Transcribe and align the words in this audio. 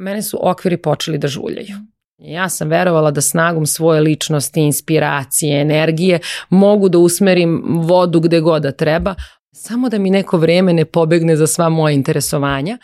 mene 0.00 0.22
su 0.22 0.38
okviri 0.40 0.76
počeli 0.76 1.18
da 1.18 1.28
žuljaju. 1.28 1.76
Ja 2.18 2.48
sam 2.48 2.68
verovala 2.68 3.10
da 3.10 3.20
snagom 3.20 3.66
svoje 3.66 4.00
ličnosti, 4.00 4.60
inspiracije, 4.60 5.60
energije 5.60 6.18
mogu 6.50 6.88
da 6.88 6.98
usmerim 6.98 7.62
vodu 7.66 8.20
gde 8.20 8.40
god 8.40 8.62
da 8.62 8.72
treba, 8.72 9.14
samo 9.52 9.88
da 9.88 9.98
mi 9.98 10.10
neko 10.10 10.38
vreme 10.38 10.72
ne 10.72 10.84
pobegne 10.84 11.36
za 11.36 11.46
sva 11.46 11.68
moja 11.68 11.92
interesovanja. 11.92 12.78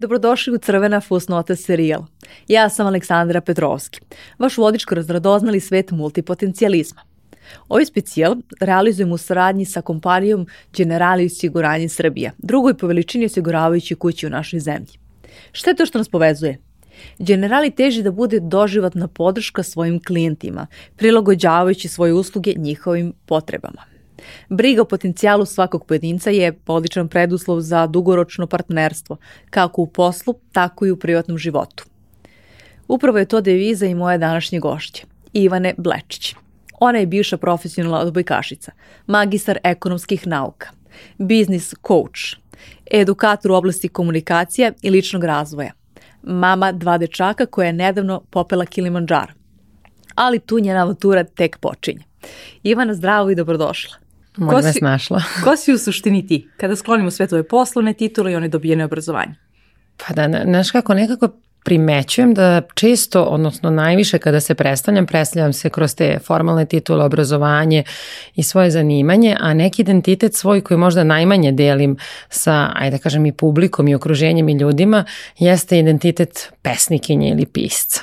Dobrodošli 0.00 0.54
u 0.54 0.58
Crvena 0.58 1.00
fusnota 1.00 1.56
serijal. 1.56 2.04
Ja 2.48 2.68
sam 2.68 2.86
Aleksandra 2.86 3.40
Petrovski, 3.40 4.00
vaš 4.38 4.58
vodič 4.58 4.84
kroz 4.84 5.10
radoznali 5.10 5.60
svet 5.60 5.90
multipotencijalizma. 5.90 7.00
Ovaj 7.68 7.84
specijal 7.84 8.36
realizujemo 8.60 9.14
u 9.14 9.18
saradnji 9.18 9.64
sa 9.64 9.82
kompanijom 9.82 10.46
Generali 10.72 11.26
osiguranje 11.26 11.88
Srbija, 11.88 12.32
drugoj 12.38 12.74
po 12.78 12.86
veličini 12.86 13.26
osiguravajući 13.26 13.94
kući 13.94 14.26
u 14.26 14.30
našoj 14.30 14.60
zemlji. 14.60 14.98
Šta 15.52 15.70
je 15.70 15.76
to 15.76 15.86
što 15.86 15.98
nas 15.98 16.08
povezuje? 16.08 16.58
Generali 17.18 17.70
teži 17.70 18.02
da 18.02 18.10
bude 18.10 18.40
doživotna 18.40 19.08
podrška 19.08 19.62
svojim 19.62 20.02
klijentima, 20.04 20.66
prilagođavajući 20.96 21.88
svoje 21.88 22.12
usluge 22.12 22.54
njihovim 22.56 23.12
potrebama. 23.26 23.89
Briga 24.48 24.82
o 24.82 24.84
potencijalu 24.84 25.44
svakog 25.46 25.86
pojedinca 25.86 26.30
je 26.30 26.58
odličan 26.66 27.08
preduslov 27.08 27.60
za 27.60 27.86
dugoročno 27.86 28.46
partnerstvo, 28.46 29.16
kako 29.50 29.82
u 29.82 29.86
poslu, 29.86 30.34
tako 30.52 30.86
i 30.86 30.90
u 30.90 30.96
privatnom 30.96 31.38
životu. 31.38 31.84
Upravo 32.88 33.18
je 33.18 33.24
to 33.24 33.40
deviza 33.40 33.86
i 33.86 33.94
moje 33.94 34.18
današnje 34.18 34.58
gošće, 34.58 35.04
Ivane 35.32 35.74
Blečić. 35.78 36.34
Ona 36.80 36.98
je 36.98 37.06
bivša 37.06 37.36
profesionalna 37.36 38.00
odbojkašica, 38.00 38.72
magistar 39.06 39.58
ekonomskih 39.64 40.26
nauka, 40.26 40.68
biznis 41.18 41.74
coach, 41.86 42.40
edukator 42.90 43.50
u 43.50 43.54
oblasti 43.54 43.88
komunikacija 43.88 44.72
i 44.82 44.90
ličnog 44.90 45.24
razvoja, 45.24 45.72
mama 46.22 46.72
dva 46.72 46.98
dečaka 46.98 47.46
koja 47.46 47.66
je 47.66 47.72
nedavno 47.72 48.22
popela 48.30 48.66
Kilimanjaro. 48.66 49.32
Ali 50.14 50.38
tu 50.38 50.58
njena 50.58 50.82
avantura 50.82 51.24
tek 51.24 51.58
počinje. 51.58 52.02
Ivana, 52.62 52.94
zdravo 52.94 53.30
i 53.30 53.34
dobrodošla. 53.34 53.96
Možda 54.40 54.68
me 54.68 54.72
snašla. 54.72 55.22
ko 55.44 55.56
si 55.56 55.72
u 55.72 55.78
suštini 55.78 56.26
ti, 56.26 56.48
kada 56.56 56.76
sklonimo 56.76 57.10
sve 57.10 57.26
tvoje 57.26 57.48
poslovne 57.48 57.92
titule 57.92 58.32
i 58.32 58.36
one 58.36 58.48
dobijene 58.48 58.84
obrazovanje? 58.84 59.34
Pa 59.96 60.14
da, 60.14 60.42
znaš 60.44 60.70
kako, 60.70 60.94
nekako 60.94 61.28
primećujem 61.64 62.34
da 62.34 62.62
često, 62.74 63.22
odnosno 63.22 63.70
najviše 63.70 64.18
kada 64.18 64.40
se 64.40 64.54
predstavljam, 64.54 65.06
predstavljam 65.06 65.52
se 65.52 65.70
kroz 65.70 65.94
te 65.94 66.18
formalne 66.24 66.66
titule, 66.66 67.04
obrazovanje 67.04 67.84
i 68.34 68.42
svoje 68.42 68.70
zanimanje, 68.70 69.36
a 69.40 69.54
neki 69.54 69.82
identitet 69.82 70.34
svoj 70.34 70.60
koji 70.60 70.78
možda 70.78 71.04
najmanje 71.04 71.52
delim 71.52 71.96
sa, 72.28 72.70
ajde 72.74 72.96
da 72.96 73.02
kažem, 73.02 73.26
i 73.26 73.32
publikom 73.32 73.88
i 73.88 73.94
okruženjem 73.94 74.48
i 74.48 74.52
ljudima, 74.52 75.04
jeste 75.38 75.78
identitet 75.78 76.52
pesnikinje 76.62 77.30
ili 77.30 77.46
pisca. 77.46 78.00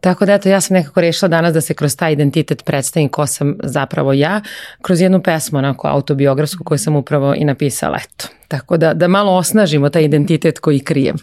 Tako 0.00 0.26
da 0.26 0.34
eto, 0.34 0.48
ja 0.48 0.60
sam 0.60 0.74
nekako 0.74 1.00
rešila 1.00 1.28
danas 1.28 1.54
da 1.54 1.60
se 1.60 1.74
kroz 1.74 1.96
taj 1.96 2.12
identitet 2.12 2.64
predstavim 2.64 3.08
ko 3.08 3.26
sam 3.26 3.56
zapravo 3.62 4.12
ja, 4.12 4.40
kroz 4.82 5.00
jednu 5.00 5.22
pesmu 5.22 5.58
onako 5.58 5.88
autobiografsku 5.88 6.64
koju 6.64 6.78
sam 6.78 6.96
upravo 6.96 7.34
i 7.34 7.44
napisala, 7.44 7.98
eto. 8.04 8.28
Tako 8.48 8.76
da, 8.76 8.94
da 8.94 9.08
malo 9.08 9.32
osnažimo 9.32 9.88
taj 9.88 10.04
identitet 10.04 10.58
koji 10.58 10.80
krijem. 10.80 11.16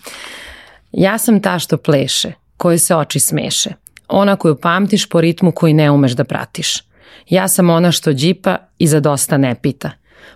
Ja 0.92 1.18
sam 1.18 1.42
ta 1.42 1.60
što 1.60 1.78
pleše, 1.78 2.32
koje 2.58 2.78
se 2.78 2.96
oči 2.96 3.20
smeše, 3.20 3.70
ona 4.08 4.36
koju 4.36 4.56
pamtiš 4.56 5.10
po 5.10 5.22
ritmu 5.22 5.52
koji 5.52 5.74
ne 5.74 5.92
umeš 5.92 6.12
da 6.12 6.24
pratiš. 6.24 6.84
Ja 7.30 7.48
sam 7.48 7.70
ona 7.70 7.92
što 7.92 8.14
džipa 8.14 8.58
i 8.78 8.88
za 8.88 9.00
dosta 9.00 9.38
ne 9.38 9.56
pita. 9.56 9.92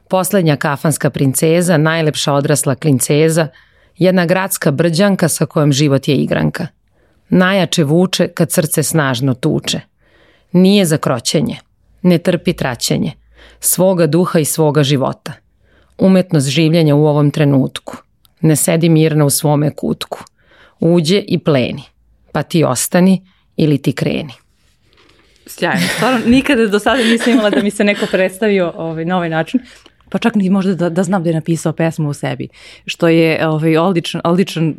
Poslednja 0.10 0.56
kafanska 0.56 1.10
princeza, 1.10 1.78
najlepša 1.78 2.34
odrasla 2.34 2.76
klinceza, 2.76 3.48
jedna 3.98 4.26
gradska 4.26 4.72
brđanka 4.72 5.28
sa 5.28 5.46
kojom 5.46 5.74
život 5.74 6.08
je 6.08 6.16
igranka. 6.16 6.68
Najjače 7.30 7.84
vuče 7.84 8.28
kad 8.28 8.52
srce 8.52 8.84
snažno 8.84 9.34
tuče. 9.34 9.80
Nije 10.52 10.86
za 10.86 10.98
kroćenje, 10.98 11.58
ne 12.02 12.18
trpi 12.18 12.54
traćenje, 12.54 13.12
svoga 13.60 14.08
duha 14.08 14.40
i 14.40 14.46
svoga 14.46 14.84
života. 14.84 15.34
Umetnost 15.98 16.48
življenja 16.48 16.96
u 16.96 17.06
ovom 17.06 17.32
trenutku. 17.32 17.98
Ne 18.42 18.56
sedi 18.56 18.90
mirna 18.90 19.26
u 19.26 19.30
svome 19.30 19.72
kutku 19.72 20.24
uđe 20.84 21.24
i 21.28 21.40
pleni, 21.40 21.84
pa 22.32 22.44
ti 22.44 22.64
ostani 22.64 23.22
ili 23.58 23.78
ti 23.78 23.92
kreni. 23.92 24.34
Sjajno, 25.46 25.88
stvarno 25.96 26.20
nikada 26.26 26.68
do 26.68 26.80
sada 26.80 27.04
nisam 27.04 27.34
imala 27.34 27.50
da 27.50 27.62
mi 27.62 27.72
se 27.72 27.84
neko 27.84 28.06
predstavio 28.12 28.74
ovaj, 28.76 29.06
na 29.06 29.16
ovaj 29.18 29.30
način 29.30 29.60
pa 30.14 30.20
čak 30.20 30.36
ni 30.36 30.50
možda 30.50 30.76
da, 30.76 30.90
da 30.90 31.04
znam 31.04 31.24
da 31.24 31.30
je 31.30 31.36
napisao 31.36 31.74
pesmu 31.74 32.10
o 32.10 32.14
sebi, 32.14 32.48
što 32.86 33.08
je 33.08 33.48
ovaj, 33.48 33.78
odličan, 33.78 34.22
odličan, 34.24 34.76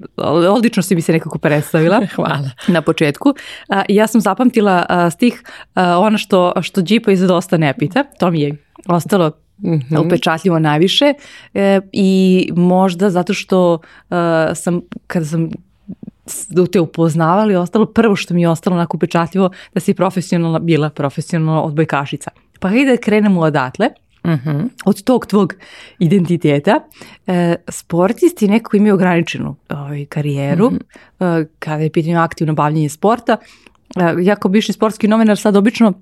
odlično 0.50 0.82
si 0.82 0.94
mi 0.94 1.00
se 1.02 1.12
nekako 1.12 1.38
predstavila. 1.38 2.00
Hvala. 2.14 2.50
Na 2.68 2.82
početku. 2.82 3.34
A, 3.68 3.82
ja 3.88 4.06
sam 4.06 4.20
zapamtila 4.20 4.86
a, 4.88 5.10
stih 5.10 5.42
a, 5.74 5.98
ono 5.98 6.18
što, 6.18 6.52
što 6.62 6.82
Džipa 6.82 7.12
iz 7.12 7.20
dosta 7.20 7.56
ne 7.56 7.74
pita, 7.78 8.04
to 8.18 8.30
mi 8.30 8.40
je 8.40 8.56
ostalo 8.86 9.32
Mm 9.58 9.78
-hmm. 9.78 10.06
upečatljivo 10.06 10.58
najviše 10.58 11.14
e, 11.54 11.80
i 11.92 12.48
možda 12.56 13.10
zato 13.10 13.34
što 13.34 13.72
uh, 13.74 14.16
sam 14.54 14.80
kada 15.06 15.26
sam 15.26 15.50
te 16.72 16.80
upoznavali, 16.80 17.56
ostalo 17.56 17.86
prvo 17.86 18.16
što 18.16 18.34
mi 18.34 18.42
je 18.42 18.48
ostalo 18.48 18.76
onako 18.76 18.96
upečatljivo 18.96 19.50
da 19.74 19.80
si 19.80 19.94
profesionalna, 19.94 20.58
bila 20.58 20.90
profesionalna 20.90 21.62
odbojkašica. 21.62 22.30
Pa 22.60 22.68
hajde 22.68 22.90
da 22.90 22.96
krenemo 22.96 23.40
odatle, 23.40 23.88
uh 24.24 24.30
mhm. 24.30 24.50
-huh. 24.50 24.68
od 24.84 25.02
tog 25.02 25.26
tvog 25.26 25.54
identiteta. 25.98 26.80
E, 27.26 27.54
sportisti 27.68 28.48
nekako 28.48 28.76
imaju 28.76 28.94
ograničenu 28.94 29.56
ovaj, 29.68 30.04
karijeru, 30.04 30.66
uh 30.66 30.72
mhm. 30.72 30.80
-huh. 31.20 31.42
e, 31.42 31.48
kada 31.58 31.82
je 31.82 31.90
pitanje 31.90 32.16
aktivno 32.16 32.54
bavljanje 32.54 32.88
sporta. 32.88 33.36
E, 33.96 34.14
ja 34.22 34.36
kao 34.36 34.50
bivši 34.50 34.72
sportski 34.72 35.08
novinar 35.08 35.38
sad 35.38 35.56
obično 35.56 35.92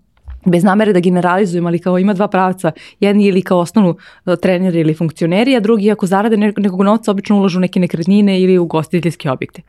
bez 0.47 0.65
namere 0.65 0.93
da 0.93 1.01
generalizujem, 1.01 1.67
ali 1.67 1.79
kao 1.79 1.99
ima 1.99 2.15
dva 2.15 2.29
pravca. 2.29 2.73
Jedni 3.01 3.27
ili 3.27 3.43
kao 3.43 3.59
osnovnu 3.59 3.91
uh, 3.91 4.35
treneri 4.43 4.81
ili 4.81 4.95
funkcioneri, 4.95 5.57
a 5.57 5.61
drugi 5.61 5.91
ako 5.91 6.07
zarade 6.07 6.37
nekog 6.37 6.83
novca 6.83 7.11
obično 7.11 7.39
ulažu 7.39 7.61
neke 7.61 7.81
nekretnine 7.81 8.41
ili 8.41 8.59
u 8.59 8.67
gostiteljske 8.67 9.31
objekte 9.31 9.63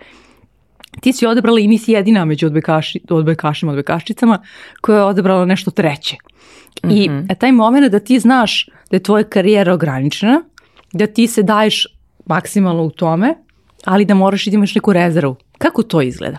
ti 1.02 1.14
si 1.14 1.26
odabrala 1.26 1.60
i 1.60 1.68
nisi 1.68 1.92
jedina 1.92 2.26
među 2.26 2.46
odbojkaši, 2.46 3.02
odbojkašima, 3.10 3.72
odbojkaščicama 3.72 4.42
koja 4.82 4.98
je 4.98 5.04
odabrala 5.04 5.46
nešto 5.46 5.72
treće. 5.72 6.16
Mm 6.84 6.90
-hmm. 6.90 7.04
I 7.06 7.10
mhm. 7.10 7.28
taj 7.40 7.52
moment 7.52 7.92
da 7.92 8.00
ti 8.00 8.20
znaš 8.20 8.70
da 8.92 8.96
je 8.96 9.04
tvoja 9.04 9.24
karijera 9.24 9.74
ograničena, 9.74 10.42
da 10.94 11.08
ti 11.08 11.28
se 11.28 11.44
daješ 11.44 11.88
maksimalno 12.26 12.84
u 12.84 12.90
tome, 12.90 13.36
ali 13.86 14.06
da 14.06 14.14
moraš 14.14 14.48
i 14.48 14.50
da 14.50 14.56
imaš 14.56 14.76
neku 14.76 14.94
rezervu. 14.94 15.36
Kako 15.58 15.84
to 15.84 16.02
izgleda? 16.02 16.38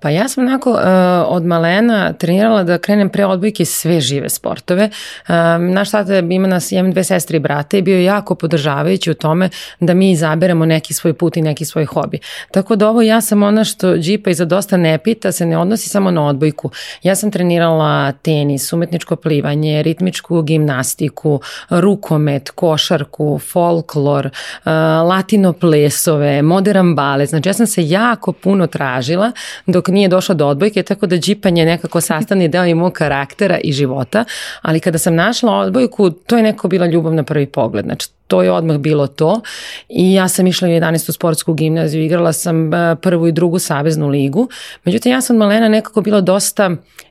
Pa 0.00 0.10
ja 0.10 0.28
sam 0.28 0.46
onako 0.46 0.70
uh, 0.70 0.78
od 1.26 1.44
malena 1.44 2.12
trenirala 2.12 2.62
da 2.62 2.78
krenem 2.78 3.08
pre 3.08 3.26
odbojke 3.26 3.64
sve 3.64 4.00
žive 4.00 4.28
sportove. 4.28 4.90
Uh, 5.28 5.34
naš 5.74 5.90
tata 5.90 6.18
ima 6.18 6.48
nas, 6.48 6.72
imam 6.72 6.92
dve 6.92 7.04
sestre 7.04 7.36
i 7.36 7.40
brate 7.40 7.78
i 7.78 7.82
bio 7.82 7.96
je 7.96 8.04
jako 8.04 8.34
podržavajući 8.34 9.10
u 9.10 9.14
tome 9.14 9.48
da 9.80 9.94
mi 9.94 10.10
izaberemo 10.10 10.66
neki 10.66 10.94
svoj 10.94 11.12
put 11.12 11.36
i 11.36 11.42
neki 11.42 11.64
svoj 11.64 11.84
hobi. 11.84 12.18
Tako 12.50 12.76
da 12.76 12.88
ovo 12.88 13.02
ja 13.02 13.20
sam 13.20 13.42
ona 13.42 13.64
što 13.64 13.96
džipa 13.96 14.30
i 14.30 14.34
za 14.34 14.44
dosta 14.44 14.76
ne 14.76 14.98
pita, 14.98 15.32
se 15.32 15.46
ne 15.46 15.58
odnosi 15.58 15.88
samo 15.88 16.10
na 16.10 16.26
odbojku. 16.26 16.70
Ja 17.02 17.14
sam 17.14 17.30
trenirala 17.30 18.12
tenis, 18.12 18.72
umetničko 18.72 19.16
plivanje, 19.16 19.82
ritmičku 19.82 20.42
gimnastiku, 20.42 21.40
rukomet, 21.70 22.50
košarku, 22.50 23.38
folklor, 23.38 24.26
uh, 24.26 24.70
latino 25.08 25.52
plesove, 25.52 26.42
modern 26.42 26.94
balet. 26.94 27.28
Znači 27.28 27.48
ja 27.48 27.52
sam 27.52 27.66
se 27.66 27.88
jako 27.88 28.32
puno 28.32 28.66
tražila 28.66 29.32
dok 29.66 29.89
nije 29.90 30.08
došlo 30.08 30.34
do 30.34 30.46
odbojke, 30.48 30.82
tako 30.82 31.06
da 31.06 31.16
džipanje 31.16 31.62
je 31.62 31.66
nekako 31.66 32.00
sastavni 32.00 32.48
deo 32.48 32.64
i 32.64 32.74
mog 32.74 32.92
karaktera 32.92 33.58
i 33.64 33.72
života, 33.72 34.24
ali 34.62 34.80
kada 34.80 34.98
sam 34.98 35.14
našla 35.14 35.52
odbojku, 35.52 36.10
to 36.10 36.36
je 36.36 36.42
neko 36.42 36.68
bila 36.68 36.86
ljubav 36.86 37.14
na 37.14 37.22
prvi 37.22 37.46
pogled, 37.46 37.84
znači 37.84 38.08
to 38.26 38.42
je 38.42 38.52
odmah 38.52 38.78
bilo 38.78 39.06
to 39.06 39.40
i 39.88 40.14
ja 40.14 40.28
sam 40.28 40.46
išla 40.46 40.68
u 40.68 40.70
11. 40.70 41.12
sportsku 41.12 41.54
gimnaziju, 41.54 42.04
igrala 42.04 42.32
sam 42.32 42.74
e, 42.74 42.96
prvu 42.96 43.28
i 43.28 43.32
drugu 43.32 43.58
saveznu 43.58 44.08
ligu, 44.08 44.48
međutim 44.84 45.12
ja 45.12 45.20
sam 45.20 45.36
malena 45.36 45.68
nekako 45.68 46.00
bila 46.00 46.20
dosta 46.20 46.70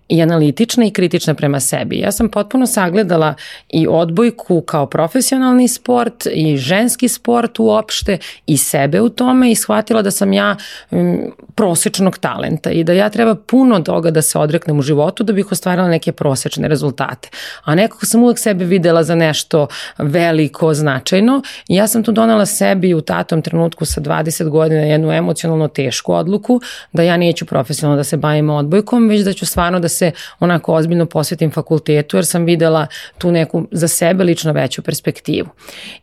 i 0.09 0.21
analitična 0.21 0.85
i 0.85 0.91
kritična 0.91 1.33
prema 1.33 1.59
sebi. 1.59 1.99
Ja 1.99 2.11
sam 2.11 2.29
potpuno 2.29 2.67
sagledala 2.67 3.33
i 3.69 3.87
odbojku 3.89 4.61
kao 4.61 4.85
profesionalni 4.85 5.67
sport 5.67 6.25
i 6.33 6.57
ženski 6.57 7.07
sport 7.07 7.59
uopšte 7.59 8.17
i 8.45 8.57
sebe 8.57 9.01
u 9.01 9.09
tome 9.09 9.51
i 9.51 9.55
shvatila 9.55 10.01
da 10.01 10.11
sam 10.11 10.33
ja 10.33 10.55
m, 10.91 11.31
prosečnog 11.55 12.17
talenta 12.17 12.71
i 12.71 12.83
da 12.83 12.93
ja 12.93 13.09
treba 13.09 13.35
puno 13.35 13.79
toga 13.79 14.11
da 14.11 14.21
se 14.21 14.39
odreknem 14.39 14.79
u 14.79 14.81
životu 14.81 15.23
da 15.23 15.33
bih 15.33 15.51
ostvarila 15.51 15.87
neke 15.87 16.11
prosečne 16.11 16.67
rezultate. 16.67 17.29
A 17.63 17.75
nekako 17.75 18.05
sam 18.05 18.23
uvek 18.23 18.39
sebe 18.39 18.65
videla 18.65 19.03
za 19.03 19.15
nešto 19.15 19.67
veliko, 19.97 20.73
značajno 20.73 21.41
i 21.67 21.75
ja 21.75 21.87
sam 21.87 22.03
tu 22.03 22.11
donala 22.11 22.45
sebi 22.45 22.93
u 22.93 23.01
tatom 23.01 23.41
trenutku 23.41 23.85
sa 23.85 24.01
20 24.01 24.49
godina 24.49 24.81
jednu 24.81 25.11
emocionalno 25.11 25.67
tešku 25.67 26.13
odluku 26.13 26.61
da 26.93 27.03
ja 27.03 27.17
neću 27.17 27.45
profesionalno 27.45 27.97
da 27.97 28.03
se 28.03 28.17
bavim 28.17 28.49
odbojkom, 28.49 29.07
već 29.07 29.21
da 29.21 29.33
ću 29.33 29.45
stvarno 29.45 29.79
da 29.79 29.89
se 29.89 29.98
onako 30.39 30.73
ozbiljno 30.73 31.05
posvetim 31.05 31.51
fakultetu 31.51 32.17
jer 32.17 32.25
sam 32.25 32.45
videla 32.45 32.87
tu 33.17 33.31
neku 33.31 33.67
za 33.71 33.87
sebe 33.87 34.23
lično 34.23 34.51
veću 34.51 34.81
perspektivu. 34.81 35.47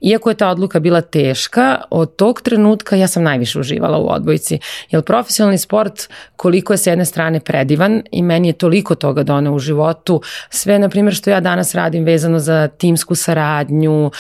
Iako 0.00 0.30
je 0.30 0.34
ta 0.34 0.48
odluka 0.48 0.80
bila 0.80 1.00
teška, 1.00 1.80
od 1.90 2.16
tog 2.16 2.40
trenutka 2.40 2.96
ja 2.96 3.06
sam 3.06 3.22
najviše 3.22 3.58
uživala 3.58 3.98
u 3.98 4.08
odbojci, 4.08 4.58
jer 4.90 5.02
profesionalni 5.02 5.58
sport 5.58 6.08
koliko 6.36 6.72
je 6.72 6.76
s 6.76 6.86
jedne 6.86 7.04
strane 7.04 7.40
predivan 7.40 8.02
i 8.10 8.22
meni 8.22 8.48
je 8.48 8.52
toliko 8.52 8.94
toga 8.94 9.22
donao 9.22 9.54
u 9.54 9.58
životu, 9.58 10.22
sve 10.50 10.78
na 10.78 10.88
primjer 10.88 11.14
što 11.14 11.30
ja 11.30 11.40
danas 11.40 11.74
radim 11.74 12.04
vezano 12.04 12.38
za 12.38 12.68
timsku 12.68 13.14
saradnju, 13.14 14.10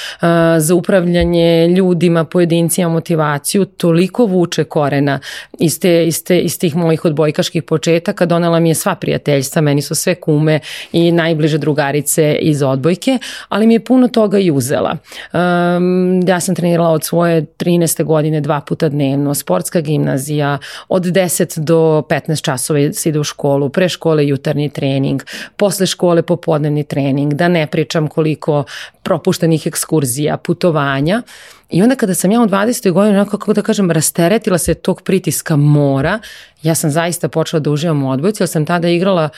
za 0.58 0.74
upravljanje 0.74 1.68
ljudima, 1.68 2.24
pojedincima, 2.24 2.88
motivaciju, 2.88 3.64
toliko 3.64 4.24
vuče 4.24 4.64
korena 4.64 5.20
iz, 5.58 5.80
te, 5.80 6.06
iz, 6.06 6.24
te, 6.24 6.38
iz 6.40 6.58
tih 6.58 6.76
mojih 6.76 7.04
odbojkaških 7.04 7.62
početaka, 7.62 8.26
donela 8.26 8.60
mi 8.60 8.68
je 8.68 8.74
sva 8.74 8.94
prijateljstva, 8.94 9.62
meni 9.66 9.82
su 9.82 9.94
sve 9.94 10.14
kume 10.14 10.60
i 10.92 11.12
najbliže 11.12 11.58
drugarice 11.58 12.38
iz 12.40 12.62
odbojke, 12.62 13.18
ali 13.48 13.66
mi 13.66 13.74
je 13.74 13.84
puno 13.84 14.08
toga 14.08 14.38
i 14.38 14.50
uzela. 14.50 14.96
Um, 15.32 16.22
ja 16.28 16.40
sam 16.40 16.54
trenirala 16.54 16.90
od 16.90 17.04
svoje 17.04 17.42
13. 17.42 18.04
godine 18.04 18.40
dva 18.40 18.60
puta 18.60 18.88
dnevno, 18.88 19.34
sportska 19.34 19.80
gimnazija, 19.80 20.58
od 20.88 21.04
10 21.04 21.58
do 21.58 22.02
15 22.08 22.44
časova 22.44 22.92
se 22.92 23.08
ide 23.08 23.18
u 23.18 23.24
školu, 23.24 23.68
pre 23.68 23.88
škole 23.88 24.26
jutarnji 24.26 24.68
trening, 24.68 25.22
posle 25.56 25.86
škole 25.86 26.22
popodnevni 26.22 26.84
trening, 26.84 27.34
da 27.34 27.48
ne 27.48 27.66
pričam 27.66 28.08
koliko 28.08 28.64
propuštenih 29.02 29.66
ekskurzija, 29.66 30.36
putovanja. 30.36 31.22
I 31.70 31.82
onda 31.82 31.94
kada 31.96 32.14
sam 32.14 32.30
ja 32.30 32.40
u 32.40 32.46
20. 32.46 32.92
godini, 32.92 33.16
onako 33.16 33.38
kako 33.38 33.52
da 33.52 33.62
kažem, 33.62 33.90
rasteretila 33.90 34.58
se 34.58 34.74
tog 34.74 35.02
pritiska 35.02 35.56
mora, 35.56 36.18
ja 36.62 36.74
sam 36.74 36.90
zaista 36.90 37.28
počela 37.28 37.60
da 37.60 37.70
uživam 37.70 38.02
u 38.02 38.10
odbojci, 38.10 38.42
jer 38.42 38.48
sam 38.48 38.66
tada 38.66 38.88
igrala, 38.88 39.28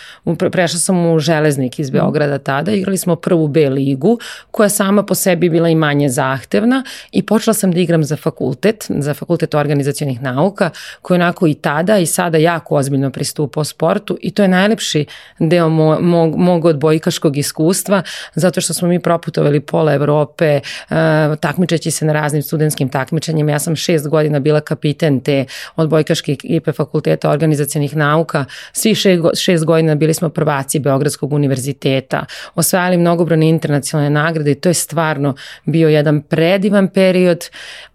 prešla 0.52 0.78
sam 0.78 1.06
u 1.06 1.18
Železnik 1.18 1.78
iz 1.78 1.90
Beograda 1.90 2.38
tada, 2.38 2.72
igrali 2.72 2.98
smo 2.98 3.16
prvu 3.16 3.48
B 3.48 3.68
ligu, 3.68 4.18
koja 4.50 4.68
sama 4.68 5.02
po 5.02 5.14
sebi 5.14 5.50
bila 5.50 5.68
i 5.68 5.74
manje 5.74 6.08
zahtevna 6.08 6.84
i 7.12 7.26
počela 7.26 7.54
sam 7.54 7.72
da 7.72 7.80
igram 7.80 8.04
za 8.04 8.16
fakultet, 8.16 8.86
za 8.88 9.14
fakultet 9.14 9.54
organizacijonih 9.54 10.22
nauka, 10.22 10.70
koji 11.02 11.16
onako 11.16 11.46
i 11.46 11.54
tada 11.54 11.98
i 11.98 12.06
sada 12.06 12.38
jako 12.38 12.74
ozbiljno 12.74 13.10
pristupao 13.10 13.64
sportu 13.64 14.18
i 14.20 14.30
to 14.30 14.42
je 14.42 14.48
najlepši 14.48 15.06
deo 15.38 15.68
mo, 15.68 16.00
mog, 16.00 16.36
mog 16.36 16.64
odbojkaškog 16.64 17.36
iskustva, 17.36 18.02
zato 18.34 18.60
što 18.60 18.74
smo 18.74 18.88
mi 18.88 19.00
proputovali 19.00 19.60
pola 19.60 19.94
Evrope, 19.94 20.60
uh, 20.90 20.96
takmičeći 21.40 21.90
se 21.90 22.04
na 22.04 22.12
raznim 22.20 22.42
studentskim 22.42 22.88
takmičenjima. 22.88 23.52
Ja 23.52 23.58
sam 23.58 23.76
šest 23.76 24.08
godina 24.08 24.40
bila 24.40 24.60
kapiten 24.60 25.20
te 25.20 25.44
odbojkaške 25.76 26.32
ekipe 26.32 26.72
fakulteta 26.72 27.30
organizacijenih 27.30 27.96
nauka. 27.96 28.44
Svi 28.72 28.94
šest 29.34 29.64
godina 29.64 29.94
bili 29.94 30.14
smo 30.14 30.28
prvaci 30.28 30.78
Beogradskog 30.78 31.32
univerziteta. 31.32 32.24
Osvajali 32.54 32.96
mnogobrojne 32.96 33.48
internacionalne 33.48 34.10
nagrade 34.10 34.50
i 34.50 34.54
to 34.54 34.68
je 34.68 34.74
stvarno 34.74 35.34
bio 35.64 35.88
jedan 35.88 36.22
predivan 36.22 36.88
period, 36.88 37.44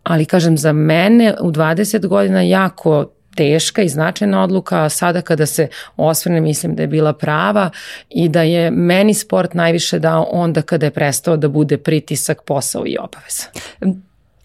ali 0.04 0.26
kažem 0.26 0.58
za 0.58 0.74
mene 0.74 1.34
u 1.42 1.52
20 1.52 2.08
godina 2.08 2.42
jako 2.42 3.06
teška 3.36 3.82
i 3.82 3.90
značajna 3.90 4.44
odluka, 4.44 4.84
a 4.84 4.90
sada 4.90 5.22
kada 5.22 5.46
se 5.46 5.68
osvrne 5.98 6.42
mislim 6.42 6.76
da 6.76 6.84
je 6.84 6.88
bila 6.88 7.14
prava 7.14 7.70
i 8.10 8.30
da 8.30 8.42
je 8.42 8.72
meni 8.72 9.14
sport 9.14 9.54
najviše 9.54 10.00
dao 10.00 10.28
onda 10.32 10.62
kada 10.62 10.86
je 10.86 10.92
prestao 10.92 11.38
da 11.38 11.48
bude 11.48 11.78
pritisak, 11.78 12.44
posao 12.46 12.84
i 12.86 12.98
obaveza. 12.98 13.44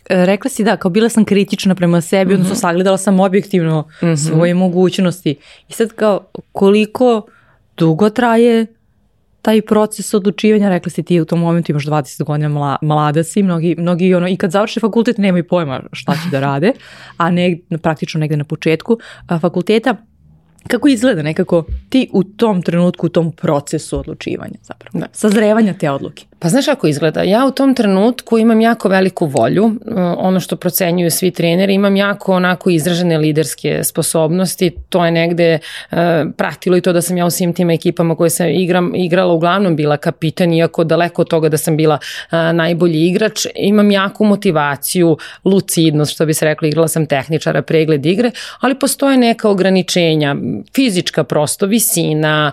Rekla 0.08 0.50
si 0.50 0.64
da, 0.64 0.76
kao 0.76 0.90
bila 0.90 1.08
sam 1.08 1.24
kritična 1.24 1.74
prema 1.74 2.00
sebi, 2.00 2.24
mm 2.24 2.30
-hmm. 2.30 2.34
odnosno 2.34 2.52
mhm. 2.52 2.60
sagledala 2.60 2.98
sam 2.98 3.20
objektivno 3.20 3.80
mm 4.02 4.06
-hmm. 4.06 4.28
svoje 4.28 4.54
mogućnosti. 4.54 5.36
I 5.68 5.72
sad 5.72 5.92
kao 5.92 6.24
koliko 6.52 7.26
dugo 7.76 8.10
traje 8.10 8.66
taj 9.42 9.62
proces 9.62 10.14
odlučivanja, 10.14 10.68
rekla 10.68 10.90
si 10.90 11.02
ti 11.02 11.20
u 11.20 11.24
tom 11.24 11.40
momentu 11.40 11.72
imaš 11.72 11.86
20 11.86 12.24
godina 12.24 12.48
mla, 12.48 12.76
mlada 12.82 13.24
si, 13.24 13.42
mnogi, 13.42 13.74
mnogi 13.78 14.14
ono, 14.14 14.28
i 14.28 14.36
kad 14.36 14.50
završe 14.50 14.80
fakultet 14.80 15.18
nemaju 15.18 15.48
pojma 15.48 15.82
šta 15.92 16.12
će 16.12 16.30
da 16.30 16.40
rade, 16.40 16.72
a 17.16 17.30
ne, 17.30 17.58
praktično 17.82 18.20
negde 18.20 18.36
na 18.36 18.44
početku 18.44 18.98
a, 19.26 19.38
fakulteta, 19.38 19.96
kako 20.68 20.88
izgleda 20.88 21.22
nekako 21.22 21.64
ti 21.88 22.08
u 22.12 22.24
tom 22.24 22.62
trenutku, 22.62 23.06
u 23.06 23.08
tom 23.08 23.32
procesu 23.32 23.98
odlučivanja 23.98 24.58
zapravo, 24.62 24.98
da. 24.98 25.06
sazrevanja 25.12 25.74
te 25.74 25.90
odluke? 25.90 26.24
Pa 26.40 26.48
znaš 26.48 26.66
kako 26.66 26.86
izgleda? 26.86 27.22
Ja 27.22 27.46
u 27.46 27.50
tom 27.50 27.74
trenutku 27.74 28.38
imam 28.38 28.60
jako 28.60 28.88
veliku 28.88 29.26
volju, 29.26 29.64
uh, 29.64 29.72
ono 30.16 30.40
što 30.40 30.56
procenjuju 30.56 31.10
svi 31.10 31.30
treneri, 31.30 31.74
imam 31.74 31.96
jako 31.96 32.32
onako 32.32 32.70
izražene 32.70 33.18
liderske 33.18 33.84
sposobnosti, 33.84 34.70
to 34.88 35.04
je 35.04 35.10
negde 35.10 35.58
uh, 35.90 35.98
pratilo 36.36 36.76
i 36.76 36.80
to 36.80 36.92
da 36.92 37.02
sam 37.02 37.16
ja 37.16 37.26
u 37.26 37.30
svim 37.30 37.52
tim 37.52 37.70
ekipama 37.70 38.16
koje 38.16 38.30
sam 38.30 38.46
igram, 38.46 38.94
igrala 38.94 39.32
uglavnom 39.32 39.76
bila 39.76 39.96
kapitan, 39.96 40.52
iako 40.52 40.84
daleko 40.84 41.22
od 41.22 41.28
toga 41.28 41.48
da 41.48 41.56
sam 41.56 41.76
bila 41.76 41.94
uh, 41.94 42.38
najbolji 42.52 43.06
igrač, 43.06 43.46
imam 43.56 43.90
jaku 43.90 44.24
motivaciju, 44.24 45.16
lucidnost, 45.44 46.12
što 46.12 46.26
bi 46.26 46.34
se 46.34 46.44
rekla, 46.44 46.68
igrala 46.68 46.88
sam 46.88 47.06
tehničara, 47.06 47.62
pregled 47.62 48.06
igre, 48.06 48.30
ali 48.60 48.78
postoje 48.78 49.16
neka 49.16 49.48
ograničenja, 49.48 50.36
fizička 50.74 51.24
prosto, 51.24 51.66
visina, 51.66 52.52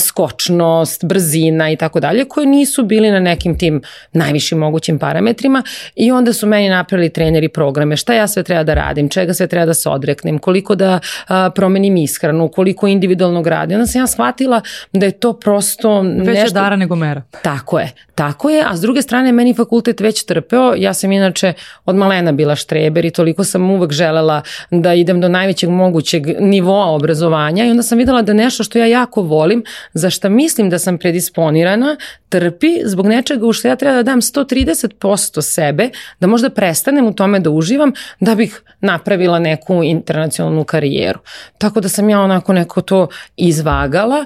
skočnost, 0.00 1.04
brzina 1.04 1.70
i 1.70 1.76
tako 1.76 2.00
dalje, 2.00 2.24
koje 2.24 2.46
nisu 2.46 2.82
bili 2.82 3.10
na 3.10 3.19
nekim 3.20 3.58
tim 3.58 3.82
najvišim 4.12 4.58
mogućim 4.58 4.98
parametrima 4.98 5.62
i 5.96 6.12
onda 6.12 6.32
su 6.32 6.46
meni 6.46 6.68
napravili 6.68 7.08
treneri 7.08 7.48
programe. 7.48 7.96
Šta 7.96 8.14
ja 8.14 8.26
sve 8.26 8.42
treba 8.42 8.62
da 8.62 8.74
radim, 8.74 9.08
čega 9.08 9.34
sve 9.34 9.46
treba 9.46 9.66
da 9.66 9.74
se 9.74 9.88
odreknem, 9.88 10.38
koliko 10.38 10.74
da 10.74 10.98
a, 11.28 11.50
promenim 11.50 11.96
ishranu, 11.96 12.48
koliko 12.48 12.86
individualnog 12.86 13.46
rada. 13.46 13.74
Onda 13.74 13.86
sam 13.86 14.00
ja 14.00 14.06
shvatila 14.06 14.60
da 14.92 15.06
je 15.06 15.12
to 15.12 15.32
prosto 15.32 16.00
Veća 16.02 16.42
nešto... 16.42 16.54
dara 16.54 16.76
nego 16.76 16.96
mera. 16.96 17.22
Tako 17.42 17.78
je, 17.78 17.90
tako 18.14 18.50
je, 18.50 18.64
a 18.66 18.76
s 18.76 18.80
druge 18.80 19.02
strane 19.02 19.32
meni 19.32 19.54
fakultet 19.54 20.00
već 20.00 20.24
trpeo, 20.24 20.74
ja 20.76 20.94
sam 20.94 21.12
inače 21.12 21.52
od 21.84 21.96
malena 21.96 22.32
bila 22.32 22.56
štreber 22.56 23.04
i 23.04 23.10
toliko 23.10 23.44
sam 23.44 23.70
uvek 23.70 23.92
želela 23.92 24.42
da 24.70 24.94
idem 24.94 25.20
do 25.20 25.28
najvećeg 25.28 25.70
mogućeg 25.70 26.26
nivoa 26.40 26.86
obrazovanja 26.86 27.64
i 27.64 27.70
onda 27.70 27.82
sam 27.82 27.98
videla 27.98 28.22
da 28.22 28.32
nešto 28.32 28.64
što 28.64 28.78
ja 28.78 28.86
jako 28.86 29.22
volim, 29.22 29.64
za 29.94 30.10
šta 30.10 30.28
mislim 30.28 30.70
da 30.70 30.78
sam 30.78 30.98
predisponirana, 30.98 31.96
trpi 32.28 32.80
zbog 32.84 33.06
nečega 33.10 33.46
u 33.46 33.52
što 33.52 33.68
ja 33.68 33.76
treba 33.76 33.96
da 33.96 34.02
dam 34.02 34.20
130% 34.20 35.42
sebe, 35.42 35.90
da 36.20 36.26
možda 36.26 36.50
prestanem 36.50 37.06
u 37.06 37.14
tome 37.14 37.40
da 37.40 37.50
uživam, 37.50 37.92
da 38.20 38.34
bih 38.34 38.62
napravila 38.80 39.38
neku 39.38 39.82
internacionalnu 39.82 40.64
karijeru. 40.64 41.20
Tako 41.58 41.80
da 41.80 41.88
sam 41.88 42.08
ja 42.08 42.20
onako 42.20 42.52
neko 42.52 42.80
to 42.80 43.08
izvagala 43.36 44.24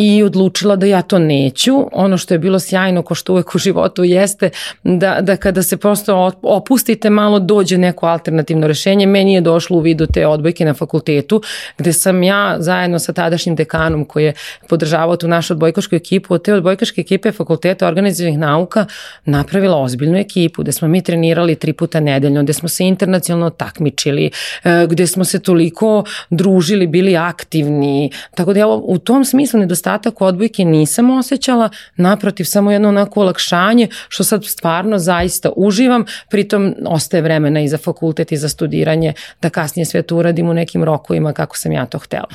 i 0.00 0.22
odlučila 0.22 0.76
da 0.76 0.86
ja 0.86 1.02
to 1.02 1.18
neću. 1.18 1.72
Ono 1.92 2.18
što 2.18 2.34
je 2.34 2.38
bilo 2.38 2.58
sjajno, 2.60 3.02
ko 3.02 3.14
što 3.14 3.32
uvek 3.32 3.54
u 3.54 3.58
životu 3.58 4.04
jeste, 4.04 4.50
da, 4.84 5.18
da 5.20 5.36
kada 5.36 5.62
se 5.62 5.76
prosto 5.76 6.30
opustite 6.42 7.10
malo 7.10 7.38
dođe 7.38 7.78
neko 7.78 8.06
alternativno 8.06 8.66
rešenje. 8.66 9.06
Meni 9.06 9.34
je 9.34 9.40
došlo 9.40 9.76
u 9.76 9.80
vidu 9.80 10.06
te 10.06 10.26
odbojke 10.26 10.64
na 10.64 10.74
fakultetu, 10.74 11.42
gde 11.78 11.92
sam 11.92 12.22
ja 12.22 12.56
zajedno 12.58 12.98
sa 12.98 13.12
tadašnjim 13.12 13.56
dekanom 13.56 14.04
koji 14.04 14.24
je 14.24 14.32
podržavao 14.68 15.16
tu 15.16 15.28
našu 15.28 15.52
odbojkašku 15.52 15.94
ekipu, 15.94 16.34
od 16.34 16.44
te 16.44 16.54
odbojkaške 16.54 17.00
ekipe 17.00 17.32
fakulteta 17.32 17.88
organizacijnih 17.88 18.38
nauka 18.38 18.86
napravila 19.24 19.82
ozbiljnu 19.82 20.18
ekipu, 20.18 20.62
gde 20.62 20.72
smo 20.72 20.88
mi 20.88 21.02
trenirali 21.02 21.54
tri 21.54 21.72
puta 21.72 22.00
nedeljno, 22.00 22.42
gde 22.42 22.52
smo 22.52 22.68
se 22.68 22.84
internacionalno 22.84 23.50
takmičili, 23.50 24.30
e, 24.64 24.86
gde 24.90 25.06
smo 25.06 25.24
se 25.24 25.40
toliko 25.42 26.04
družili, 26.30 26.86
bili 26.86 27.16
aktivni. 27.16 28.10
Tako 28.34 28.52
da 28.52 28.60
ja 28.60 28.66
u 28.68 28.98
tom 28.98 29.24
smislu 29.24 29.60
nedostatak 29.60 29.87
nedostatak 29.88 30.20
odbojke 30.20 30.64
nisam 30.64 31.10
osjećala, 31.10 31.70
naprotiv 31.96 32.44
samo 32.44 32.72
jedno 32.72 32.88
onako 32.88 33.20
olakšanje 33.20 33.88
što 34.08 34.24
sad 34.24 34.44
stvarno 34.44 34.98
zaista 34.98 35.50
uživam, 35.56 36.04
pritom 36.30 36.74
ostaje 36.86 37.22
vremena 37.22 37.60
i 37.60 37.68
za 37.68 37.78
fakultet 37.78 38.32
i 38.32 38.36
za 38.36 38.48
studiranje 38.48 39.12
da 39.42 39.50
kasnije 39.50 39.86
sve 39.86 40.02
to 40.02 40.16
uradim 40.16 40.48
u 40.48 40.54
nekim 40.54 40.84
rokovima 40.84 41.32
kako 41.32 41.56
sam 41.56 41.72
ja 41.72 41.86
to 41.86 41.98
htela. 41.98 42.28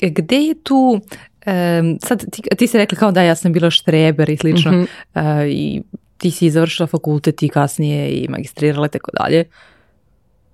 Gde 0.00 0.36
je 0.36 0.54
tu 0.62 1.00
Um, 1.46 1.98
sad 2.02 2.30
ti, 2.32 2.42
ti 2.58 2.66
si 2.66 2.78
rekla 2.78 2.98
kao 2.98 3.12
da 3.12 3.22
ja 3.22 3.34
sam 3.34 3.52
bila 3.52 3.70
štreber 3.70 4.30
i 4.30 4.36
slično 4.36 4.72
mm 4.72 4.86
-hmm. 5.14 5.42
uh, 5.42 5.50
i 5.50 5.82
ti 6.18 6.30
si 6.30 6.50
završila 6.50 6.86
fakultet 6.86 7.42
i 7.42 7.48
kasnije 7.48 8.10
i 8.10 8.28
magistrirala 8.28 8.86
i 8.86 8.90
tako 8.90 9.10
dalje. 9.20 9.44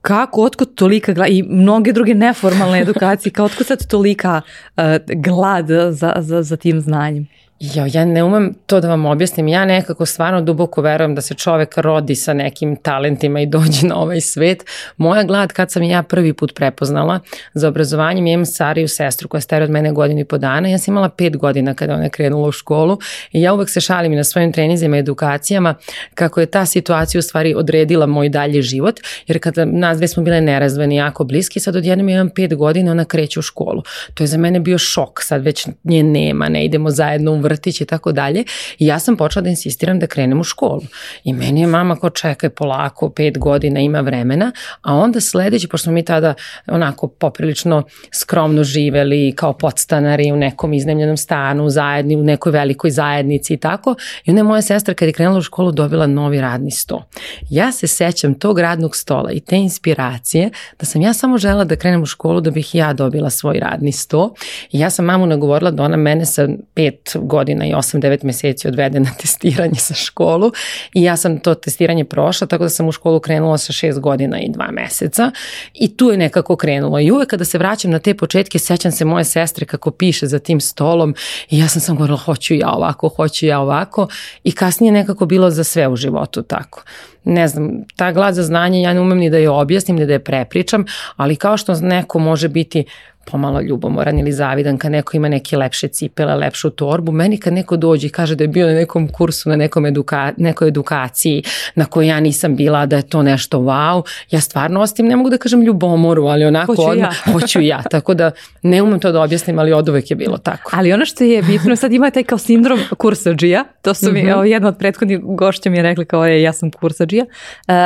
Kako, 0.06 0.42
otkud 0.42 0.74
tolika 0.74 1.12
glad 1.12 1.28
i 1.28 1.42
mnoge 1.42 1.92
druge 1.92 2.14
neformalne 2.14 2.80
edukacije, 2.80 3.32
kao 3.32 3.46
otkud 3.46 3.66
sad 3.66 3.86
tolika 3.86 4.40
uh, 4.76 4.82
glad 5.14 5.66
za, 5.90 6.14
za, 6.18 6.42
za 6.42 6.56
tim 6.56 6.80
znanjem? 6.80 7.26
Ja, 7.60 7.86
ja 7.92 8.04
ne 8.04 8.24
umem 8.24 8.54
to 8.66 8.80
da 8.80 8.88
vam 8.88 9.06
objasnim. 9.06 9.48
Ja 9.48 9.64
nekako 9.64 10.06
stvarno 10.06 10.40
duboko 10.40 10.82
verujem 10.82 11.14
da 11.14 11.20
se 11.20 11.34
čovek 11.34 11.78
rodi 11.78 12.14
sa 12.14 12.32
nekim 12.32 12.76
talentima 12.76 13.40
i 13.40 13.46
dođe 13.46 13.86
na 13.86 13.96
ovaj 13.96 14.20
svet. 14.20 14.64
Moja 14.96 15.22
glad 15.22 15.52
kad 15.52 15.72
sam 15.72 15.82
ja 15.82 16.02
prvi 16.02 16.32
put 16.32 16.54
prepoznala 16.54 17.20
za 17.54 17.68
obrazovanjem, 17.68 18.26
imam 18.26 18.46
stariju 18.46 18.88
sestru 18.88 19.28
koja 19.28 19.40
stara 19.40 19.64
od 19.64 19.70
mene 19.70 19.92
godinu 19.92 20.20
i 20.20 20.24
po 20.24 20.38
dana. 20.38 20.68
Ja 20.68 20.78
sam 20.78 20.92
imala 20.94 21.08
pet 21.08 21.36
godina 21.36 21.74
kada 21.74 21.94
ona 21.94 22.02
je 22.02 22.10
krenula 22.10 22.48
u 22.48 22.52
školu 22.52 22.98
i 23.32 23.42
ja 23.42 23.54
uvek 23.54 23.70
se 23.70 23.80
šalim 23.80 24.14
na 24.14 24.24
svojim 24.24 24.52
trenizima 24.52 24.96
i 24.96 25.00
edukacijama 25.00 25.74
kako 26.14 26.40
je 26.40 26.46
ta 26.46 26.66
situacija 26.66 27.18
u 27.18 27.22
stvari 27.22 27.54
odredila 27.54 28.06
moj 28.06 28.28
dalji 28.28 28.62
život, 28.62 29.00
jer 29.26 29.40
kada 29.40 29.64
nas 29.64 29.98
dve 29.98 30.08
smo 30.08 30.22
bile 30.22 30.40
nerazveni 30.40 30.96
jako 30.96 31.24
bliski, 31.24 31.60
sad 31.60 31.76
odjednom 31.76 32.08
imam 32.08 32.30
pet 32.30 32.54
godina, 32.54 32.90
ona 32.90 33.04
kreće 33.04 33.38
u 33.38 33.42
školu. 33.42 33.82
To 34.14 34.22
je 34.22 34.26
za 34.26 34.38
mene 34.38 34.60
bio 34.60 34.78
šok, 34.78 35.22
sad 35.22 35.42
već 35.42 35.66
nje 35.84 36.02
nema, 36.02 36.48
ne 36.48 36.64
idemo 36.64 36.90
zajedno 36.90 37.32
u 37.32 37.45
vrtić 37.46 37.80
i 37.80 37.84
tako 37.84 38.12
dalje. 38.12 38.44
I 38.78 38.86
ja 38.86 38.98
sam 38.98 39.16
počela 39.16 39.42
da 39.42 39.50
insistiram 39.50 39.98
da 39.98 40.06
krenem 40.06 40.40
u 40.40 40.44
školu. 40.44 40.82
I 41.24 41.32
meni 41.32 41.60
je 41.60 41.66
mama 41.66 41.96
ko 41.96 42.10
čekaj 42.10 42.50
polako, 42.50 43.10
pet 43.10 43.38
godina 43.38 43.80
ima 43.80 44.00
vremena, 44.00 44.52
a 44.82 44.94
onda 44.94 45.20
sledeći, 45.20 45.68
pošto 45.68 45.90
mi 45.90 46.04
tada 46.04 46.34
onako 46.66 47.08
poprilično 47.08 47.82
skromno 48.14 48.64
živeli 48.64 49.32
kao 49.36 49.52
podstanari 49.52 50.32
u 50.32 50.36
nekom 50.36 50.72
iznemljenom 50.72 51.16
stanu, 51.16 51.70
zajedni, 51.70 52.16
u 52.16 52.22
nekoj 52.22 52.52
velikoj 52.52 52.90
zajednici 52.90 53.54
i 53.54 53.56
tako. 53.56 53.94
I 54.24 54.30
onda 54.30 54.40
je 54.40 54.44
moja 54.44 54.62
sestra 54.62 54.94
kad 54.94 55.08
je 55.08 55.12
krenula 55.12 55.38
u 55.38 55.42
školu 55.42 55.72
dobila 55.72 56.06
novi 56.06 56.40
radni 56.40 56.70
sto. 56.70 57.04
Ja 57.50 57.72
se 57.72 57.86
sećam 57.86 58.34
tog 58.34 58.58
radnog 58.58 58.96
stola 58.96 59.32
i 59.32 59.40
te 59.40 59.56
inspiracije 59.56 60.50
da 60.80 60.86
sam 60.86 61.02
ja 61.02 61.12
samo 61.12 61.38
žela 61.38 61.64
da 61.64 61.76
krenem 61.76 62.02
u 62.02 62.06
školu 62.06 62.40
da 62.40 62.50
bih 62.50 62.74
ja 62.74 62.92
dobila 62.92 63.30
svoj 63.30 63.58
radni 63.60 63.92
sto. 63.92 64.34
I 64.72 64.78
ja 64.78 64.90
sam 64.90 65.04
mamu 65.04 65.26
nagovorila 65.26 65.70
da 65.70 65.82
ona 65.82 65.96
mene 65.96 66.26
sa 66.26 66.48
pet 66.74 67.16
godina 67.20 67.35
godina 67.36 67.66
i 67.66 67.72
8-9 67.72 68.24
meseci 68.24 68.68
odvede 68.68 69.00
na 69.00 69.10
testiranje 69.20 69.74
sa 69.74 69.94
školu 69.94 70.52
i 70.94 71.02
ja 71.02 71.16
sam 71.16 71.38
to 71.38 71.54
testiranje 71.54 72.04
prošla, 72.04 72.46
tako 72.46 72.64
da 72.64 72.68
sam 72.68 72.88
u 72.88 72.92
školu 72.92 73.20
krenula 73.20 73.58
sa 73.58 73.72
6 73.72 74.00
godina 74.00 74.40
i 74.40 74.48
2 74.48 74.70
meseca 74.72 75.30
i 75.74 75.96
tu 75.96 76.10
je 76.10 76.16
nekako 76.16 76.56
krenulo. 76.56 77.00
I 77.00 77.10
uvek 77.10 77.28
kada 77.28 77.44
se 77.44 77.58
vraćam 77.58 77.90
na 77.90 77.98
te 77.98 78.14
početke, 78.14 78.58
sećam 78.58 78.92
se 78.92 79.04
moje 79.04 79.24
sestre 79.24 79.66
kako 79.66 79.90
piše 79.90 80.26
za 80.26 80.38
tim 80.38 80.60
stolom 80.60 81.14
i 81.50 81.58
ja 81.58 81.68
sam 81.68 81.80
sam 81.80 81.96
govorila 81.96 82.18
hoću 82.18 82.54
ja 82.54 82.70
ovako, 82.70 83.08
hoću 83.08 83.46
ja 83.46 83.60
ovako 83.60 84.08
i 84.44 84.52
kasnije 84.52 84.92
nekako 84.92 85.26
bilo 85.26 85.50
za 85.50 85.64
sve 85.64 85.88
u 85.88 85.96
životu 85.96 86.42
tako 86.42 86.82
ne 87.26 87.48
znam, 87.48 87.70
ta 87.96 88.12
glad 88.12 88.34
za 88.34 88.42
znanje 88.42 88.82
ja 88.82 88.92
ne 88.94 89.00
umem 89.00 89.18
ni 89.18 89.30
da 89.30 89.36
je 89.36 89.50
objasnim, 89.50 89.96
ni 89.96 90.06
da 90.06 90.12
je 90.12 90.24
prepričam, 90.24 90.84
ali 91.16 91.36
kao 91.36 91.56
što 91.56 91.74
neko 91.74 92.18
može 92.18 92.48
biti 92.48 92.84
pomalo 93.30 93.60
ljubomoran 93.60 94.18
ili 94.18 94.32
zavidan 94.32 94.78
kad 94.78 94.92
neko 94.92 95.16
ima 95.16 95.28
neke 95.28 95.56
lepše 95.56 95.88
cipele, 95.88 96.34
lepšu 96.34 96.70
torbu. 96.70 97.12
Meni 97.12 97.38
kad 97.38 97.52
neko 97.52 97.76
dođe 97.76 98.06
i 98.06 98.10
kaže 98.10 98.34
da 98.34 98.44
je 98.44 98.48
bio 98.48 98.66
na 98.66 98.72
nekom 98.72 99.08
kursu, 99.08 99.48
na 99.48 99.56
nekom 99.56 99.86
eduka, 99.86 100.32
nekoj 100.36 100.68
edukaciji 100.68 101.42
na 101.74 101.84
kojoj 101.84 102.08
ja 102.08 102.20
nisam 102.20 102.56
bila, 102.56 102.86
da 102.86 102.96
je 102.96 103.02
to 103.02 103.22
nešto 103.22 103.58
wow, 103.58 104.02
ja 104.30 104.40
stvarno 104.40 104.80
ostim, 104.80 105.06
ne 105.06 105.16
mogu 105.16 105.30
da 105.30 105.38
kažem 105.38 105.62
ljubomoru, 105.62 106.24
ali 106.24 106.44
onako 106.44 106.74
hoću 106.74 106.90
odmah, 106.90 107.14
ja. 107.26 107.32
hoću 107.32 107.60
ja. 107.60 107.82
Tako 107.90 108.14
da 108.14 108.30
ne 108.62 108.82
umem 108.82 109.00
to 109.00 109.12
da 109.12 109.22
objasnim, 109.22 109.58
ali 109.58 109.72
od 109.72 109.88
uvek 109.88 110.10
je 110.10 110.16
bilo 110.16 110.38
tako. 110.38 110.70
Ali 110.74 110.92
ono 110.92 111.04
što 111.04 111.24
je 111.24 111.42
bitno, 111.42 111.76
sad 111.76 111.92
ima 111.92 112.10
taj 112.10 112.24
kao 112.24 112.38
sindrom 112.38 112.78
kursađija, 112.98 113.64
to 113.82 113.94
su 113.94 114.12
mi, 114.12 114.22
mm 114.22 114.26
-hmm. 114.26 114.42
jedna 114.42 114.68
od 114.68 114.78
prethodnih 114.78 115.20
gošća 115.22 115.70
mi 115.70 115.76
je 115.76 115.82
rekla 115.82 116.04
kao 116.04 116.26
je, 116.26 116.42
ja 116.42 116.52
sam 116.52 116.70
kursađija, 116.70 117.24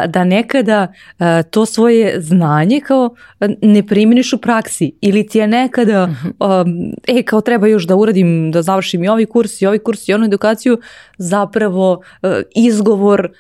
da 0.09 0.25
nekada 0.25 0.92
to 1.50 1.66
svoje 1.66 2.20
znanje 2.20 2.80
kao 2.80 3.14
ne 3.62 3.87
primjeniš 3.87 4.32
u 4.32 4.38
praksi 4.38 4.92
ili 5.00 5.28
ti 5.31 5.39
je 5.39 5.47
nekada, 5.47 6.05
um, 6.05 6.93
e, 7.09 7.23
kao 7.23 7.41
treba 7.41 7.67
još 7.67 7.87
da 7.87 7.97
uradim, 7.97 8.51
da 8.53 8.63
završim 8.63 9.05
i 9.05 9.09
ovaj 9.09 9.27
kurs 9.27 9.63
i 9.63 9.67
ovaj 9.67 9.79
kurs 9.79 10.09
i 10.09 10.15
onu 10.15 10.25
edukaciju, 10.25 10.81
zapravo 11.19 11.93
uh, 11.93 12.31
izgovor 12.55 13.31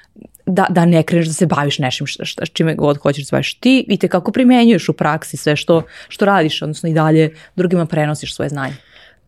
da, 0.46 0.66
da 0.70 0.84
ne 0.84 1.02
kreneš 1.02 1.26
da 1.26 1.32
se 1.32 1.46
baviš 1.46 1.78
nešim 1.78 2.06
šta, 2.06 2.24
šta, 2.24 2.46
čime 2.46 2.74
god 2.74 2.98
hoćeš 2.98 3.24
da 3.24 3.26
se 3.26 3.36
baviš 3.36 3.54
ti 3.54 3.84
i 3.88 3.96
te 3.96 4.08
kako 4.08 4.32
primenjuješ 4.32 4.88
u 4.88 4.92
praksi 4.92 5.36
sve 5.36 5.56
što, 5.56 5.82
što 6.08 6.24
radiš, 6.24 6.62
odnosno 6.62 6.88
i 6.88 6.94
dalje 6.94 7.34
drugima 7.56 7.86
prenosiš 7.86 8.34
svoje 8.34 8.48
znanje. 8.48 8.74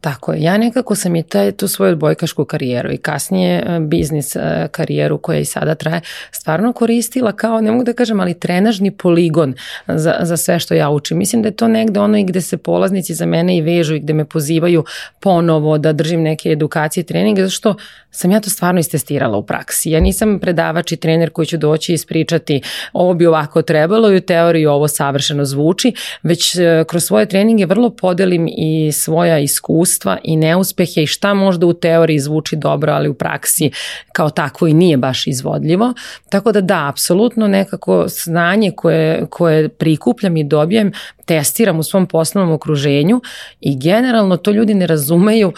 Tako 0.03 0.33
je. 0.33 0.43
Ja 0.43 0.59
nekako 0.59 0.95
sam 0.95 1.17
i 1.17 1.23
taj, 1.23 1.53
tu 1.53 1.69
svoju 1.69 1.93
odbojkašku 1.93 2.45
karijeru 2.45 2.93
i 2.93 2.97
kasnije 2.97 3.63
e, 3.67 3.81
biznis 3.81 4.37
e, 4.37 4.69
karijeru 4.71 5.19
koja 5.19 5.39
i 5.39 5.45
sada 5.45 5.75
traje 5.75 6.01
stvarno 6.31 6.73
koristila 6.73 7.33
kao, 7.33 7.61
ne 7.61 7.71
mogu 7.71 7.85
da 7.85 7.93
kažem, 7.93 8.21
ali 8.21 8.39
trenažni 8.39 8.91
poligon 8.91 9.55
za, 9.89 10.15
za 10.23 10.37
sve 10.37 10.59
što 10.59 10.75
ja 10.75 10.91
učim. 10.91 11.19
Mislim 11.19 11.43
da 11.43 11.49
je 11.49 11.57
to 11.57 11.69
negde 11.69 12.01
ono 12.01 12.19
i 12.19 12.25
gde 12.25 12.41
se 12.41 12.57
polaznici 12.57 13.15
za 13.15 13.27
mene 13.27 13.57
i 13.57 13.61
vežu 13.61 13.95
i 13.95 14.01
gde 14.01 14.13
me 14.13 14.25
pozivaju 14.25 14.85
ponovo 15.21 15.79
da 15.79 15.93
držim 15.93 16.23
neke 16.23 16.51
edukacije 16.51 17.03
i 17.03 17.07
treninge, 17.07 17.43
zato 17.43 17.51
što 17.51 17.75
sam 18.11 18.31
ja 18.31 18.41
to 18.41 18.51
stvarno 18.51 18.81
istestirala 18.81 19.39
u 19.39 19.47
praksi. 19.47 19.91
Ja 19.91 20.01
nisam 20.01 20.39
predavač 20.39 20.93
i 20.93 20.97
trener 20.97 21.31
koji 21.31 21.47
će 21.47 21.57
doći 21.57 21.93
i 21.93 21.95
ispričati 21.95 22.63
ovo 22.93 23.15
bi 23.15 23.27
ovako 23.27 23.63
trebalo 23.63 24.13
i 24.13 24.17
u 24.17 24.21
teoriji 24.21 24.67
ovo 24.67 24.89
savršeno 24.89 25.45
zvuči, 25.45 25.93
već 26.23 26.57
e, 26.57 26.85
kroz 26.89 27.05
svoje 27.05 27.27
treninge 27.27 27.67
vrlo 27.67 27.91
podelim 27.91 28.49
i 28.49 28.93
svoja 28.93 29.39
iskustva 29.39 29.92
i 30.25 30.37
neuspehe 30.37 31.03
i 31.03 31.07
šta 31.07 31.35
možda 31.35 31.67
u 31.67 31.73
teoriji 31.73 32.19
zvuči 32.19 32.57
dobro, 32.57 32.93
ali 32.93 33.09
u 33.09 33.15
praksi 33.15 33.71
kao 34.13 34.31
takvo 34.31 34.69
i 34.69 34.75
nije 34.75 34.97
baš 34.97 35.27
izvodljivo. 35.27 35.95
Tako 36.29 36.53
da 36.53 36.61
da, 36.61 36.89
apsolutno 36.89 37.49
nekako 37.49 38.05
znanje 38.09 38.71
koje, 38.77 39.27
koje 39.31 39.69
prikupljam 39.69 40.37
i 40.37 40.45
dobijem 40.45 40.93
testiram 41.25 41.79
u 41.79 41.83
svom 41.83 42.07
poslovnom 42.07 42.55
okruženju 42.55 43.21
i 43.61 43.79
generalno 43.79 44.37
to 44.37 44.51
ljudi 44.51 44.75
ne 44.75 44.87
razumeju. 44.87 45.53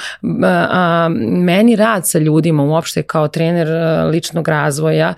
Meni 1.29 1.77
rad 1.77 2.09
sa 2.09 2.19
ljudima 2.19 2.63
uopšte 2.63 3.03
kao 3.03 3.29
trener 3.29 3.69
ličnog 4.11 4.49
razvoja 4.49 5.15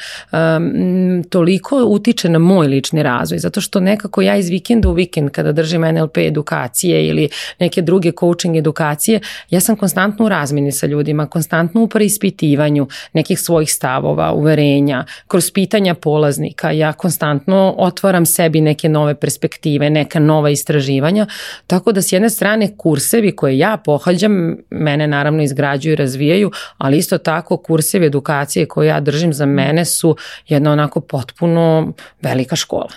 toliko 1.30 1.84
utiče 1.84 2.28
na 2.28 2.38
moj 2.38 2.66
lični 2.66 3.02
razvoj, 3.02 3.38
zato 3.38 3.60
što 3.60 3.80
nekako 3.80 4.22
ja 4.22 4.36
iz 4.36 4.48
vikenda 4.48 4.88
u 4.88 4.92
vikend 4.92 5.30
kada 5.30 5.52
držim 5.52 5.82
NLP 5.82 6.18
edukacije 6.18 7.08
ili 7.08 7.28
neke 7.58 7.82
druge 7.82 8.12
coaching 8.20 8.56
edukacije, 8.56 9.20
ja 9.50 9.60
sam 9.60 9.76
konstantno 9.76 10.24
u 10.24 10.28
razmini 10.28 10.72
sa 10.72 10.86
ljudima, 10.86 11.26
konstantno 11.26 11.82
u 11.82 11.88
preispitivanju 11.88 12.88
nekih 13.12 13.40
svojih 13.40 13.72
stavova, 13.72 14.32
uverenja, 14.32 15.04
kroz 15.26 15.50
pitanja 15.50 15.94
polaznika, 15.94 16.70
ja 16.70 16.92
konstantno 16.92 17.74
otvaram 17.78 18.26
sebi 18.26 18.60
neke 18.60 18.88
nove 18.88 19.14
perspektive, 19.14 19.90
neka 19.90 20.18
nova 20.18 20.35
nova 20.36 20.50
istraživanja, 20.50 21.26
tako 21.66 21.92
da 21.92 22.02
s 22.02 22.12
jedne 22.12 22.30
strane 22.30 22.76
kursevi 22.76 23.36
koje 23.36 23.58
ja 23.58 23.76
pohađam, 23.76 24.56
mene 24.70 25.06
naravno 25.06 25.42
izgrađuju 25.42 25.92
i 25.92 25.96
razvijaju, 25.96 26.50
ali 26.78 26.98
isto 26.98 27.18
tako 27.18 27.56
kursevi 27.56 28.06
edukacije 28.06 28.68
koje 28.68 28.88
ja 28.88 29.00
držim 29.00 29.32
za 29.32 29.46
mene 29.46 29.84
su 29.84 30.16
jedna 30.48 30.72
onako 30.72 31.00
potpuno 31.00 31.92
velika 32.22 32.56
škola 32.56 32.90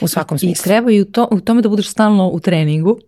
u 0.00 0.08
svakom 0.08 0.38
smislu. 0.38 0.62
I 0.62 0.64
treba 0.64 0.90
i 0.92 1.00
u, 1.00 1.04
to, 1.04 1.28
u 1.30 1.40
tome 1.40 1.62
da 1.62 1.68
budeš 1.68 1.90
stalno 1.90 2.28
u 2.28 2.40
treningu. 2.40 2.98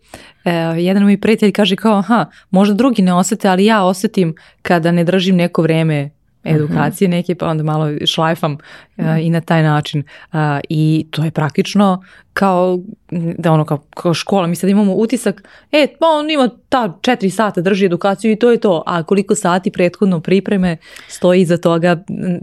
E, 0.44 0.52
jedan 0.78 1.02
moj 1.02 1.20
prijatelj 1.20 1.52
kaže 1.52 1.76
kao, 1.76 1.98
aha, 1.98 2.26
možda 2.50 2.74
drugi 2.74 3.02
ne 3.02 3.14
osete, 3.14 3.48
ali 3.48 3.64
ja 3.64 3.84
osetim 3.84 4.34
kada 4.62 4.92
ne 4.92 5.04
držim 5.04 5.36
neko 5.36 5.62
vreme 5.62 6.10
edukacije 6.44 7.08
neke, 7.08 7.34
pa 7.34 7.46
onda 7.46 7.62
malo 7.62 7.86
šlajfam 8.06 8.52
uh, 8.52 9.04
i 9.20 9.30
na 9.30 9.40
taj 9.40 9.62
način. 9.62 10.02
Uh, 10.32 10.38
I 10.68 11.06
to 11.10 11.24
je 11.24 11.30
praktično 11.30 12.02
kao 12.38 12.78
da 13.12 13.52
ono 13.52 13.64
kao, 13.64 13.78
kao 13.90 14.14
škola, 14.14 14.46
mi 14.46 14.56
sad 14.56 14.70
imamo 14.70 14.94
utisak, 14.94 15.42
e, 15.72 15.86
pa 16.00 16.06
on 16.06 16.30
ima 16.30 16.50
ta 16.68 16.98
četiri 17.00 17.30
sata 17.30 17.60
drži 17.60 17.86
edukaciju 17.86 18.32
i 18.32 18.36
to 18.36 18.50
je 18.50 18.60
to, 18.60 18.82
a 18.86 19.02
koliko 19.02 19.34
sati 19.34 19.70
prethodno 19.70 20.20
pripreme 20.20 20.76
stoji 21.08 21.40
iza 21.40 21.56
toga 21.56 21.96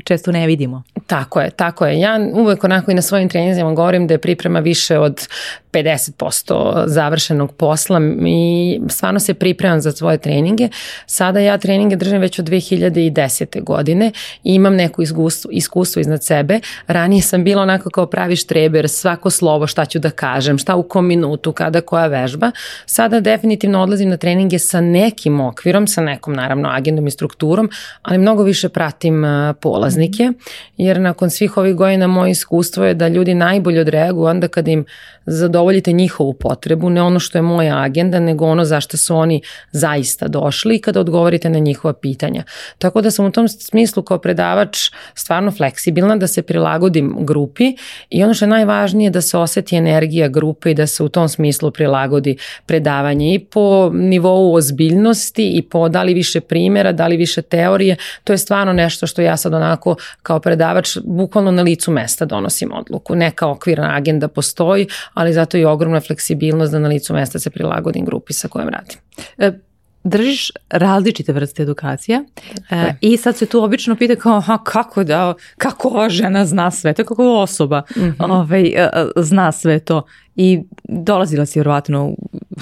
često 0.03 0.31
ne 0.31 0.47
vidimo. 0.47 0.83
Tako 1.07 1.41
je, 1.41 1.49
tako 1.49 1.85
je. 1.85 1.99
Ja 1.99 2.19
uvek 2.33 2.63
onako 2.63 2.91
i 2.91 2.95
na 2.95 3.01
svojim 3.01 3.29
trenizima 3.29 3.73
govorim 3.73 4.07
da 4.07 4.13
je 4.13 4.17
priprema 4.17 4.59
više 4.59 4.99
od 4.99 5.27
50% 5.71 6.83
završenog 6.87 7.51
posla 7.51 8.01
i 8.27 8.79
stvarno 8.89 9.19
se 9.19 9.33
pripremam 9.33 9.81
za 9.81 9.91
svoje 9.91 10.17
treninge. 10.17 10.69
Sada 11.05 11.39
ja 11.39 11.57
treninge 11.57 11.95
držim 11.95 12.21
već 12.21 12.39
od 12.39 12.45
2010. 12.45 13.63
godine 13.63 14.11
i 14.43 14.53
imam 14.53 14.75
neko 14.75 15.01
iskustvo, 15.01 15.51
iskustvo 15.51 15.99
iznad 15.99 16.23
sebe. 16.23 16.59
Ranije 16.87 17.21
sam 17.21 17.43
bila 17.43 17.61
onako 17.61 17.89
kao 17.89 18.05
pravi 18.05 18.35
štreber, 18.35 18.89
svako 18.89 19.29
slovo 19.29 19.67
šta 19.67 19.84
ću 19.85 19.99
da 19.99 20.09
kažem, 20.09 20.57
šta 20.57 20.75
u 20.75 20.83
kom 20.83 21.07
minutu, 21.07 21.51
kada 21.51 21.81
koja 21.81 22.07
vežba. 22.07 22.51
Sada 22.85 23.19
definitivno 23.19 23.81
odlazim 23.81 24.09
na 24.09 24.17
treninge 24.17 24.59
sa 24.59 24.81
nekim 24.81 25.41
okvirom, 25.41 25.87
sa 25.87 26.01
nekom 26.01 26.33
naravno 26.33 26.69
agendom 26.69 27.07
i 27.07 27.11
strukturom, 27.11 27.69
ali 28.01 28.17
mnogo 28.17 28.43
više 28.43 28.69
pratim 28.69 29.23
polaznike, 29.61 30.31
jer 30.77 31.01
nakon 31.01 31.29
svih 31.29 31.57
ovih 31.57 31.75
godina 31.75 32.07
moje 32.07 32.31
iskustvo 32.31 32.85
je 32.85 32.93
da 32.93 33.07
ljudi 33.07 33.33
najbolje 33.33 33.81
odreaguju 33.81 34.25
onda 34.25 34.47
kad 34.47 34.67
im 34.67 34.85
zadovoljite 35.25 35.91
njihovu 35.91 36.33
potrebu, 36.33 36.89
ne 36.89 37.01
ono 37.01 37.19
što 37.19 37.37
je 37.37 37.41
moja 37.41 37.81
agenda, 37.81 38.19
nego 38.19 38.45
ono 38.45 38.65
zašto 38.65 38.97
su 38.97 39.15
oni 39.15 39.41
zaista 39.71 40.27
došli 40.27 40.75
i 40.75 40.81
kada 40.81 40.99
odgovorite 40.99 41.49
na 41.49 41.59
njihova 41.59 41.93
pitanja. 41.93 42.43
Tako 42.77 43.01
da 43.01 43.11
sam 43.11 43.25
u 43.25 43.31
tom 43.31 43.47
smislu 43.47 44.03
kao 44.03 44.17
predavač 44.17 44.77
stvarno 45.13 45.51
fleksibilna 45.51 46.15
da 46.15 46.27
se 46.27 46.41
prilagodim 46.41 47.15
grupi 47.19 47.75
i 48.09 48.23
ono 48.23 48.33
što 48.33 48.45
je 48.45 48.49
najvažnije 48.49 49.09
da 49.09 49.21
se 49.21 49.37
oseti 49.37 49.74
energija 49.75 50.27
grupe 50.27 50.71
i 50.71 50.73
da 50.73 50.87
se 50.87 51.03
u 51.03 51.09
tom 51.09 51.29
smislu 51.29 51.71
prilagodi 51.71 52.37
predavanje 52.65 53.33
i 53.33 53.39
po 53.39 53.91
nivou 53.93 54.53
ozbiljnosti 54.53 55.49
i 55.57 55.61
po 55.61 55.89
da 55.89 56.03
li 56.03 56.13
više 56.13 56.41
primjera, 56.41 56.91
da 56.91 57.07
li 57.07 57.17
više 57.17 57.41
teorije, 57.41 57.95
to 58.23 58.33
je 58.33 58.37
stvarno 58.37 58.73
nešto 58.73 59.07
što 59.07 59.21
ja 59.21 59.37
sad 59.37 59.53
onako 59.53 59.95
kao 60.23 60.39
predavač 60.39 60.97
bukvalno 61.03 61.51
na 61.51 61.61
licu 61.61 61.91
mesta 61.91 62.25
donosim 62.25 62.71
odluku. 62.73 63.15
Neka 63.15 63.47
okvirna 63.47 63.95
agenda 63.95 64.27
postoji, 64.27 64.87
ali 65.13 65.33
zato 65.33 65.57
i 65.57 65.65
ogromna 65.65 66.01
fleksibilnost 66.01 66.71
da 66.71 66.79
na 66.79 66.87
licu 66.87 67.13
mesta 67.13 67.39
se 67.39 67.49
prilagodim 67.49 68.05
grupi 68.05 68.33
sa 68.33 68.47
kojom 68.47 68.69
radim. 68.69 69.64
E, 70.05 70.09
držiš 70.09 70.51
različite 70.69 71.33
vrste 71.33 71.63
edukacija 71.63 72.23
e, 72.69 72.93
i 73.01 73.17
sad 73.17 73.37
se 73.37 73.45
tu 73.45 73.63
obično 73.63 73.95
pita 73.95 74.15
kao 74.15 74.37
aha, 74.37 74.57
kako 74.63 75.03
da, 75.03 75.33
kako 75.57 75.87
ova 75.87 76.09
žena 76.09 76.45
zna 76.45 76.71
sve 76.71 76.93
to, 76.93 77.03
kako 77.03 77.23
ova 77.23 77.41
osoba 77.41 77.83
mm 77.95 78.01
-hmm. 78.01 78.31
ovaj, 78.31 78.65
e, 78.67 78.89
zna 79.15 79.51
sve 79.51 79.79
to 79.79 80.05
i 80.35 80.61
dolazila 80.83 81.45
si 81.45 81.59
vjerovatno 81.59 82.15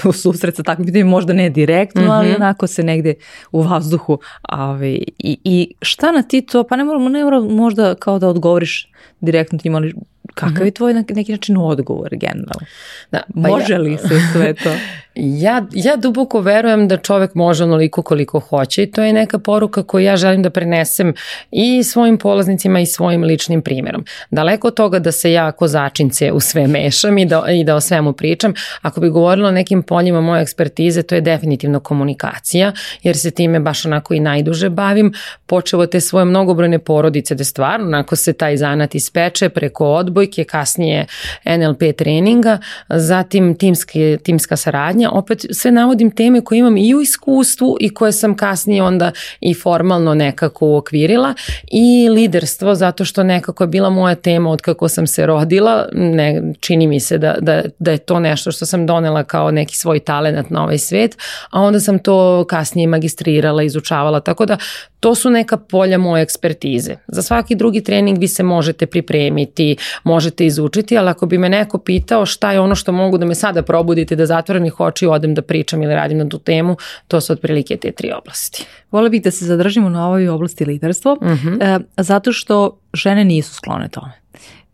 u 0.05 0.11
susret 0.11 0.55
sa 0.55 0.63
takvim 0.63 0.85
pitanjem, 0.85 1.07
možda 1.07 1.33
ne 1.33 1.49
direktno, 1.49 2.01
mm 2.01 2.05
-hmm. 2.05 2.11
ali 2.11 2.35
onako 2.35 2.67
se 2.67 2.83
negde 2.83 3.13
u 3.51 3.61
vazduhu 3.61 4.19
ovaj, 4.49 4.93
i, 5.17 5.37
i 5.43 5.73
šta 5.81 6.11
na 6.11 6.21
ti 6.21 6.41
to, 6.41 6.63
pa 6.63 6.75
ne 6.75 6.83
mora, 6.83 6.99
ne 6.99 7.23
mora 7.23 7.39
možda 7.39 7.95
kao 7.95 8.19
da 8.19 8.27
odgovoriš 8.27 8.91
direktno 9.21 9.59
tim, 9.59 9.75
ali 9.75 9.93
kakav 10.33 10.61
je 10.61 10.67
mhm. 10.67 10.75
tvoj 10.75 10.93
na 10.93 11.03
neki 11.09 11.31
način 11.31 11.57
odgovor 11.57 12.09
generalno? 12.15 12.65
Da, 13.11 13.21
pa 13.33 13.49
Može 13.49 13.73
ja, 13.73 13.79
li 13.79 13.97
se 13.97 14.19
sve 14.33 14.53
to? 14.53 14.69
Ja, 15.15 15.65
ja 15.71 15.95
duboko 15.95 16.39
verujem 16.39 16.87
da 16.87 16.97
čovek 16.97 17.35
može 17.35 17.63
onoliko 17.63 18.01
koliko 18.01 18.39
hoće 18.39 18.83
i 18.83 18.91
to 18.91 19.03
je 19.03 19.13
neka 19.13 19.39
poruka 19.39 19.83
koju 19.83 20.03
ja 20.03 20.17
želim 20.17 20.43
da 20.43 20.49
prenesem 20.49 21.13
i 21.51 21.83
svojim 21.83 22.17
polaznicima 22.17 22.79
i 22.79 22.85
svojim 22.85 23.23
ličnim 23.23 23.61
primjerom. 23.61 24.05
Daleko 24.31 24.67
od 24.67 24.73
toga 24.73 24.99
da 24.99 25.11
se 25.11 25.31
ja 25.31 25.47
ako 25.47 25.67
začince 25.67 26.31
u 26.31 26.39
sve 26.39 26.67
mešam 26.67 27.17
i 27.17 27.25
da, 27.25 27.43
i 27.51 27.63
da 27.63 27.75
o 27.75 27.81
svemu 27.81 28.13
pričam, 28.13 28.53
ako 28.81 29.01
bi 29.01 29.09
govorila 29.09 29.49
o 29.49 29.51
nekim 29.51 29.83
poljima 29.83 30.21
moje 30.21 30.41
ekspertize, 30.41 31.03
to 31.03 31.15
je 31.15 31.21
definitivno 31.21 31.79
komunikacija, 31.79 32.71
jer 33.03 33.17
se 33.17 33.31
time 33.31 33.59
baš 33.59 33.85
onako 33.85 34.13
i 34.13 34.19
najduže 34.19 34.69
bavim, 34.69 35.13
počevo 35.45 35.85
te 35.85 35.99
svoje 35.99 36.25
mnogobrojne 36.25 36.79
porodice, 36.79 37.35
da 37.35 37.43
stvarno 37.43 37.87
onako 37.87 38.15
se 38.15 38.33
taj 38.33 38.57
zanat 38.57 38.95
ispeče 38.95 39.49
preko 39.49 39.85
odbojke, 39.85 40.43
kasnije 40.43 41.05
NLP 41.45 41.83
treninga, 41.97 42.57
zatim 42.89 43.55
timske, 43.55 44.17
timska 44.23 44.57
saradnja, 44.57 45.02
znanja, 45.03 45.11
opet 45.11 45.45
sve 45.51 45.71
navodim 45.71 46.11
teme 46.11 46.41
koje 46.41 46.59
imam 46.59 46.77
i 46.77 46.95
u 46.95 47.01
iskustvu 47.01 47.77
i 47.79 47.93
koje 47.93 48.11
sam 48.11 48.35
kasnije 48.35 48.83
onda 48.83 49.11
i 49.41 49.53
formalno 49.53 50.13
nekako 50.13 50.67
uokvirila. 50.67 51.33
I 51.71 52.09
liderstvo 52.09 52.75
zato 52.75 53.05
što 53.05 53.23
nekako 53.23 53.63
je 53.63 53.67
bila 53.67 53.89
moja 53.89 54.15
tema 54.15 54.49
od 54.49 54.61
kako 54.61 54.87
sam 54.87 55.07
se 55.07 55.25
rodila, 55.25 55.87
ne, 55.93 56.53
čini 56.59 56.87
mi 56.87 56.99
se 56.99 57.17
da, 57.17 57.35
da, 57.41 57.63
da 57.79 57.91
je 57.91 57.97
to 57.97 58.19
nešto 58.19 58.51
što 58.51 58.65
sam 58.65 58.85
donela 58.85 59.23
kao 59.23 59.51
neki 59.51 59.77
svoj 59.77 59.99
talent 59.99 60.49
na 60.49 60.63
ovaj 60.63 60.77
svet, 60.77 61.17
a 61.51 61.61
onda 61.61 61.79
sam 61.79 61.99
to 61.99 62.45
kasnije 62.49 62.87
magistrirala, 62.87 63.63
izučavala, 63.63 64.19
tako 64.19 64.45
da 64.45 64.57
to 65.03 65.15
su 65.15 65.29
neka 65.29 65.57
polja 65.57 65.97
moje 65.97 66.23
ekspertize. 66.23 66.95
Za 67.07 67.21
svaki 67.21 67.55
drugi 67.55 67.83
trening 67.83 68.17
vi 68.17 68.27
se 68.27 68.43
možete 68.43 68.85
pripremiti, 68.85 69.77
možete 70.03 70.45
izučiti, 70.45 70.97
ali 70.97 71.09
ako 71.09 71.25
bi 71.25 71.37
me 71.37 71.49
neko 71.49 71.77
pitao 71.77 72.25
šta 72.25 72.51
je 72.51 72.59
ono 72.59 72.75
što 72.75 72.91
mogu 72.91 73.17
da 73.17 73.25
me 73.25 73.35
sada 73.35 73.61
probudite 73.61 74.15
da 74.15 74.25
zatvorenih 74.25 74.79
odem 75.01 75.33
da 75.33 75.41
pričam 75.41 75.81
ili 75.81 75.95
radim 75.95 76.17
na 76.17 76.29
tu 76.29 76.39
temu, 76.39 76.77
to 77.07 77.21
su 77.21 77.33
otprilike 77.33 77.77
te 77.77 77.91
tri 77.91 78.11
oblasti. 78.11 78.65
Vola 78.91 79.09
bih 79.09 79.23
da 79.23 79.31
se 79.31 79.45
zadržimo 79.45 79.89
na 79.89 80.07
ovoj 80.07 80.29
oblasti 80.29 80.65
liderstvo, 80.65 81.17
mhm. 81.21 81.33
-huh. 81.33 81.75
e, 81.75 81.79
zato 81.97 82.33
što 82.33 82.79
žene 82.93 83.25
nisu 83.25 83.53
sklone 83.53 83.89
tome. 83.89 84.11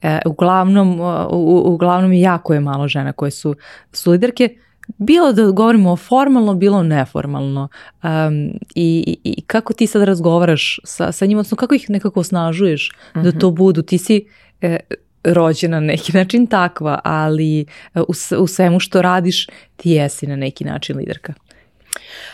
E, 0.01 0.19
uglavnom, 0.25 0.99
u, 1.31 1.63
uglavnom 1.65 2.13
jako 2.13 2.53
je 2.53 2.59
malo 2.59 2.87
žena 2.87 3.13
koje 3.13 3.31
su, 3.31 3.55
su 3.93 4.11
liderke, 4.11 4.49
bilo 4.97 5.33
da 5.33 5.51
govorimo 5.51 5.95
formalno, 5.95 6.53
bilo 6.53 6.83
neformalno. 6.83 7.67
Um, 8.03 8.51
i, 8.75 9.17
i, 9.23 9.41
kako 9.41 9.73
ti 9.73 9.87
sad 9.87 10.03
razgovaraš 10.03 10.79
sa, 10.83 11.11
sa 11.11 11.25
njima, 11.25 11.39
odnosno 11.39 11.57
kako 11.57 11.75
ih 11.75 11.89
nekako 11.89 12.19
osnažuješ 12.19 12.91
uh 12.91 13.15
-huh. 13.15 13.23
da 13.23 13.29
mhm. 13.29 13.39
to 13.39 13.51
budu? 13.51 13.81
Ti 13.81 13.97
si 13.97 14.25
e, 14.61 14.77
rođena 15.23 15.79
na 15.79 15.85
neki 15.85 16.11
način 16.17 16.47
takva, 16.47 16.99
ali 17.03 17.61
e, 17.61 17.65
u, 18.01 18.13
u 18.39 18.47
svemu 18.47 18.79
što 18.79 19.01
radiš 19.01 19.47
ti 19.75 19.89
jesi 19.91 20.27
na 20.27 20.35
neki 20.35 20.63
način 20.63 20.97
liderka. 20.97 21.33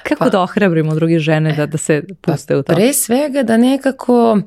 Kako 0.04 0.24
pa, 0.24 0.30
da 0.30 0.42
ohrabrimo 0.42 0.96
druge 0.96 1.20
žene 1.20 1.54
da, 1.54 1.66
da 1.66 1.78
se 1.78 2.04
puste 2.22 2.54
pa, 2.54 2.60
u 2.60 2.64
to? 2.64 2.74
Pre 2.74 2.94
svega 2.94 3.44
da 3.44 3.58
nekako 3.58 4.40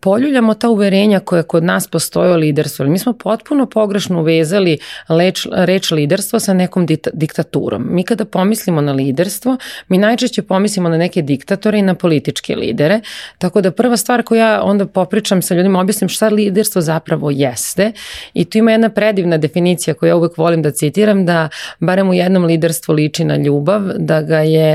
poljuljamo 0.00 0.54
ta 0.54 0.68
uverenja 0.68 1.20
koja 1.20 1.42
kod 1.42 1.64
nas 1.64 1.88
postoje 1.88 2.32
o 2.32 2.36
liderstvu. 2.36 2.86
Mi 2.86 2.98
smo 2.98 3.12
potpuno 3.12 3.66
pogrešno 3.66 4.20
uvezali 4.20 4.78
leč, 5.08 5.46
reč 5.52 5.90
liderstvo 5.90 6.40
sa 6.40 6.54
nekom 6.54 6.86
diktaturom. 7.12 7.86
Mi 7.90 8.02
kada 8.02 8.24
pomislimo 8.24 8.80
na 8.80 8.92
liderstvo, 8.92 9.56
mi 9.88 9.98
najčešće 9.98 10.42
pomislimo 10.42 10.88
na 10.88 10.96
neke 10.96 11.22
diktatore 11.22 11.78
i 11.78 11.82
na 11.82 11.94
političke 11.94 12.56
lidere. 12.56 13.00
Tako 13.38 13.60
da 13.60 13.70
prva 13.70 13.96
stvar 13.96 14.22
koju 14.22 14.38
ja 14.38 14.62
onda 14.62 14.86
popričam 14.86 15.42
sa 15.42 15.54
ljudima, 15.54 15.80
objasnim 15.80 16.08
šta 16.08 16.28
liderstvo 16.28 16.80
zapravo 16.80 17.30
jeste. 17.30 17.92
I 18.34 18.44
tu 18.44 18.58
ima 18.58 18.72
jedna 18.72 18.88
predivna 18.88 19.38
definicija 19.38 19.94
koju 19.94 20.08
ja 20.08 20.16
uvek 20.16 20.38
volim 20.38 20.62
da 20.62 20.70
citiram, 20.70 21.26
da 21.26 21.48
barem 21.80 22.08
u 22.08 22.14
jednom 22.14 22.44
liderstvu 22.44 22.94
liči 22.94 23.24
na 23.24 23.36
ljubav, 23.36 23.82
da 23.98 24.22
ga 24.22 24.38
je 24.38 24.69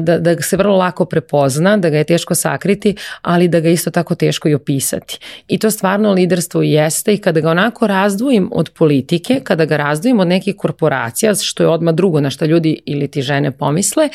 da, 0.00 0.18
da 0.18 0.34
ga 0.34 0.42
se 0.42 0.56
vrlo 0.56 0.76
lako 0.76 1.04
prepozna, 1.04 1.76
da 1.76 1.90
ga 1.90 1.98
je 1.98 2.04
teško 2.04 2.34
sakriti, 2.34 2.96
ali 3.22 3.48
da 3.48 3.60
ga 3.60 3.68
isto 3.68 3.90
tako 3.90 4.14
teško 4.14 4.48
i 4.48 4.54
opisati. 4.54 5.18
I 5.48 5.58
to 5.58 5.70
stvarno 5.70 6.12
liderstvo 6.12 6.62
jeste 6.62 7.14
i 7.14 7.18
kada 7.18 7.40
ga 7.40 7.50
onako 7.50 7.86
razdvojim 7.86 8.50
od 8.52 8.70
politike, 8.70 9.40
kada 9.44 9.64
ga 9.64 9.76
razdvojim 9.76 10.20
od 10.20 10.28
nekih 10.28 10.56
korporacija, 10.56 11.34
što 11.34 11.62
je 11.62 11.68
odmah 11.68 11.94
drugo 11.94 12.20
na 12.20 12.30
što 12.30 12.44
ljudi 12.44 12.80
ili 12.86 13.08
ti 13.08 13.22
žene 13.22 13.50
pomisle, 13.50 14.08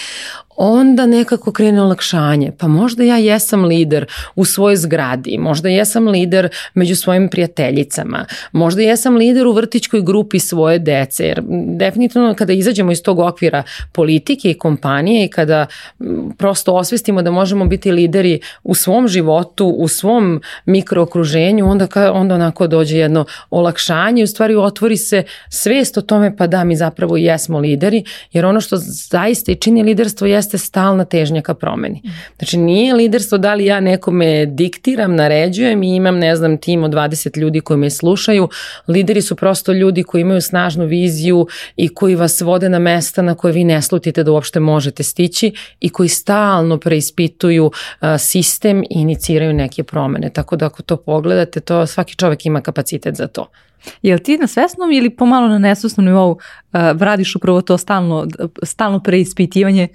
onda 0.58 1.06
nekako 1.06 1.52
krene 1.52 1.82
olakšanje. 1.82 2.52
Pa 2.58 2.68
možda 2.68 3.04
ja 3.04 3.18
jesam 3.18 3.66
lider 3.66 4.06
u 4.36 4.46
svojoj 4.46 4.76
zgradi, 4.76 5.38
možda 5.38 5.70
jesam 5.70 6.08
lider 6.08 6.50
među 6.74 6.96
svojim 6.96 7.30
prijateljicama, 7.30 8.26
možda 8.52 8.82
jesam 8.82 9.16
lider 9.16 9.48
u 9.48 9.54
vrtićkoj 9.54 10.02
grupi 10.02 10.40
svoje 10.40 10.80
dece, 10.80 11.26
jer 11.26 11.42
definitivno 11.78 12.34
kada 12.34 12.54
izađemo 12.54 12.92
iz 12.92 13.04
tog 13.04 13.20
okvira 13.20 13.64
politike 13.92 14.52
i 14.52 14.58
kompanije 14.58 15.26
i 15.26 15.30
kada 15.30 15.66
prosto 16.38 16.74
osvestimo 16.74 17.22
da 17.22 17.32
možemo 17.32 17.66
biti 17.66 17.92
lideri 17.92 18.40
u 18.64 18.76
svom 18.76 19.08
životu, 19.08 19.68
u 19.68 19.88
svom 19.88 20.42
mikrookruženju, 20.66 21.70
onda, 21.70 21.88
onda 22.14 22.36
onako 22.36 22.68
dođe 22.68 22.98
jedno 22.98 23.26
olakšanje 23.50 24.24
u 24.24 24.28
stvari 24.28 24.56
otvori 24.56 24.98
se 24.98 25.24
svest 25.50 25.98
o 25.98 26.02
tome 26.02 26.38
pa 26.38 26.48
da 26.48 26.64
mi 26.64 26.76
zapravo 26.76 27.18
jesmo 27.18 27.60
lideri, 27.60 28.04
jer 28.32 28.46
ono 28.46 28.62
što 28.62 28.76
zaista 29.12 29.52
i 29.52 29.56
čini 29.56 29.84
liderstvo 29.84 30.28
jeste 30.28 30.47
jeste 30.48 30.58
stalna 30.58 31.06
težnja 31.06 31.42
ka 31.42 31.54
promeni. 31.54 32.02
Znači 32.38 32.58
nije 32.58 32.94
liderstvo 32.94 33.38
da 33.38 33.54
li 33.54 33.66
ja 33.66 33.80
nekome 33.80 34.46
diktiram, 34.46 35.16
naređujem 35.16 35.84
i 35.84 35.96
imam 35.96 36.18
ne 36.18 36.36
znam 36.36 36.58
tim 36.58 36.84
od 36.84 36.92
20 36.92 37.38
ljudi 37.38 37.62
koji 37.62 37.78
me 37.78 37.90
slušaju. 37.90 38.50
Lideri 38.88 39.22
su 39.22 39.36
prosto 39.36 39.74
ljudi 39.74 40.04
koji 40.04 40.22
imaju 40.22 40.42
snažnu 40.42 40.86
viziju 40.86 41.48
i 41.76 41.90
koji 41.90 42.16
vas 42.16 42.42
vode 42.42 42.70
na 42.70 42.80
mesta 42.80 43.22
na 43.22 43.36
koje 43.36 43.54
vi 43.54 43.64
ne 43.64 43.82
slutite 43.82 44.24
da 44.24 44.32
uopšte 44.32 44.60
možete 44.60 45.04
stići 45.04 45.52
i 45.80 45.90
koji 45.90 46.10
stalno 46.10 46.78
preispituju 46.78 47.72
sistem 48.18 48.84
i 48.84 49.02
iniciraju 49.02 49.54
neke 49.54 49.84
promene. 49.84 50.30
Tako 50.30 50.56
da 50.56 50.66
ako 50.66 50.84
to 50.84 50.98
pogledate, 50.98 51.60
to 51.60 51.86
svaki 51.88 52.16
čovek 52.16 52.46
ima 52.46 52.62
kapacitet 52.62 53.16
za 53.16 53.28
to. 53.28 53.48
Jel 54.02 54.20
ti 54.20 54.38
na 54.38 54.48
svesnom 54.48 54.92
ili 54.92 55.10
pomalo 55.10 55.48
na 55.48 55.58
nesvesnom 55.58 56.06
nivou 56.06 56.32
uh, 56.32 56.40
radiš 57.00 57.36
upravo 57.36 57.62
to 57.62 57.78
stalno, 57.78 58.28
stalno 58.64 59.00
preispitivanje 59.00 59.88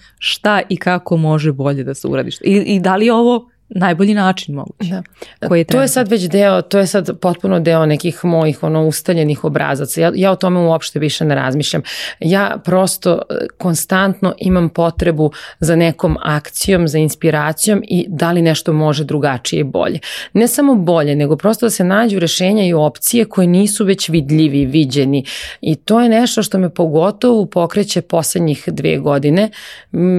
šta 0.43 0.63
i 0.69 0.77
kako 0.77 1.17
može 1.17 1.53
bolje 1.53 1.85
da 1.85 1.95
se 1.95 2.09
uradiš? 2.09 2.41
I, 2.41 2.63
i 2.67 2.81
da 2.81 2.97
li 2.97 3.11
ovo 3.11 3.51
najbolji 3.75 4.15
način 4.15 4.55
moguće. 4.55 5.03
Da. 5.41 5.49
Koji 5.49 5.61
je 5.61 5.65
to 5.65 5.81
je 5.81 5.89
sad 5.89 6.09
već 6.09 6.29
deo, 6.29 6.63
to 6.63 6.79
je 6.79 6.87
sad 6.87 7.19
potpuno 7.21 7.61
deo 7.61 7.87
nekih 7.87 8.25
mojih 8.25 8.63
ono 8.63 8.87
ustaljenih 8.87 9.45
obrazaca. 9.45 10.01
Ja, 10.01 10.13
ja 10.15 10.31
o 10.31 10.37
tome 10.37 10.61
uopšte 10.61 10.99
više 10.99 11.25
ne 11.25 11.35
razmišljam. 11.35 11.83
Ja 12.21 12.57
prosto 12.65 13.13
e, 13.13 13.35
konstantno 13.59 14.35
imam 14.39 14.69
potrebu 14.69 15.33
za 15.61 15.77
nekom 15.77 16.17
akcijom, 16.23 16.89
za 16.89 16.99
inspiracijom 16.99 17.83
i 17.89 18.07
da 18.09 18.33
li 18.33 18.43
nešto 18.43 18.73
može 18.73 19.05
drugačije 19.05 19.61
i 19.61 19.65
bolje. 19.65 19.99
Ne 20.33 20.49
samo 20.49 20.75
bolje, 20.75 21.17
nego 21.17 21.37
prosto 21.37 21.67
da 21.67 21.71
se 21.71 21.85
nađu 21.85 22.19
rešenja 22.19 22.65
i 22.65 22.75
opcije 22.75 23.25
koje 23.25 23.47
nisu 23.47 23.85
već 23.85 24.09
vidljivi, 24.09 24.67
viđeni. 24.67 25.25
I 25.61 25.77
to 25.77 26.01
je 26.01 26.09
nešto 26.09 26.43
što 26.43 26.59
me 26.59 26.75
pogotovo 26.75 27.47
pokreće 27.47 28.03
poslednjih 28.03 28.65
dve 28.67 28.99
godine. 28.99 29.51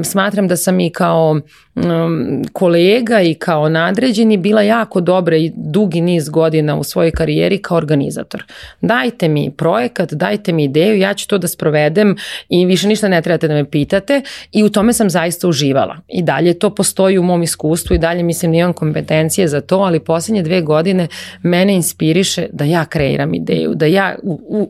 Smatram 0.04 0.48
da 0.48 0.58
sam 0.58 0.80
i 0.80 0.90
kao 0.90 1.42
um, 1.76 2.44
kolega 2.54 3.22
i 3.22 3.34
kao 3.34 3.70
nadređeni 3.70 4.38
bila 4.38 4.62
jako 4.62 5.02
dobra 5.02 5.38
i 5.38 5.52
dugi 5.56 6.02
niz 6.02 6.30
godina 6.30 6.76
u 6.76 6.84
svojoj 6.84 7.12
karijeri 7.12 7.58
kao 7.58 7.78
organizator. 7.78 8.44
Dajte 8.82 9.28
mi 9.28 9.52
projekat, 9.58 10.14
dajte 10.14 10.54
mi 10.54 10.64
ideju, 10.64 10.98
ja 10.98 11.14
ću 11.14 11.28
to 11.28 11.38
da 11.38 11.48
sprovedem 11.48 12.16
i 12.50 12.66
više 12.66 12.88
ništa 12.88 13.08
ne 13.08 13.22
trebate 13.22 13.48
da 13.48 13.54
me 13.54 13.70
pitate 13.70 14.22
i 14.52 14.64
u 14.64 14.70
tome 14.70 14.94
sam 14.94 15.10
zaista 15.10 15.48
uživala. 15.48 15.98
I 16.08 16.22
dalje 16.22 16.60
to 16.60 16.76
postoji 16.76 17.18
u 17.18 17.24
mom 17.24 17.44
iskustvu 17.44 17.96
i 17.96 18.00
dalje 18.00 18.24
mislim 18.24 18.52
da 18.52 18.58
imam 18.58 18.74
kompetencije 18.74 19.48
za 19.48 19.62
to, 19.62 19.78
ali 19.78 20.00
poslednje 20.00 20.44
dve 20.44 20.62
godine 20.62 21.08
mene 21.44 21.76
inspiriše 21.76 22.48
da 22.52 22.64
ja 22.64 22.86
kreiram 22.86 23.34
ideju, 23.34 23.76
da 23.76 23.86
ja 23.86 24.16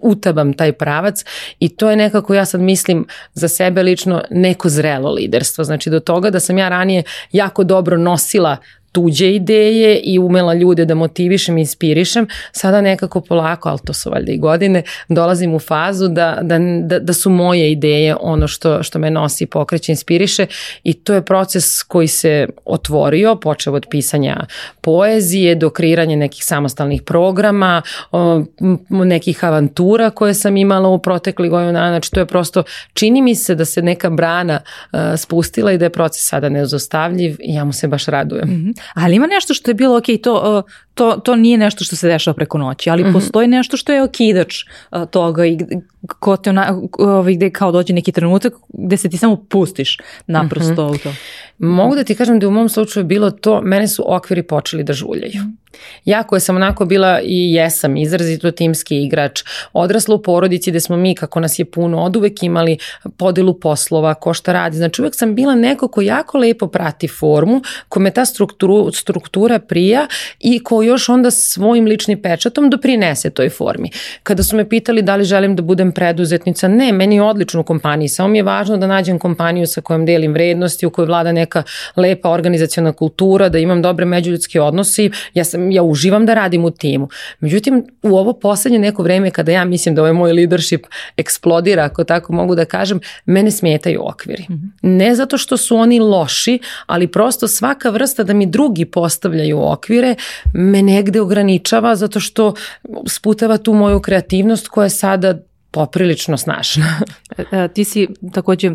utabam 0.02 0.54
taj 0.54 0.72
pravac 0.72 1.26
i 1.60 1.70
to 1.70 1.90
je 1.90 1.96
nekako 1.96 2.34
ja 2.34 2.46
sad 2.46 2.62
mislim 2.62 3.06
za 3.34 3.48
sebe 3.48 3.84
lično 3.84 4.22
neko 4.30 4.70
zrelo 4.70 5.12
liderstvo. 5.12 5.64
Znači 5.64 5.90
do 5.90 6.00
toga 6.00 6.30
da 6.30 6.40
sam 6.40 6.58
ja 6.58 6.70
ranije 6.70 6.93
jako 7.34 7.64
dobro 7.64 7.98
nosila 7.98 8.58
tuđe 8.94 9.36
ideje 9.36 10.00
i 10.00 10.20
umela 10.20 10.54
ljude 10.54 10.86
da 10.86 10.96
motivišem 10.96 11.58
i 11.58 11.62
inspirišem, 11.62 12.28
sada 12.52 12.82
nekako 12.82 13.22
polako, 13.22 13.70
ali 13.70 13.80
to 13.86 13.94
su 13.94 14.10
valjda 14.10 14.32
i 14.32 14.38
godine, 14.38 14.84
dolazim 15.10 15.54
u 15.54 15.60
fazu 15.60 16.08
da, 16.08 16.40
da, 16.42 16.60
da, 16.84 17.00
da 17.00 17.14
su 17.14 17.30
moje 17.30 17.72
ideje 17.72 18.16
ono 18.22 18.48
što, 18.48 18.84
što 18.84 19.00
me 19.00 19.12
nosi, 19.12 19.46
pokreće, 19.46 19.92
inspiriše 19.92 20.46
i 20.84 20.94
to 20.94 21.14
je 21.14 21.26
proces 21.26 21.84
koji 21.84 22.08
se 22.08 22.48
otvorio, 22.66 23.36
počeo 23.36 23.74
od 23.74 23.86
pisanja 23.90 24.46
poezije 24.82 25.56
do 25.56 25.70
kreiranja 25.70 26.16
nekih 26.16 26.46
samostalnih 26.46 27.02
programa, 27.02 27.82
nekih 28.90 29.46
avantura 29.46 30.10
koje 30.10 30.34
sam 30.34 30.58
imala 30.58 30.90
u 30.90 31.00
protekli 31.00 31.50
godinu 31.50 31.74
dana, 31.74 31.90
znači 31.90 32.12
to 32.12 32.20
je 32.20 32.26
prosto, 32.26 32.64
čini 32.94 33.22
mi 33.22 33.36
se 33.36 33.56
da 33.56 33.66
se 33.66 33.82
neka 33.82 34.10
brana 34.10 34.62
spustila 35.18 35.72
i 35.72 35.78
da 35.78 35.86
je 35.86 35.90
proces 35.90 36.30
sada 36.30 36.50
nezostavljiv 36.50 37.38
i 37.40 37.54
ja 37.54 37.66
mu 37.66 37.74
se 37.74 37.88
baš 37.88 38.06
radujem. 38.06 38.50
Mm 38.50 38.54
-hmm. 38.54 38.83
Ali 38.94 39.16
ima 39.16 39.28
nešto 39.28 39.54
što 39.54 39.72
je 39.72 39.76
bilo, 39.76 39.98
ok, 39.98 40.06
to, 40.24 40.64
to, 40.94 41.12
to 41.24 41.36
nije 41.36 41.58
nešto 41.58 41.84
što 41.84 41.96
se 41.96 42.08
dešava 42.08 42.36
preko 42.36 42.58
noći, 42.58 42.90
ali 42.90 43.04
mm 43.04 43.08
-hmm. 43.08 43.14
postoji 43.14 43.48
nešto 43.48 43.78
što 43.78 43.94
je 43.94 44.04
okidač 44.04 44.56
toga 45.12 45.46
i 45.46 45.58
ko 46.20 46.38
te 46.38 46.50
ona, 46.50 46.82
ovaj, 47.00 47.34
gde 47.34 47.50
kao 47.50 47.72
dođe 47.72 47.94
neki 47.94 48.12
trenutak 48.12 48.54
gde 48.74 48.98
se 48.98 49.10
ti 49.10 49.18
samo 49.18 49.36
pustiš 49.36 49.98
naprosto 50.28 50.72
mm 50.72 50.90
-hmm. 50.90 50.96
u 50.96 50.98
to. 50.98 51.14
Mogu 51.58 51.96
da 51.96 52.04
ti 52.04 52.16
kažem 52.16 52.40
da 52.40 52.48
u 52.48 52.52
mom 52.52 52.70
slučaju 52.70 53.06
bilo 53.06 53.32
to, 53.32 53.62
mene 53.62 53.88
su 53.88 54.16
okviri 54.16 54.44
počeli 54.44 54.84
da 54.84 54.94
žuljaju. 54.94 55.42
Ja 56.06 56.24
koja 56.24 56.40
sam 56.40 56.56
onako 56.56 56.86
bila 56.86 57.22
i 57.24 57.54
jesam 57.54 57.98
izrazito 57.98 58.52
timski 58.52 59.04
igrač, 59.04 59.44
odrasla 59.74 60.16
u 60.16 60.22
porodici 60.22 60.72
gde 60.72 60.80
smo 60.80 60.98
mi, 60.98 61.16
kako 61.16 61.40
nas 61.40 61.60
je 61.60 61.66
puno, 61.66 62.04
od 62.04 62.16
uvek 62.16 62.44
imali 62.44 62.78
podelu 63.18 63.60
poslova, 63.60 64.14
ko 64.14 64.34
šta 64.34 64.54
radi. 64.54 64.78
Znači 64.78 65.02
uvek 65.02 65.16
sam 65.16 65.36
bila 65.36 65.56
neko 65.56 65.88
ko 65.88 66.02
jako 66.02 66.38
lepo 66.38 66.68
prati 66.68 67.08
formu, 67.08 67.62
kome 67.90 68.12
ta 68.12 68.26
strukturu, 68.26 68.92
struktura 68.92 69.60
prija 69.60 70.08
i 70.40 70.64
ko 70.64 70.83
još 70.84 71.10
onda 71.10 71.32
svojim 71.32 71.86
ličnim 71.86 72.22
pečatom 72.22 72.70
doprinese 72.70 73.30
toj 73.30 73.50
formi. 73.50 73.90
Kada 74.24 74.44
su 74.44 74.56
me 74.56 74.70
pitali 74.70 75.02
da 75.02 75.16
li 75.16 75.24
želim 75.24 75.56
da 75.56 75.62
budem 75.62 75.92
preduzetnica, 75.92 76.68
ne, 76.68 76.92
meni 76.92 77.16
je 77.16 77.24
odlično 77.24 77.62
u 77.62 77.64
kompaniji, 77.64 78.08
samo 78.08 78.30
mi 78.30 78.38
je 78.38 78.44
važno 78.44 78.78
da 78.78 78.88
nađem 78.88 79.20
kompaniju 79.20 79.68
sa 79.68 79.82
kojom 79.82 80.06
delim 80.06 80.34
vrednosti, 80.34 80.86
u 80.86 80.90
kojoj 80.90 81.06
vlada 81.06 81.32
neka 81.32 81.64
lepa 81.96 82.30
organizacijona 82.30 82.92
kultura, 82.92 83.50
da 83.50 83.58
imam 83.58 83.82
dobre 83.82 84.06
međuljudske 84.06 84.62
odnose. 84.62 85.10
Ja 85.34 85.44
sam 85.44 85.72
ja 85.72 85.84
uživam 85.84 86.26
da 86.26 86.34
radim 86.34 86.66
u 86.66 86.72
timu. 86.72 87.10
Međutim, 87.40 87.86
u 88.04 88.18
ovo 88.18 88.34
poslednje 88.34 88.80
neko 88.80 89.04
vreme 89.04 89.32
kada 89.32 89.52
ja 89.52 89.66
mislim 89.66 89.96
da 89.96 90.02
ovaj 90.02 90.14
moj 90.14 90.34
leadership 90.34 90.86
eksplodira, 91.18 91.84
ako 91.84 92.04
tako 92.04 92.34
mogu 92.34 92.56
da 92.56 92.66
kažem, 92.66 93.00
mene 93.26 93.52
smetaju 93.52 94.02
okviri. 94.08 94.46
-hmm. 94.50 94.70
Ne 94.82 95.16
zato 95.16 95.38
što 95.38 95.58
su 95.58 95.76
oni 95.76 96.00
loši, 96.00 96.60
ali 96.86 97.08
prosto 97.08 97.48
svaka 97.48 97.90
vrsta 97.90 98.24
da 98.24 98.34
mi 98.34 98.46
drugi 98.46 98.86
postavljaju 98.86 99.62
okvire 99.62 100.16
me 100.74 100.82
negde 100.82 101.22
ograničava 101.22 101.96
zato 101.96 102.20
što 102.20 102.54
sputava 103.08 103.58
tu 103.58 103.74
moju 103.74 104.00
kreativnost 104.00 104.68
koja 104.68 104.90
je 104.90 104.90
sada 104.90 105.36
poprilično 105.72 106.38
snažna. 106.38 106.86
E, 107.38 107.58
e, 107.58 107.68
ti 107.68 107.84
si 107.84 108.08
takođe 108.34 108.72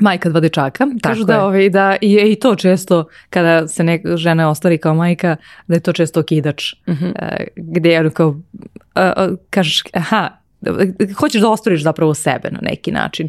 majka 0.00 0.28
dva 0.30 0.40
dečaka. 0.40 0.86
Kažu 1.02 1.24
da, 1.24 1.44
ovaj, 1.44 1.70
da 1.70 1.96
je 2.00 2.32
i 2.32 2.36
to 2.36 2.54
često, 2.56 3.08
kada 3.30 3.68
se 3.68 3.84
neka 3.84 4.16
žena 4.16 4.50
ostari 4.50 4.78
kao 4.78 4.94
majka, 4.94 5.36
da 5.66 5.74
je 5.74 5.80
to 5.80 5.92
često 5.92 6.22
kidač. 6.22 6.72
Mm 6.86 6.92
-hmm. 6.92 7.12
gde 7.56 7.90
je 7.90 8.00
ono 8.00 8.10
kao, 8.10 8.36
kažeš, 9.50 9.82
aha, 9.92 10.38
hoćeš 11.18 11.40
da 11.40 11.50
ostvariš 11.50 11.82
zapravo 11.82 12.14
sebe 12.14 12.50
na 12.50 12.58
neki 12.62 12.92
način. 12.92 13.28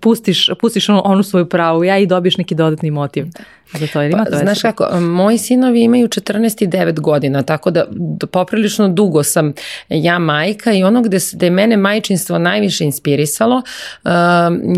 Pustiš, 0.00 0.50
pustiš 0.60 0.88
onu, 0.88 1.02
onu 1.04 1.22
svoju 1.22 1.48
pravu 1.48 1.84
ja 1.84 1.98
i 1.98 2.06
dobiješ 2.06 2.36
neki 2.36 2.54
dodatni 2.54 2.90
motiv. 2.90 3.24
Da 3.24 3.40
za 3.72 3.86
to, 3.86 4.02
jer 4.02 4.10
ima 4.10 4.24
to 4.24 4.30
pa, 4.30 4.36
Znaš 4.36 4.62
kako, 4.62 5.00
moji 5.00 5.38
sinovi 5.38 5.82
imaju 5.82 6.08
14 6.08 6.64
i 6.64 6.68
9 6.68 7.00
godina, 7.00 7.42
tako 7.42 7.70
da 7.70 7.84
poprilično 8.32 8.88
dugo 8.88 9.22
sam 9.22 9.52
ja 9.88 10.18
majka 10.18 10.72
i 10.72 10.84
ono 10.84 11.02
gde, 11.02 11.18
gde 11.32 11.46
je 11.46 11.50
mene 11.50 11.76
majčinstvo 11.76 12.38
najviše 12.38 12.84
inspirisalo 12.84 13.56
uh, 14.04 14.10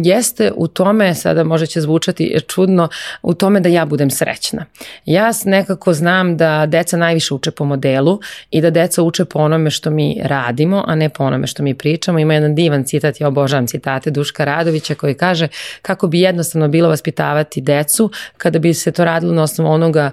jeste 0.04 0.52
u 0.56 0.68
tome, 0.68 1.14
sada 1.14 1.44
možda 1.44 1.66
će 1.66 1.80
zvučati 1.80 2.36
čudno, 2.48 2.88
u 3.22 3.34
tome 3.34 3.60
da 3.60 3.68
ja 3.68 3.84
budem 3.84 4.10
srećna. 4.10 4.64
Ja 5.04 5.30
nekako 5.44 5.92
znam 5.92 6.36
da 6.36 6.66
deca 6.66 6.96
najviše 6.96 7.34
uče 7.34 7.50
po 7.50 7.64
modelu 7.64 8.20
i 8.50 8.60
da 8.60 8.70
deca 8.70 9.02
uče 9.02 9.24
po 9.24 9.38
onome 9.38 9.70
što 9.70 9.90
mi 9.90 10.20
radimo, 10.24 10.84
a 10.86 10.94
ne 10.94 11.08
po 11.08 11.24
onome 11.24 11.46
što 11.46 11.62
mi 11.62 11.74
pričamo. 11.74 12.18
Ima 12.18 12.34
jedan 12.34 12.54
divan 12.54 12.84
citat, 12.84 13.20
ja 13.20 13.28
obožavam 13.28 13.66
citate 13.66 14.10
Duška 14.10 14.44
Radovića 14.44 14.91
koji 14.94 15.14
kaže 15.14 15.48
kako 15.82 16.06
bi 16.06 16.20
jednostavno 16.20 16.68
bilo 16.68 16.88
vaspitavati 16.88 17.60
decu 17.60 18.10
kada 18.36 18.58
bi 18.58 18.74
se 18.74 18.92
to 18.92 19.04
radilo 19.04 19.34
na 19.34 19.42
osnovu 19.42 19.70
onoga 19.70 20.10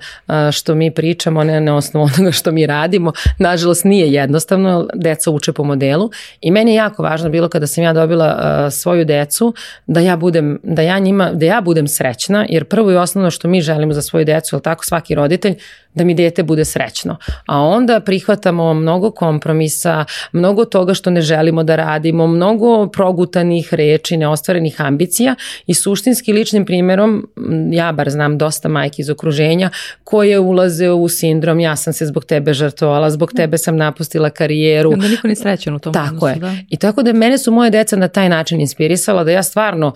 što 0.52 0.76
mi 0.76 0.92
pričamo, 0.92 1.44
ne 1.44 1.62
na 1.62 1.76
osnovu 1.76 2.10
onoga 2.16 2.32
što 2.32 2.52
mi 2.52 2.66
radimo. 2.66 3.14
Nažalost 3.40 3.84
nije 3.86 4.14
jednostavno, 4.14 4.88
deca 4.94 5.32
uče 5.32 5.54
po 5.54 5.64
modelu 5.64 6.10
i 6.42 6.52
meni 6.52 6.72
je 6.72 6.76
jako 6.76 7.04
važno 7.04 7.30
bilo 7.30 7.50
kada 7.50 7.68
sam 7.68 7.84
ja 7.84 7.94
dobila 7.94 8.72
svoju 8.72 9.06
decu 9.06 9.54
da 9.88 10.00
ja 10.00 10.18
budem, 10.18 10.60
da 10.64 10.82
ja 10.82 11.00
njima, 11.00 11.32
da 11.34 11.46
ja 11.46 11.62
budem 11.62 11.88
srećna, 11.88 12.46
jer 12.50 12.66
prvo 12.66 12.92
i 12.92 12.96
osnovno 12.96 13.32
što 13.32 13.48
mi 13.48 13.62
želimo 13.62 13.94
za 13.94 14.02
svoju 14.02 14.26
decu, 14.26 14.56
ali 14.56 14.64
tako 14.64 14.86
svaki 14.86 15.16
roditelj, 15.16 15.56
da 16.00 16.06
mi 16.06 16.14
dete 16.14 16.44
bude 16.44 16.66
srećno. 16.66 17.18
A 17.46 17.62
onda 17.62 18.00
prihvatamo 18.00 18.74
mnogo 18.74 19.12
kompromisa, 19.12 20.06
mnogo 20.32 20.66
toga 20.66 20.94
što 20.94 21.10
ne 21.10 21.22
želimo 21.22 21.64
da 21.64 21.76
radimo, 21.76 22.28
mnogo 22.28 22.88
progutanih 22.88 23.74
reči, 23.74 24.18
neostvarenih 24.18 24.82
ambicija 24.82 25.36
i 25.68 25.74
suštinski 25.74 26.34
ličnim 26.34 26.66
primjerom, 26.66 27.28
ja 27.72 27.92
bar 27.92 28.10
znam 28.10 28.38
dosta 28.38 28.70
majki 28.70 29.02
iz 29.02 29.10
okruženja 29.10 29.70
koje 30.04 30.40
ulaze 30.40 30.90
u 30.90 31.10
sindrom 31.10 31.60
ja 31.60 31.76
sam 31.76 31.94
se 31.94 32.06
zbog 32.06 32.26
tebe 32.26 32.54
žrtvovala, 32.54 33.10
zbog 33.10 33.32
tebe 33.36 33.58
sam 33.58 33.78
napustila 33.78 34.30
karijeru. 34.30 34.92
Onda 34.92 35.08
niko 35.08 35.28
ni 35.28 35.36
srećan 35.36 35.76
u 35.76 35.80
tom 35.80 35.94
Tako 35.94 36.08
odnosu, 36.08 36.28
je. 36.28 36.36
Da. 36.36 36.54
I 36.70 36.78
tako 36.78 37.04
da 37.04 37.14
mene 37.14 37.38
su 37.38 37.52
moje 37.52 37.70
deca 37.70 37.96
na 37.96 38.08
taj 38.08 38.30
način 38.30 38.62
inspirisala 38.62 39.24
da 39.24 39.32
ja 39.32 39.44
stvarno 39.44 39.94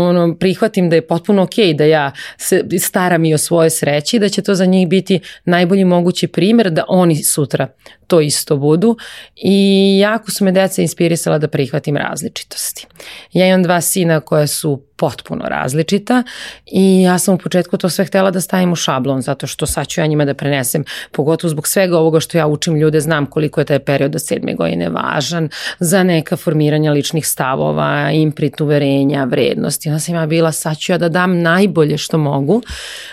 ono, 0.00 0.36
prihvatim 0.40 0.90
da 0.90 0.96
je 0.96 1.06
potpuno 1.06 1.42
okej 1.42 1.64
okay 1.64 1.76
da 1.76 1.84
ja 1.84 2.12
se 2.36 2.64
staram 2.80 3.24
i 3.24 3.34
o 3.34 3.38
svoje 3.38 3.70
sreći, 3.70 4.18
da 4.18 4.28
će 4.28 4.42
to 4.42 4.54
za 4.54 4.66
njih 4.66 4.88
biti 4.88 5.20
najbolji 5.44 5.84
mogući 5.84 6.26
primjer 6.26 6.70
da 6.70 6.84
oni 6.88 7.24
sutra 7.24 7.68
to 8.06 8.20
isto 8.20 8.56
budu 8.56 8.96
i 9.36 9.98
jako 9.98 10.30
su 10.30 10.44
me 10.44 10.52
deca 10.52 10.82
inspirisala 10.82 11.38
da 11.38 11.48
prihvatim 11.48 11.96
različitosti. 11.96 12.86
Ja 13.32 13.46
imam 13.46 13.62
dva 13.62 13.80
sina 13.80 14.20
koje 14.20 14.46
su 14.46 14.82
potpuno 14.96 15.44
različita 15.48 16.22
i 16.66 17.02
ja 17.02 17.18
sam 17.18 17.34
u 17.34 17.38
početku 17.38 17.76
to 17.76 17.88
sve 17.88 18.04
htela 18.04 18.30
da 18.30 18.40
stavim 18.40 18.72
u 18.72 18.76
šablon 18.76 19.22
zato 19.22 19.46
što 19.46 19.66
sad 19.66 19.86
ću 19.86 20.00
ja 20.00 20.06
njima 20.06 20.24
da 20.24 20.34
prenesem 20.34 20.84
pogotovo 21.12 21.50
zbog 21.50 21.68
svega 21.68 21.98
ovoga 21.98 22.20
što 22.20 22.38
ja 22.38 22.46
učim 22.46 22.76
ljude 22.76 23.00
znam 23.00 23.26
koliko 23.26 23.60
je 23.60 23.64
taj 23.64 23.78
period 23.78 24.14
od 24.14 24.22
sedme 24.26 24.54
godine 24.54 24.88
važan 24.88 25.48
za 25.78 26.02
neka 26.02 26.36
formiranja 26.36 26.92
ličnih 26.92 27.26
stavova, 27.26 28.10
imprit 28.10 28.60
uverenja, 28.60 29.24
vrednosti. 29.24 29.88
Onda 29.88 30.00
sam 30.00 30.14
ja 30.14 30.26
bila 30.26 30.52
sad 30.52 30.78
ću 30.78 30.92
ja 30.92 30.98
da 30.98 31.08
dam 31.08 31.42
najbolje 31.42 31.98
što 31.98 32.18
mogu 32.18 32.62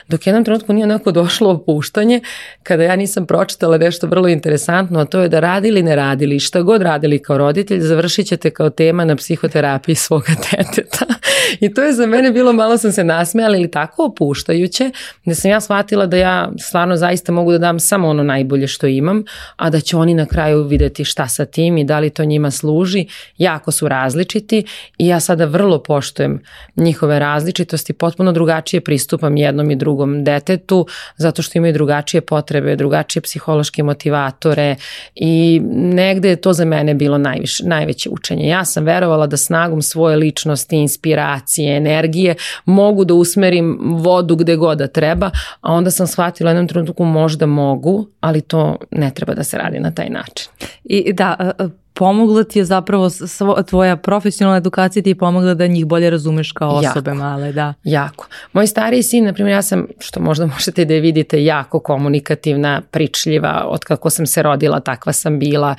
dok 0.08 0.28
jednom 0.28 0.46
trenutku 0.46 0.74
nije 0.74 0.84
onako 0.84 1.12
došlo 1.12 1.50
opuštanje 1.50 2.22
kada 2.64 2.84
ja 2.84 2.96
nisam 2.96 3.26
pročitala 3.26 3.78
nešto 3.78 4.08
vrlo 4.08 4.28
interesantno 4.28 5.00
a 5.00 5.06
to 5.06 5.22
je 5.22 5.30
da 5.30 5.40
radili 5.40 5.84
ne 5.84 5.96
radili 5.96 6.40
šta 6.40 6.62
god 6.62 6.82
radili 6.82 7.20
kao 7.20 7.38
roditelj 7.38 7.80
završit 7.80 8.28
ćete 8.28 8.50
kao 8.50 8.70
tema 8.70 9.06
na 9.06 9.16
psihoterapiji 9.16 9.96
svoga 9.96 10.34
deteta 10.52 11.06
i 11.60 11.71
to 11.74 11.82
je 11.82 11.94
za 11.94 12.06
mene 12.06 12.32
bilo, 12.32 12.54
malo 12.54 12.78
sam 12.78 12.92
se 12.92 13.04
nasmejala 13.04 13.58
ili 13.58 13.72
tako 13.72 14.06
opuštajuće, 14.06 14.92
da 15.26 15.36
sam 15.36 15.52
ja 15.52 15.62
shvatila 15.62 16.06
da 16.06 16.18
ja 16.18 16.52
stvarno 16.60 16.98
zaista 16.98 17.32
mogu 17.32 17.52
da 17.52 17.58
dam 17.58 17.80
samo 17.80 18.08
ono 18.08 18.24
najbolje 18.24 18.68
što 18.68 18.88
imam, 18.88 19.24
a 19.56 19.70
da 19.70 19.80
će 19.80 19.98
oni 19.98 20.14
na 20.14 20.26
kraju 20.26 20.64
videti 20.64 21.06
šta 21.06 21.28
sa 21.28 21.46
tim 21.46 21.78
i 21.78 21.84
da 21.84 22.00
li 22.00 22.10
to 22.10 22.24
njima 22.26 22.52
služi. 22.52 23.06
Jako 23.38 23.72
su 23.72 23.88
različiti 23.88 24.66
i 24.98 25.08
ja 25.08 25.20
sada 25.20 25.46
vrlo 25.46 25.84
poštujem 25.84 26.42
njihove 26.76 27.20
različitosti, 27.20 27.94
potpuno 27.94 28.32
drugačije 28.32 28.82
pristupam 28.82 29.38
jednom 29.38 29.72
i 29.72 29.76
drugom 29.76 30.24
detetu, 30.24 30.88
zato 31.18 31.42
što 31.42 31.58
imaju 31.58 31.74
drugačije 31.74 32.22
potrebe, 32.22 32.76
drugačije 32.76 33.22
psihološke 33.22 33.84
motivatore 33.84 34.76
i 35.16 35.62
negde 35.76 36.30
je 36.30 36.36
to 36.36 36.54
za 36.54 36.66
mene 36.66 36.94
bilo 36.94 37.18
najviše, 37.18 37.64
najveće 37.66 38.10
učenje. 38.10 38.48
Ja 38.48 38.66
sam 38.66 38.84
verovala 38.86 39.28
da 39.28 39.38
snagom 39.38 39.82
svoje 39.82 40.16
ličnosti, 40.16 40.76
inspiracije, 40.76 41.61
vibracije, 41.62 41.78
energije, 41.78 42.36
mogu 42.66 43.06
da 43.06 43.14
usmerim 43.14 43.80
vodu 43.82 44.36
gde 44.36 44.56
god 44.56 44.78
da 44.78 44.88
treba, 44.88 45.32
a 45.62 45.74
onda 45.74 45.92
sam 45.92 46.08
shvatila 46.08 46.50
u 46.50 46.52
jednom 46.52 46.68
trenutku 46.68 47.06
možda 47.06 47.46
mogu, 47.46 48.08
ali 48.20 48.42
to 48.42 48.78
ne 48.92 49.12
treba 49.12 49.34
da 49.34 49.44
se 49.44 49.58
radi 49.58 49.80
na 49.80 49.92
taj 49.92 50.10
način. 50.10 50.50
I 50.84 51.14
da, 51.14 51.52
pomogla 51.94 52.44
ti 52.44 52.60
je 52.60 52.66
zapravo 52.66 53.10
svo, 53.10 53.64
tvoja 53.64 53.96
profesionalna 53.96 54.58
edukacija 54.58 55.04
ti 55.04 55.10
je 55.10 55.16
pomogla 55.16 55.54
da 55.54 55.68
njih 55.68 55.86
bolje 55.86 56.10
razumeš 56.10 56.52
kao 56.52 56.70
osobe 56.70 57.12
jako, 57.12 57.20
male, 57.20 57.52
da. 57.52 57.74
Jako. 57.84 58.28
Moj 58.54 58.68
stariji 58.68 59.04
sin, 59.04 59.26
na 59.26 59.34
primjer, 59.34 59.54
ja 59.54 59.62
sam, 59.62 59.88
što 60.00 60.20
možda 60.20 60.46
možete 60.46 60.86
da 60.86 60.94
je 60.94 61.00
vidite, 61.00 61.44
jako 61.44 61.80
komunikativna, 61.80 62.82
pričljiva, 62.92 63.66
od 63.68 63.84
kako 63.84 64.10
sam 64.10 64.26
se 64.26 64.42
rodila, 64.42 64.80
takva 64.80 65.14
sam 65.14 65.40
bila, 65.40 65.76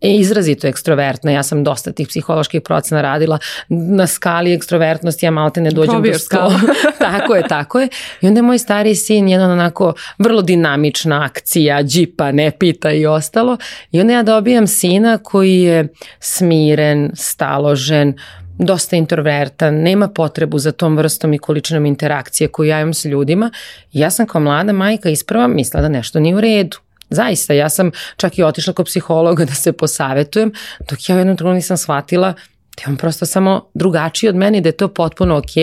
e, 0.00 0.14
izrazito 0.14 0.66
ekstrovertna, 0.66 1.30
ja 1.30 1.42
sam 1.42 1.64
dosta 1.64 1.92
tih 1.92 2.08
psiholoških 2.08 2.62
procena 2.62 3.02
radila, 3.02 3.38
na 3.68 4.06
skali 4.06 4.52
ekstrovertnosti 4.52 5.26
ja 5.26 5.30
malte 5.30 5.60
ne 5.60 5.70
dođem 5.70 6.02
do 6.02 6.18
sto. 6.18 6.52
tako 6.98 7.34
je, 7.34 7.48
tako 7.48 7.80
je. 7.80 7.88
I 8.20 8.26
onda 8.26 8.38
je 8.38 8.42
moj 8.42 8.58
stariji 8.58 8.94
sin 8.94 9.28
jedan 9.28 9.50
onako 9.50 9.94
vrlo 10.18 10.42
dinamična 10.42 11.24
akcija, 11.24 11.82
džipa, 11.82 12.32
ne 12.32 12.50
pita 12.50 12.92
i 12.92 13.06
ostalo. 13.06 13.56
I 13.92 14.00
onda 14.00 14.12
ja 14.12 14.22
dobijam 14.22 14.66
sina 14.66 15.18
koji 15.18 15.53
je 15.62 15.88
smiren, 16.20 17.10
staložen, 17.14 18.14
dosta 18.58 18.96
introvertan, 18.96 19.74
nema 19.74 20.08
potrebu 20.08 20.58
za 20.58 20.72
tom 20.72 20.96
vrstom 20.96 21.32
i 21.34 21.38
količinom 21.38 21.86
interakcije 21.86 22.48
koju 22.48 22.68
ja 22.68 22.80
imam 22.80 22.94
s 22.94 23.04
ljudima. 23.04 23.50
ja 23.92 24.10
sam 24.10 24.26
kao 24.26 24.40
mlada 24.40 24.72
majka 24.72 25.08
isprava 25.08 25.46
mislila 25.46 25.82
da 25.82 25.88
nešto 25.88 26.20
nije 26.20 26.36
u 26.36 26.40
redu. 26.40 26.76
Zaista, 27.10 27.52
ja 27.52 27.68
sam 27.68 27.90
čak 28.16 28.38
i 28.38 28.42
otišla 28.42 28.72
kod 28.72 28.86
psihologa 28.86 29.44
da 29.50 29.54
se 29.54 29.72
posavetujem, 29.72 30.52
dok 30.90 31.08
ja 31.08 31.16
u 31.16 31.18
jednom 31.18 31.36
trenutku 31.36 31.54
nisam 31.54 31.76
shvatila 31.76 32.34
da 32.76 32.82
je 32.82 32.90
on 32.90 32.96
prosto 32.96 33.26
samo 33.26 33.68
drugačiji 33.74 34.28
od 34.28 34.36
mene, 34.36 34.60
da 34.60 34.68
je 34.68 34.76
to 34.76 34.88
potpuno 34.88 35.36
ok 35.36 35.56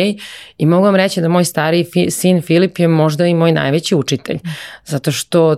i 0.57 0.65
mogu 0.65 0.85
vam 0.85 0.95
reći 0.95 1.21
da 1.21 1.27
moj 1.27 1.45
stari 1.45 1.83
fi, 1.93 2.11
sin 2.11 2.41
Filip 2.41 2.79
je 2.79 2.87
možda 2.87 3.25
i 3.27 3.33
moj 3.33 3.51
najveći 3.51 3.95
učitelj. 3.95 4.39
Zato 4.85 5.11
što 5.11 5.55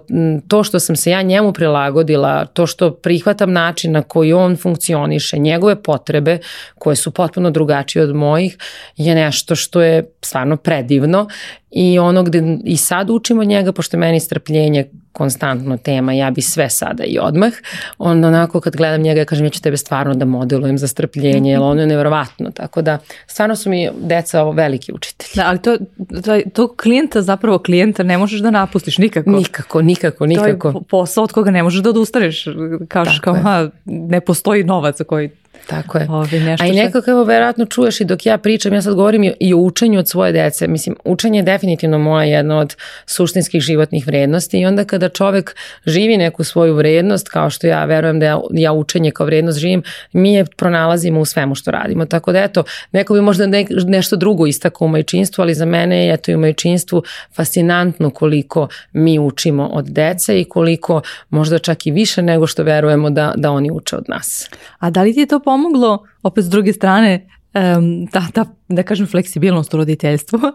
to 0.47 0.63
što 0.63 0.79
sam 0.79 0.95
se 0.95 1.11
ja 1.11 1.21
njemu 1.21 1.53
prilagodila, 1.53 2.45
to 2.45 2.67
što 2.67 2.91
prihvatam 2.91 3.51
način 3.51 3.91
na 3.91 4.01
koji 4.01 4.33
on 4.33 4.57
funkcioniše, 4.57 5.37
njegove 5.37 5.83
potrebe 5.83 6.37
koje 6.75 6.95
su 6.95 7.11
potpuno 7.11 7.51
drugačije 7.51 8.03
od 8.03 8.15
mojih 8.15 8.57
je 8.97 9.15
nešto 9.15 9.55
što 9.55 9.81
je 9.81 10.11
stvarno 10.21 10.57
predivno 10.57 11.27
i 11.75 11.99
ono 11.99 12.23
gde 12.23 12.57
i 12.63 12.77
sad 12.77 13.09
učimo 13.09 13.41
od 13.41 13.47
njega, 13.47 13.71
pošto 13.71 13.97
meni 13.97 14.19
strpljenje 14.19 14.85
konstantno 15.11 15.77
tema, 15.77 16.13
ja 16.13 16.31
bi 16.31 16.41
sve 16.41 16.69
sada 16.69 17.03
i 17.03 17.17
odmah, 17.21 17.53
onda 17.97 18.27
onako 18.27 18.61
kad 18.61 18.75
gledam 18.75 19.01
njega 19.01 19.19
ja 19.19 19.25
kažem 19.25 19.45
ja 19.45 19.49
ću 19.49 19.61
tebe 19.61 19.77
stvarno 19.77 20.13
da 20.13 20.25
modelujem 20.25 20.77
za 20.77 20.87
strpljenje, 20.87 21.51
jer 21.51 21.61
ono 21.61 21.81
je 21.81 21.87
nevjerovatno, 21.87 22.51
tako 22.51 22.81
da 22.81 22.97
stvarno 23.27 23.55
su 23.55 23.69
mi 23.69 23.89
deca 24.01 24.43
veliki 24.43 24.93
učitelji. 24.93 25.31
Da, 25.35 25.43
ali 25.47 25.61
to, 25.61 25.77
to, 26.23 26.39
to 26.53 26.75
klijenta, 26.75 27.21
zapravo 27.21 27.59
klijenta 27.59 28.03
ne 28.03 28.17
možeš 28.17 28.39
da 28.39 28.51
napustiš 28.51 28.97
nikako. 28.97 29.29
Nikako, 29.29 29.81
nikako, 29.81 30.25
nikako. 30.25 30.71
To 30.71 30.77
je 30.77 30.83
posao 30.89 31.23
od 31.23 31.31
koga 31.31 31.51
ne 31.51 31.63
možeš 31.63 31.81
da 31.81 31.89
odustaneš, 31.89 32.45
kažeš 32.87 33.19
kao, 33.19 33.33
ha, 33.33 33.69
ne 33.85 34.21
postoji 34.21 34.63
novac 34.63 34.97
koji 35.07 35.29
Tako 35.67 35.97
je. 35.97 36.07
Ovi, 36.09 36.39
nešto 36.39 36.63
A 36.63 36.67
i 36.67 36.71
nekako, 36.71 37.11
evo, 37.11 37.23
verovatno 37.23 37.65
čuješ 37.65 38.01
i 38.01 38.05
dok 38.05 38.25
ja 38.25 38.37
pričam, 38.37 38.73
ja 38.73 38.81
sad 38.81 38.95
govorim 38.95 39.33
i 39.39 39.53
o 39.53 39.57
učenju 39.57 39.99
od 39.99 40.09
svoje 40.09 40.31
dece. 40.31 40.67
Mislim, 40.67 40.95
učenje 41.03 41.39
je 41.39 41.43
definitivno 41.43 41.99
moja 41.99 42.23
jedna 42.23 42.57
od 42.57 42.75
suštinskih 43.05 43.61
životnih 43.61 44.07
vrednosti 44.07 44.59
i 44.59 44.65
onda 44.65 44.83
kada 44.85 45.09
čovek 45.09 45.55
živi 45.85 46.17
neku 46.17 46.43
svoju 46.43 46.75
vrednost, 46.75 47.29
kao 47.29 47.49
što 47.49 47.67
ja 47.67 47.85
verujem 47.85 48.19
da 48.19 48.25
ja, 48.25 48.39
ja 48.51 48.73
učenje 48.73 49.11
kao 49.11 49.25
vrednost 49.25 49.59
živim, 49.59 49.83
mi 50.13 50.33
je 50.33 50.45
pronalazimo 50.57 51.19
u 51.19 51.25
svemu 51.25 51.55
što 51.55 51.71
radimo. 51.71 52.05
Tako 52.05 52.31
da 52.31 52.43
eto, 52.43 52.63
neko 52.91 53.13
bi 53.13 53.21
možda 53.21 53.47
ne, 53.47 53.65
nešto 53.87 54.15
drugo 54.15 54.47
istakao 54.47 54.85
u 54.85 54.89
majčinstvu, 54.89 55.41
ali 55.41 55.53
za 55.53 55.65
mene 55.65 56.05
je 56.05 56.13
eto 56.13 56.31
i 56.31 56.35
u 56.35 56.39
majčinstvu 56.39 57.03
fascinantno 57.35 58.09
koliko 58.09 58.67
mi 58.93 59.19
učimo 59.19 59.67
od 59.67 59.85
dece 59.85 60.41
i 60.41 60.43
koliko 60.43 61.01
možda 61.29 61.59
čak 61.59 61.87
i 61.87 61.91
više 61.91 62.21
nego 62.21 62.47
što 62.47 62.63
verujemo 62.63 63.09
da, 63.09 63.33
da 63.37 63.51
oni 63.51 63.71
uče 63.71 63.95
od 63.95 64.03
nas. 64.07 64.49
A 64.79 64.89
da 64.89 65.03
li 65.03 65.13
ti 65.13 65.19
je 65.19 65.25
to 65.25 65.39
pomoglo, 65.53 66.03
opet 66.23 66.45
s 66.45 66.49
druge 66.49 66.73
strane, 66.73 67.27
um, 67.53 68.07
ta, 68.07 68.25
ta, 68.33 68.45
da 68.69 68.83
kažem, 68.83 69.07
fleksibilnost 69.07 69.73
u 69.73 69.77
roditeljstvu 69.77 70.39
uh, 70.39 70.53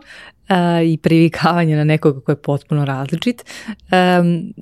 i 0.92 0.98
privikavanje 1.02 1.76
na 1.76 1.84
nekoga 1.84 2.20
ko 2.20 2.32
je 2.32 2.42
potpuno 2.42 2.84
različit, 2.84 3.44
um, 3.92 4.52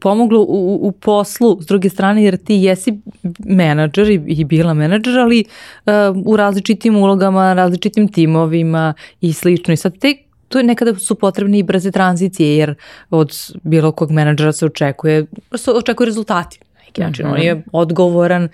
pomoglo 0.00 0.40
u, 0.40 0.78
u 0.82 0.92
poslu, 0.92 1.58
s 1.62 1.66
druge 1.66 1.88
strane, 1.88 2.24
jer 2.24 2.36
ti 2.36 2.54
jesi 2.54 2.98
menadžer 3.38 4.10
i, 4.10 4.20
i 4.26 4.44
bila 4.44 4.74
menadžer, 4.74 5.18
ali 5.18 5.44
uh, 5.44 5.92
u 6.26 6.36
različitim 6.36 6.96
ulogama, 6.96 7.52
različitim 7.54 8.08
timovima 8.08 8.94
i 9.20 9.32
slično. 9.32 9.74
I 9.74 9.76
sad 9.76 9.98
te 9.98 10.14
tu 10.48 10.58
je 10.58 10.64
nekada 10.64 10.94
su 10.94 11.14
potrebni 11.14 11.58
i 11.58 11.62
brze 11.62 11.90
tranzicije, 11.90 12.56
jer 12.56 12.74
od 13.10 13.32
bilo 13.62 13.92
kog 13.92 14.10
menadžera 14.10 14.52
se 14.52 14.66
očekuje, 14.66 15.26
se 15.56 15.70
očekuje 15.70 16.06
rezultati 16.06 16.60
neki 16.94 17.00
način. 17.00 17.26
Mm 17.26 17.28
-hmm. 17.28 17.34
On 17.34 17.42
je 17.42 17.64
odgovoran 17.72 18.48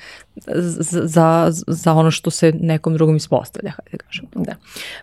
za, 1.05 1.47
za 1.67 1.93
ono 1.93 2.11
što 2.11 2.31
se 2.31 2.53
nekom 2.61 2.95
drugom 2.95 3.17
ispostavlja, 3.17 3.71
hajde 3.71 3.91
da 3.93 4.05
kažem. 4.05 4.27
Da. 4.35 4.55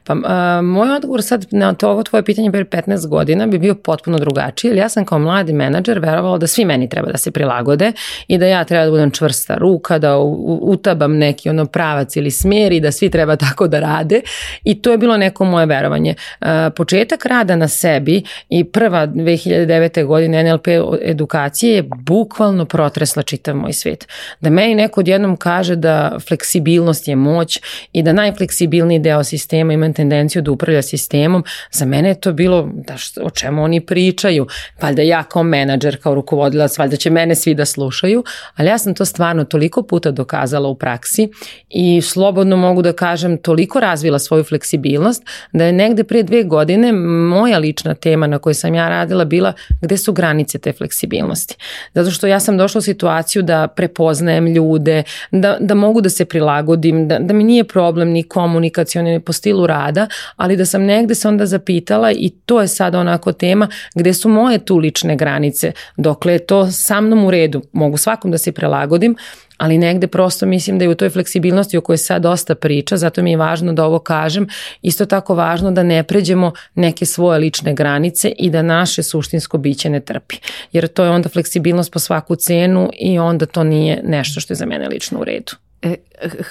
Pa 0.03 0.15
a, 0.25 0.61
moj 0.61 0.91
odgovor 0.91 1.23
sad 1.23 1.45
na 1.51 1.73
to 1.73 1.89
ovo 1.89 2.03
tvoje 2.03 2.23
pitanje 2.23 2.51
pre 2.51 2.65
15 2.65 3.07
godina 3.07 3.47
bi 3.47 3.59
bio 3.59 3.75
potpuno 3.75 4.17
drugačiji, 4.17 4.69
jer 4.69 4.77
ja 4.77 4.89
sam 4.89 5.05
kao 5.05 5.19
mladi 5.19 5.53
menadžer 5.53 5.99
verovala 5.99 6.37
da 6.37 6.47
svi 6.47 6.65
meni 6.65 6.89
treba 6.89 7.11
da 7.11 7.17
se 7.17 7.31
prilagode 7.31 7.91
i 8.27 8.37
da 8.37 8.45
ja 8.45 8.63
treba 8.63 8.85
da 8.85 8.91
budem 8.91 9.11
čvrsta 9.11 9.55
ruka, 9.55 9.99
da 9.99 10.17
utabam 10.61 11.17
neki 11.17 11.49
ono 11.49 11.65
pravac 11.65 12.15
ili 12.15 12.31
smjer 12.31 12.71
i 12.71 12.79
da 12.79 12.91
svi 12.91 13.09
treba 13.09 13.35
tako 13.47 13.67
da 13.67 13.79
rade 13.79 14.21
i 14.63 14.81
to 14.81 14.91
je 14.91 14.97
bilo 14.97 15.17
neko 15.17 15.45
moje 15.45 15.65
verovanje. 15.65 16.15
A, 16.39 16.69
početak 16.75 17.25
rada 17.25 17.55
na 17.55 17.67
sebi 17.67 18.23
i 18.49 18.63
prva 18.63 19.07
2009. 19.07 20.05
godine 20.05 20.43
NLP 20.43 20.67
edukacije 21.01 21.75
je 21.75 21.83
bukvalno 21.95 22.65
protresla 22.65 23.23
čitav 23.23 23.55
moj 23.55 23.73
svet. 23.73 24.07
Da 24.41 24.49
meni 24.49 24.75
neko 24.75 24.99
odjednom 24.99 25.26
kaže 25.35 25.75
da 25.75 26.17
fleksibilnost 26.27 27.07
je 27.07 27.15
moć 27.15 27.59
i 27.93 28.03
da 28.03 28.13
najfleksibilniji 28.13 28.99
deo 28.99 29.23
sistema 29.23 29.73
ima 29.73 29.93
tendenciju 29.93 30.41
da 30.41 30.51
upravlja 30.51 30.81
sistemom, 30.81 31.43
za 31.71 31.85
mene 31.85 32.09
je 32.09 32.19
to 32.19 32.33
bilo 32.33 32.69
da 32.73 32.97
što, 32.97 33.21
o 33.21 33.29
čemu 33.29 33.63
oni 33.63 33.81
pričaju. 33.81 34.47
Valjda 34.81 35.01
ja 35.01 35.23
kao 35.23 35.43
menadžer, 35.43 36.01
kao 36.01 36.15
rukovodilac, 36.15 36.77
valjda 36.77 36.95
će 36.95 37.09
mene 37.09 37.35
svi 37.35 37.53
da 37.53 37.65
slušaju, 37.65 38.23
ali 38.55 38.69
ja 38.69 38.77
sam 38.77 38.95
to 38.95 39.05
stvarno 39.05 39.43
toliko 39.43 39.83
puta 39.83 40.11
dokazala 40.11 40.69
u 40.69 40.75
praksi 40.75 41.29
i 41.69 42.01
slobodno 42.01 42.57
mogu 42.57 42.81
da 42.81 42.93
kažem 42.93 43.37
toliko 43.37 43.79
razvila 43.79 44.19
svoju 44.19 44.43
fleksibilnost 44.43 45.23
da 45.51 45.63
je 45.63 45.73
negde 45.73 46.03
pre 46.03 46.23
dve 46.23 46.43
godine 46.43 46.91
moja 46.91 47.57
lična 47.57 47.93
tema 47.93 48.27
na 48.27 48.39
kojoj 48.39 48.53
sam 48.53 48.75
ja 48.75 48.89
radila 48.89 49.25
bila 49.25 49.53
gde 49.81 49.97
su 49.97 50.13
granice 50.13 50.57
te 50.57 50.73
fleksibilnosti. 50.73 51.55
Zato 51.93 52.11
što 52.11 52.27
ja 52.27 52.39
sam 52.39 52.57
došla 52.57 52.79
u 52.79 52.81
situaciju 52.81 53.41
da 53.41 53.67
prepoznajem 53.67 54.47
ljude, 54.47 55.03
da, 55.31 55.57
da 55.59 55.75
mogu 55.75 56.01
da 56.01 56.09
se 56.09 56.25
prilagodim, 56.25 57.07
da, 57.07 57.19
da 57.19 57.33
mi 57.33 57.43
nije 57.43 57.63
problem 57.63 58.09
ni 58.09 58.23
komunikacioni, 58.23 59.11
ni 59.11 59.19
po 59.19 59.33
stilu 59.33 59.67
rada, 59.67 60.07
ali 60.35 60.57
da 60.57 60.65
sam 60.65 60.83
negde 60.83 61.15
se 61.15 61.27
onda 61.27 61.45
zapitala 61.45 62.11
i 62.11 62.29
to 62.45 62.61
je 62.61 62.67
sad 62.67 62.95
onako 62.95 63.31
tema 63.31 63.67
gde 63.95 64.13
su 64.13 64.29
moje 64.29 64.65
tu 64.65 64.77
lične 64.77 65.15
granice, 65.15 65.71
dokle 65.97 66.33
je 66.33 66.45
to 66.45 66.71
sa 66.71 67.01
mnom 67.01 67.25
u 67.25 67.31
redu, 67.31 67.61
mogu 67.73 67.97
svakom 67.97 68.31
da 68.31 68.37
se 68.37 68.51
prilagodim, 68.51 69.15
ali 69.57 69.77
negde 69.77 70.07
prosto 70.07 70.45
mislim 70.45 70.79
da 70.79 70.85
je 70.85 70.89
u 70.89 70.95
toj 70.95 71.09
fleksibilnosti 71.09 71.77
o 71.77 71.81
kojoj 71.81 71.97
sad 71.97 72.21
dosta 72.21 72.55
priča, 72.55 72.97
zato 72.97 73.21
mi 73.21 73.31
je 73.31 73.37
važno 73.37 73.73
da 73.73 73.85
ovo 73.85 73.99
kažem, 73.99 74.47
isto 74.81 75.05
tako 75.05 75.35
važno 75.35 75.71
da 75.71 75.83
ne 75.83 76.03
pređemo 76.03 76.51
neke 76.75 77.05
svoje 77.05 77.39
lične 77.39 77.73
granice 77.73 78.29
i 78.37 78.49
da 78.49 78.61
naše 78.61 79.03
suštinsko 79.03 79.57
biće 79.57 79.89
ne 79.89 79.99
trpi. 79.99 80.35
Jer 80.71 80.87
to 80.87 81.03
je 81.03 81.09
onda 81.09 81.29
fleksibilnost 81.29 81.91
po 81.91 81.99
svaku 81.99 82.35
cenu 82.35 82.89
i 82.99 83.19
onda 83.19 83.45
to 83.45 83.63
nije 83.63 84.01
nešto 84.03 84.39
što 84.39 84.53
je 84.53 84.55
za 84.55 84.65
mene 84.65 84.87
lično 84.87 85.19
u 85.19 85.23
redu. 85.23 85.51
E, 85.81 85.95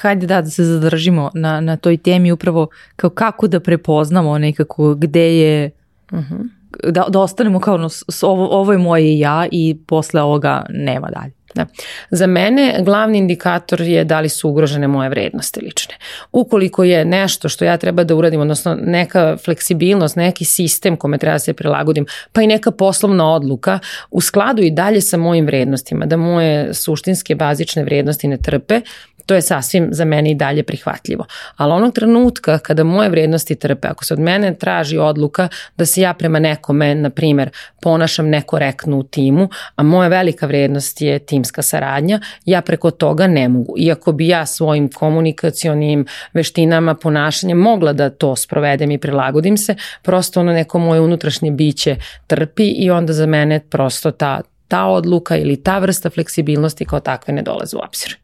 hajde 0.00 0.26
da, 0.26 0.42
da 0.42 0.50
se 0.50 0.64
zadržimo 0.64 1.30
na, 1.34 1.60
na 1.60 1.76
toj 1.76 1.96
temi 1.96 2.32
upravo 2.32 2.68
kao 2.96 3.10
kako 3.10 3.46
da 3.46 3.60
prepoznamo 3.60 4.38
nekako 4.38 4.94
gde 4.94 5.38
je 5.38 5.70
uh 6.12 6.18
mhm. 6.18 6.34
-huh. 6.34 6.55
Da, 6.84 7.04
da 7.08 7.20
ostanemo 7.20 7.60
kao 7.60 7.74
ono, 7.74 7.88
ovo, 8.22 8.48
ovo 8.60 8.72
je 8.72 8.78
moje 8.78 9.18
ja 9.18 9.46
i 9.50 9.76
posle 9.86 10.22
ovoga 10.22 10.66
nema 10.68 11.08
dalje. 11.10 11.36
Da. 11.56 11.66
Za 12.10 12.26
mene 12.26 12.80
glavni 12.82 13.18
indikator 13.18 13.80
je 13.80 14.04
da 14.04 14.20
li 14.20 14.28
su 14.28 14.48
ugrožene 14.48 14.88
moje 14.88 15.08
vrednosti 15.08 15.60
lične. 15.60 15.94
Ukoliko 16.32 16.84
je 16.84 17.04
nešto 17.04 17.48
što 17.48 17.64
ja 17.64 17.76
treba 17.76 18.04
da 18.04 18.14
uradim, 18.14 18.40
odnosno 18.40 18.74
neka 18.74 19.36
fleksibilnost, 19.44 20.16
neki 20.16 20.44
sistem 20.44 20.96
kome 20.96 21.18
treba 21.18 21.34
da 21.34 21.38
se 21.38 21.52
prilagodim, 21.52 22.06
pa 22.32 22.42
i 22.42 22.46
neka 22.46 22.70
poslovna 22.70 23.32
odluka 23.32 23.78
u 24.10 24.20
skladu 24.20 24.62
i 24.62 24.70
dalje 24.70 25.00
sa 25.00 25.16
mojim 25.16 25.46
vrednostima, 25.46 26.06
da 26.06 26.16
moje 26.16 26.74
suštinske 26.74 27.34
bazične 27.34 27.84
vrednosti 27.84 28.28
ne 28.28 28.36
trpe, 28.36 28.80
to 29.26 29.34
je 29.34 29.42
sasvim 29.42 29.88
za 29.92 30.04
mene 30.04 30.30
i 30.30 30.34
dalje 30.34 30.62
prihvatljivo. 30.62 31.24
Ali 31.56 31.72
onog 31.72 31.94
trenutka 31.94 32.58
kada 32.58 32.84
moje 32.84 33.08
vrednosti 33.08 33.54
trpe, 33.54 33.88
ako 33.88 34.04
se 34.04 34.14
od 34.14 34.20
mene 34.20 34.54
traži 34.54 34.98
odluka 34.98 35.48
da 35.76 35.86
se 35.86 36.00
ja 36.00 36.14
prema 36.14 36.38
nekome, 36.38 36.94
na 36.94 37.10
primer, 37.10 37.50
ponašam 37.82 38.28
nekorektno 38.28 38.98
u 38.98 39.02
timu, 39.02 39.48
a 39.76 39.82
moja 39.82 40.08
velika 40.08 40.46
vrednost 40.46 41.00
je 41.00 41.18
timska 41.18 41.62
saradnja, 41.62 42.20
ja 42.44 42.62
preko 42.62 42.90
toga 42.90 43.26
ne 43.26 43.48
mogu. 43.48 43.74
Iako 43.78 44.12
bi 44.12 44.28
ja 44.28 44.46
svojim 44.46 44.90
komunikacionim 44.92 46.06
veštinama, 46.32 46.94
ponašanjem 46.94 47.58
mogla 47.58 47.92
da 47.92 48.10
to 48.10 48.36
sprovedem 48.36 48.90
i 48.90 48.98
prilagodim 48.98 49.56
se, 49.56 49.74
prosto 50.02 50.40
ono 50.40 50.52
neko 50.52 50.78
moje 50.78 51.00
unutrašnje 51.00 51.50
biće 51.50 51.96
trpi 52.26 52.68
i 52.68 52.90
onda 52.90 53.12
za 53.12 53.26
mene 53.26 53.60
prosto 53.70 54.10
ta, 54.10 54.40
ta 54.68 54.86
odluka 54.86 55.36
ili 55.36 55.56
ta 55.62 55.78
vrsta 55.78 56.10
fleksibilnosti 56.10 56.84
kao 56.84 57.00
takve 57.00 57.34
ne 57.34 57.42
dolaze 57.42 57.76
u 57.76 57.80
obzir. 57.86 58.16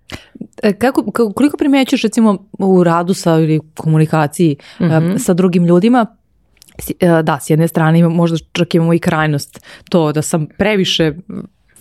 E, 0.62 0.72
kako, 0.72 1.10
koliko 1.34 1.56
primećuješ 1.56 2.02
recimo 2.02 2.46
u 2.58 2.84
radu 2.84 3.14
sa 3.14 3.38
ili 3.38 3.60
komunikaciji 3.74 4.56
mm 4.80 4.84
-hmm. 4.84 5.18
sa 5.18 5.34
drugim 5.34 5.66
ljudima, 5.66 6.06
e, 7.00 7.22
da, 7.22 7.38
s 7.40 7.50
jedne 7.50 7.68
strane 7.68 8.08
možda 8.08 8.38
čak 8.52 8.74
imamo 8.74 8.94
i 8.94 8.98
krajnost 8.98 9.60
to 9.90 10.12
da 10.12 10.22
sam 10.22 10.46
previše 10.58 11.12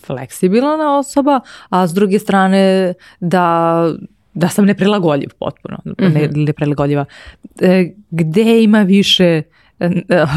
fleksibilna 0.06 0.98
osoba, 0.98 1.40
a 1.68 1.86
s 1.86 1.92
druge 1.92 2.18
strane 2.18 2.94
da 3.20 3.86
da 4.34 4.48
sam 4.48 4.64
neprilagodljiv 4.64 5.28
potpuno, 5.38 5.78
mm 5.84 5.90
-hmm. 5.90 6.14
ne, 6.14 6.28
mhm. 6.28 6.40
neprilagodljiva. 6.40 7.04
E, 7.60 7.92
gde 8.10 8.62
ima 8.62 8.82
više 8.82 9.42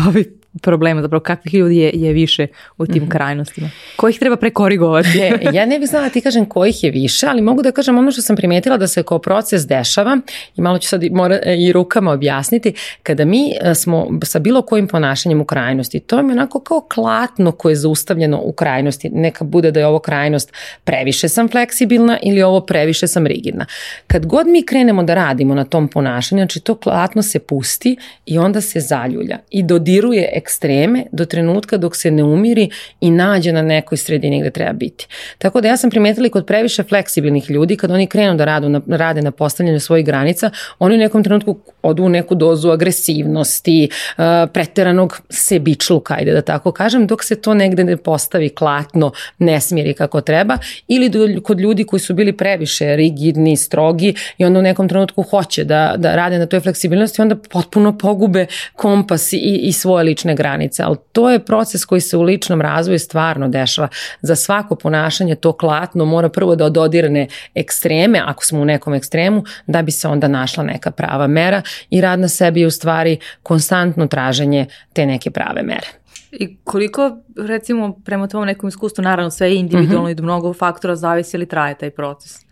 ovih 0.07 0.27
problema, 0.61 1.01
zapravo 1.01 1.23
kakvih 1.23 1.53
ljudi 1.53 1.77
je, 1.77 1.91
je 1.93 2.13
više 2.13 2.47
u 2.77 2.85
tim 2.85 3.03
mm 3.03 3.05
-hmm. 3.05 3.11
krajnostima? 3.11 3.69
Kojih 3.95 4.19
treba 4.19 4.35
prekorigovati? 4.35 5.17
je, 5.17 5.39
ja 5.53 5.65
ne 5.65 5.79
bih 5.79 5.89
znala 5.89 6.05
da 6.05 6.09
ti 6.09 6.21
kažem 6.21 6.45
kojih 6.45 6.83
je 6.83 6.91
više, 6.91 7.27
ali 7.27 7.41
mogu 7.41 7.61
da 7.61 7.71
kažem 7.71 7.97
ono 7.97 8.11
što 8.11 8.21
sam 8.21 8.35
primetila 8.35 8.77
da 8.77 8.87
se 8.87 9.03
kao 9.03 9.19
proces 9.19 9.67
dešava 9.67 10.17
i 10.55 10.61
malo 10.61 10.77
ću 10.77 10.87
sad 10.87 11.03
i, 11.03 11.09
mora, 11.09 11.39
i 11.57 11.71
rukama 11.71 12.11
objasniti, 12.11 12.73
kada 13.03 13.25
mi 13.25 13.51
e, 13.61 13.75
smo 13.75 14.07
sa 14.23 14.39
bilo 14.39 14.61
kojim 14.61 14.87
ponašanjem 14.87 15.41
u 15.41 15.45
krajnosti, 15.45 15.99
to 15.99 16.17
je 16.17 16.23
onako 16.23 16.59
kao 16.59 16.81
klatno 16.81 17.51
koje 17.51 17.71
je 17.71 17.75
zaustavljeno 17.75 18.41
u 18.43 18.51
krajnosti, 18.51 19.09
neka 19.09 19.43
bude 19.43 19.71
da 19.71 19.79
je 19.79 19.87
ovo 19.87 19.99
krajnost 19.99 20.53
previše 20.83 21.29
sam 21.29 21.49
fleksibilna 21.49 22.17
ili 22.23 22.41
ovo 22.41 22.61
previše 22.61 23.07
sam 23.07 23.27
rigidna. 23.27 23.65
Kad 24.07 24.25
god 24.25 24.47
mi 24.47 24.65
krenemo 24.65 25.03
da 25.03 25.13
radimo 25.13 25.55
na 25.55 25.63
tom 25.63 25.87
ponašanju, 25.87 26.39
znači 26.39 26.59
to 26.59 26.75
klatno 26.75 27.21
se 27.21 27.39
pusti 27.39 27.97
i 28.25 28.37
onda 28.37 28.61
se 28.61 28.79
zaljulja 28.79 29.37
i 29.49 29.63
dodiruje 29.63 30.29
ekstreme 30.45 31.05
do 31.11 31.25
trenutka 31.25 31.77
dok 31.77 31.95
se 31.95 32.11
ne 32.11 32.23
umiri 32.23 32.69
i 33.01 33.11
nađe 33.11 33.51
na 33.51 33.61
nekoj 33.61 33.97
sredini 33.97 34.39
gde 34.39 34.51
treba 34.51 34.73
biti. 34.73 35.07
Tako 35.37 35.61
da 35.61 35.67
ja 35.67 35.77
sam 35.77 35.89
primetila 35.89 36.29
kod 36.29 36.45
previše 36.45 36.83
fleksibilnih 36.83 37.49
ljudi, 37.49 37.77
kad 37.77 37.91
oni 37.91 38.07
krenu 38.07 38.35
da 38.37 38.45
radu 38.45 38.69
na, 38.69 38.81
rade 38.87 39.21
na 39.21 39.31
postavljanju 39.31 39.79
svojih 39.79 40.05
granica, 40.05 40.49
oni 40.79 40.95
u 40.95 40.97
nekom 40.97 41.23
trenutku 41.23 41.57
odu 41.81 42.03
u 42.03 42.09
neku 42.09 42.35
dozu 42.35 42.69
agresivnosti, 42.69 43.89
uh, 43.89 44.23
preteranog 44.53 45.21
sebičluka, 45.29 46.15
ajde 46.17 46.33
da 46.33 46.41
tako 46.41 46.71
kažem, 46.71 47.07
dok 47.07 47.23
se 47.23 47.35
to 47.41 47.53
negde 47.53 47.83
ne 47.83 47.97
postavi 47.97 48.49
klatno, 48.49 49.11
ne 49.39 49.59
smiri 49.61 49.93
kako 49.93 50.21
treba, 50.21 50.57
ili 50.87 51.09
do, 51.09 51.27
kod 51.43 51.59
ljudi 51.59 51.83
koji 51.83 51.99
su 51.99 52.13
bili 52.13 52.33
previše 52.37 52.95
rigidni, 52.95 53.57
strogi 53.57 54.13
i 54.37 54.45
onda 54.45 54.59
u 54.59 54.61
nekom 54.61 54.89
trenutku 54.89 55.23
hoće 55.23 55.63
da, 55.63 55.95
da 55.97 56.15
rade 56.15 56.39
na 56.39 56.45
toj 56.45 56.59
fleksibilnosti, 56.59 57.21
onda 57.21 57.35
potpuno 57.35 57.97
pogube 57.97 58.45
kompas 58.75 59.33
i, 59.33 59.59
i 59.63 59.71
svoje 59.71 60.03
lične 60.03 60.34
granice, 60.35 60.83
ali 60.83 60.97
to 61.11 61.29
je 61.29 61.45
proces 61.45 61.85
koji 61.85 62.01
se 62.01 62.17
u 62.17 62.21
ličnom 62.21 62.61
razvoju 62.61 62.99
stvarno 62.99 63.47
dešava. 63.47 63.87
Za 64.21 64.35
svako 64.35 64.75
ponašanje 64.75 65.35
to 65.35 65.53
klatno 65.53 66.05
mora 66.05 66.29
prvo 66.29 66.55
da 66.55 66.65
ododirne 66.65 67.27
ekstreme, 67.55 68.21
ako 68.25 68.45
smo 68.45 68.61
u 68.61 68.65
nekom 68.65 68.93
ekstremu, 68.93 69.43
da 69.67 69.81
bi 69.81 69.91
se 69.91 70.07
onda 70.07 70.27
našla 70.27 70.63
neka 70.63 70.91
prava 70.91 71.27
mera 71.27 71.61
i 71.89 72.01
rad 72.01 72.19
na 72.19 72.27
sebi 72.27 72.61
je 72.61 72.67
u 72.67 72.71
stvari 72.71 73.17
konstantno 73.43 74.07
traženje 74.07 74.65
te 74.93 75.05
neke 75.05 75.31
prave 75.31 75.63
mere. 75.63 75.87
I 76.31 76.57
koliko, 76.63 77.17
recimo, 77.37 77.99
prema 78.05 78.27
tom 78.27 78.45
nekom 78.45 78.69
iskustvu, 78.69 79.01
naravno 79.01 79.31
sve 79.31 79.49
je 79.49 79.55
individualno 79.55 80.03
mm 80.03 80.07
-hmm. 80.07 80.11
i 80.11 80.15
do 80.15 80.23
mnogo 80.23 80.53
faktora 80.53 80.95
zavisi 80.95 81.37
ili 81.37 81.45
traje 81.45 81.75
taj 81.75 81.89
proces? 81.89 82.44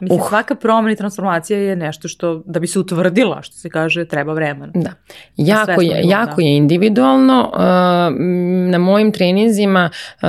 Mislim, 0.00 0.20
uh. 0.20 0.28
svaka 0.28 0.54
promena 0.54 0.92
i 0.92 0.96
transformacija 0.96 1.58
je 1.58 1.76
nešto 1.76 2.08
što, 2.08 2.42
da 2.46 2.60
bi 2.60 2.66
se 2.66 2.78
utvrdila, 2.78 3.42
što 3.42 3.56
se 3.56 3.68
kaže, 3.68 4.04
treba 4.04 4.32
vremena. 4.32 4.72
Da. 4.74 4.90
Jako, 5.36 5.82
je, 5.82 6.00
jako 6.04 6.36
da. 6.36 6.42
je 6.42 6.56
individualno. 6.56 7.50
Uh, 7.54 7.60
na 8.70 8.78
mojim 8.78 9.12
treninzima 9.12 9.90
uh, 10.22 10.28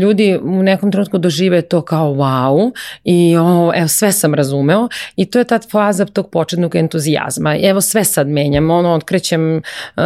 ljudi 0.00 0.38
u 0.42 0.62
nekom 0.62 0.92
trenutku 0.92 1.18
dožive 1.18 1.62
to 1.62 1.82
kao 1.82 2.10
wow 2.14 2.72
i 3.04 3.36
o, 3.36 3.72
evo 3.74 3.88
sve 3.88 4.12
sam 4.12 4.34
razumeo 4.34 4.88
i 5.16 5.26
to 5.26 5.38
je 5.38 5.44
ta 5.44 5.58
faza 5.70 6.04
tog 6.04 6.30
početnog 6.30 6.74
entuzijazma. 6.74 7.56
Evo 7.62 7.80
sve 7.80 8.04
sad 8.04 8.28
menjam, 8.28 8.70
ono, 8.70 8.94
otkrećem 8.94 9.56
uh, 9.56 10.02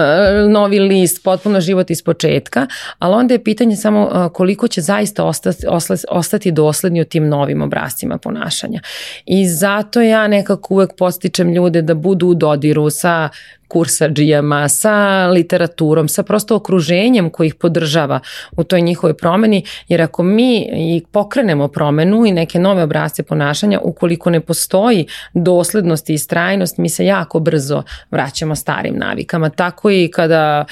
novi 0.51 0.79
list, 0.79 1.25
potpuno 1.25 1.61
život 1.61 1.91
iz 1.91 2.03
početka, 2.03 2.67
ali 2.99 3.15
onda 3.15 3.35
je 3.35 3.45
pitanje 3.45 3.77
samo 3.77 4.31
koliko 4.35 4.69
će 4.69 4.81
zaista 4.81 5.25
ostati, 5.25 5.67
ostati 6.11 6.53
dosledni 6.53 7.01
u 7.01 7.05
tim 7.05 7.29
novim 7.29 7.63
obrazcima 7.63 8.19
ponašanja 8.19 8.48
ponašanja. 8.49 8.81
I 9.27 9.49
zato 9.49 10.01
ja 10.01 10.29
nekako 10.29 10.75
uvek 10.75 10.91
postičem 10.97 11.53
ljude 11.55 11.83
da 11.83 11.95
budu 11.95 12.27
u 12.27 12.35
dodiru 12.35 12.91
sa 12.91 13.29
kursađijama, 13.69 14.69
sa 14.69 15.27
literaturom, 15.27 16.09
sa 16.09 16.23
prosto 16.23 16.57
okruženjem 16.57 17.31
koji 17.31 17.47
ih 17.47 17.55
podržava 17.55 18.21
u 18.57 18.65
toj 18.65 18.81
njihovoj 18.81 19.15
promeni, 19.15 19.65
jer 19.89 20.03
ako 20.03 20.23
mi 20.23 20.59
i 20.59 21.03
pokrenemo 21.13 21.69
promenu 21.69 22.27
i 22.27 22.33
neke 22.33 22.59
nove 22.59 22.83
obrazce 22.83 23.23
ponašanja, 23.23 23.81
ukoliko 23.83 24.31
ne 24.31 24.41
postoji 24.41 25.07
doslednost 25.35 26.11
i 26.11 26.15
istrajnost, 26.15 26.79
mi 26.79 26.89
se 26.89 27.07
jako 27.07 27.41
brzo 27.41 27.83
vraćamo 28.11 28.55
starim 28.55 28.99
navikama. 28.99 29.51
Tako 29.51 29.91
i 29.91 30.11
kada 30.13 30.65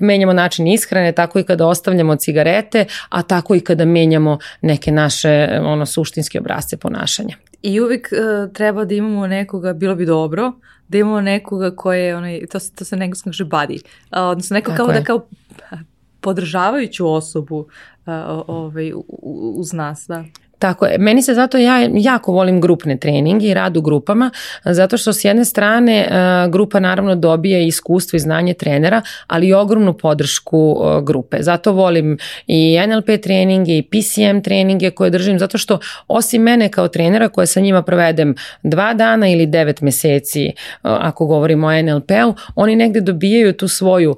menjamo 0.00 0.32
način 0.32 0.66
ishrane, 0.66 1.12
tako 1.12 1.38
i 1.38 1.44
kada 1.44 1.66
ostavljamo 1.66 2.16
cigarete, 2.16 2.84
a 3.08 3.22
tako 3.22 3.54
i 3.54 3.60
kada 3.60 3.84
menjamo 3.84 4.38
neke 4.60 4.92
naše 4.92 5.48
ono 5.62 5.86
suštinske 5.86 6.40
obrazce 6.40 6.76
ponašanja. 6.76 7.36
I 7.62 7.80
uvijek 7.80 8.08
uh, 8.12 8.52
treba 8.52 8.84
da 8.84 8.94
imamo 8.94 9.26
nekoga, 9.26 9.72
bilo 9.72 9.94
bi 9.94 10.06
dobro, 10.06 10.52
da 10.88 10.98
imamo 10.98 11.20
nekoga 11.20 11.76
koje 11.76 12.00
je, 12.00 12.16
onaj, 12.16 12.46
to, 12.46 12.58
to 12.74 12.84
se 12.84 12.96
nekako 12.96 13.22
kaže 13.24 13.44
buddy, 13.44 13.84
uh, 13.84 14.18
odnosno 14.30 14.54
neko 14.54 14.72
kao 14.76 14.86
da 14.86 14.92
je. 14.92 14.98
da 15.00 15.04
kao 15.04 15.26
podržavajuću 16.20 17.12
osobu 17.12 17.58
uh, 17.58 17.66
ovaj, 18.46 18.92
uz 19.56 19.72
nas, 19.72 20.04
da. 20.08 20.24
Tako 20.58 20.86
je. 20.86 20.98
Meni 20.98 21.22
se 21.22 21.34
zato 21.34 21.58
ja 21.58 21.88
jako 21.94 22.32
volim 22.32 22.60
grupne 22.60 22.96
treninge 22.96 23.46
i 23.46 23.54
rad 23.54 23.76
u 23.76 23.80
grupama, 23.80 24.30
zato 24.64 24.96
što 24.96 25.12
s 25.12 25.24
jedne 25.24 25.44
strane 25.44 25.98
e, 25.98 26.08
grupa 26.48 26.80
naravno 26.80 27.14
dobije 27.14 27.66
iskustvo 27.66 28.16
i 28.16 28.20
znanje 28.20 28.54
trenera, 28.54 29.02
ali 29.26 29.48
i 29.48 29.54
ogromnu 29.54 29.92
podršku 29.92 30.76
e, 30.80 31.02
grupe. 31.02 31.36
Zato 31.40 31.72
volim 31.72 32.18
i 32.46 32.78
NLP 32.88 33.22
treninge 33.22 33.78
i 33.78 33.82
PCM 33.82 34.40
treninge 34.44 34.90
koje 34.90 35.10
držim, 35.10 35.38
zato 35.38 35.58
što 35.58 35.78
osim 36.08 36.42
mene 36.42 36.68
kao 36.68 36.88
trenera 36.88 37.28
koja 37.28 37.46
sa 37.46 37.60
njima 37.60 37.82
provedem 37.82 38.34
dva 38.62 38.94
dana 38.94 39.28
ili 39.28 39.46
devet 39.46 39.80
meseci, 39.80 40.44
e, 40.44 40.52
ako 40.82 41.26
govorimo 41.26 41.66
o 41.66 41.82
NLP-u, 41.82 42.34
oni 42.54 42.76
negde 42.76 43.00
dobijaju 43.00 43.52
tu 43.52 43.68
svoju 43.68 44.16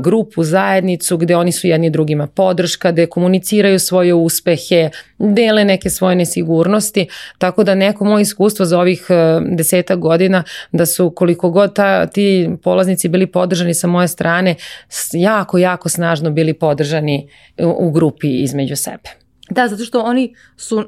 grupu, 0.00 0.44
zajednicu 0.44 1.16
gde 1.16 1.36
oni 1.36 1.52
su 1.52 1.66
jedni 1.66 1.90
drugima 1.90 2.26
podrška, 2.26 2.92
gde 2.92 3.06
komuniciraju 3.06 3.78
svoje 3.78 4.14
uspehe, 4.14 4.90
dele 5.22 5.64
neke 5.64 5.90
svoje 5.90 6.16
nesigurnosti, 6.16 7.08
tako 7.38 7.64
da 7.64 7.74
neko 7.74 8.04
moje 8.04 8.22
iskustvo 8.22 8.64
za 8.64 8.78
ovih 8.78 9.06
e, 9.08 9.40
deseta 9.56 9.96
godina 9.96 10.44
da 10.72 10.86
su 10.86 11.10
koliko 11.10 11.50
god 11.50 11.74
ta, 11.74 12.06
ti 12.06 12.50
polaznici 12.62 13.08
bili 13.08 13.26
podržani 13.26 13.74
sa 13.74 13.86
moje 13.86 14.08
strane, 14.08 14.54
jako, 15.12 15.58
jako 15.58 15.88
snažno 15.88 16.30
bili 16.30 16.54
podržani 16.54 17.28
u, 17.58 17.86
u 17.86 17.90
grupi 17.90 18.42
između 18.42 18.76
sebe. 18.76 19.21
Da, 19.52 19.68
zato 19.68 19.84
što 19.84 20.00
oni 20.00 20.34
su 20.56 20.76
uh, 20.76 20.84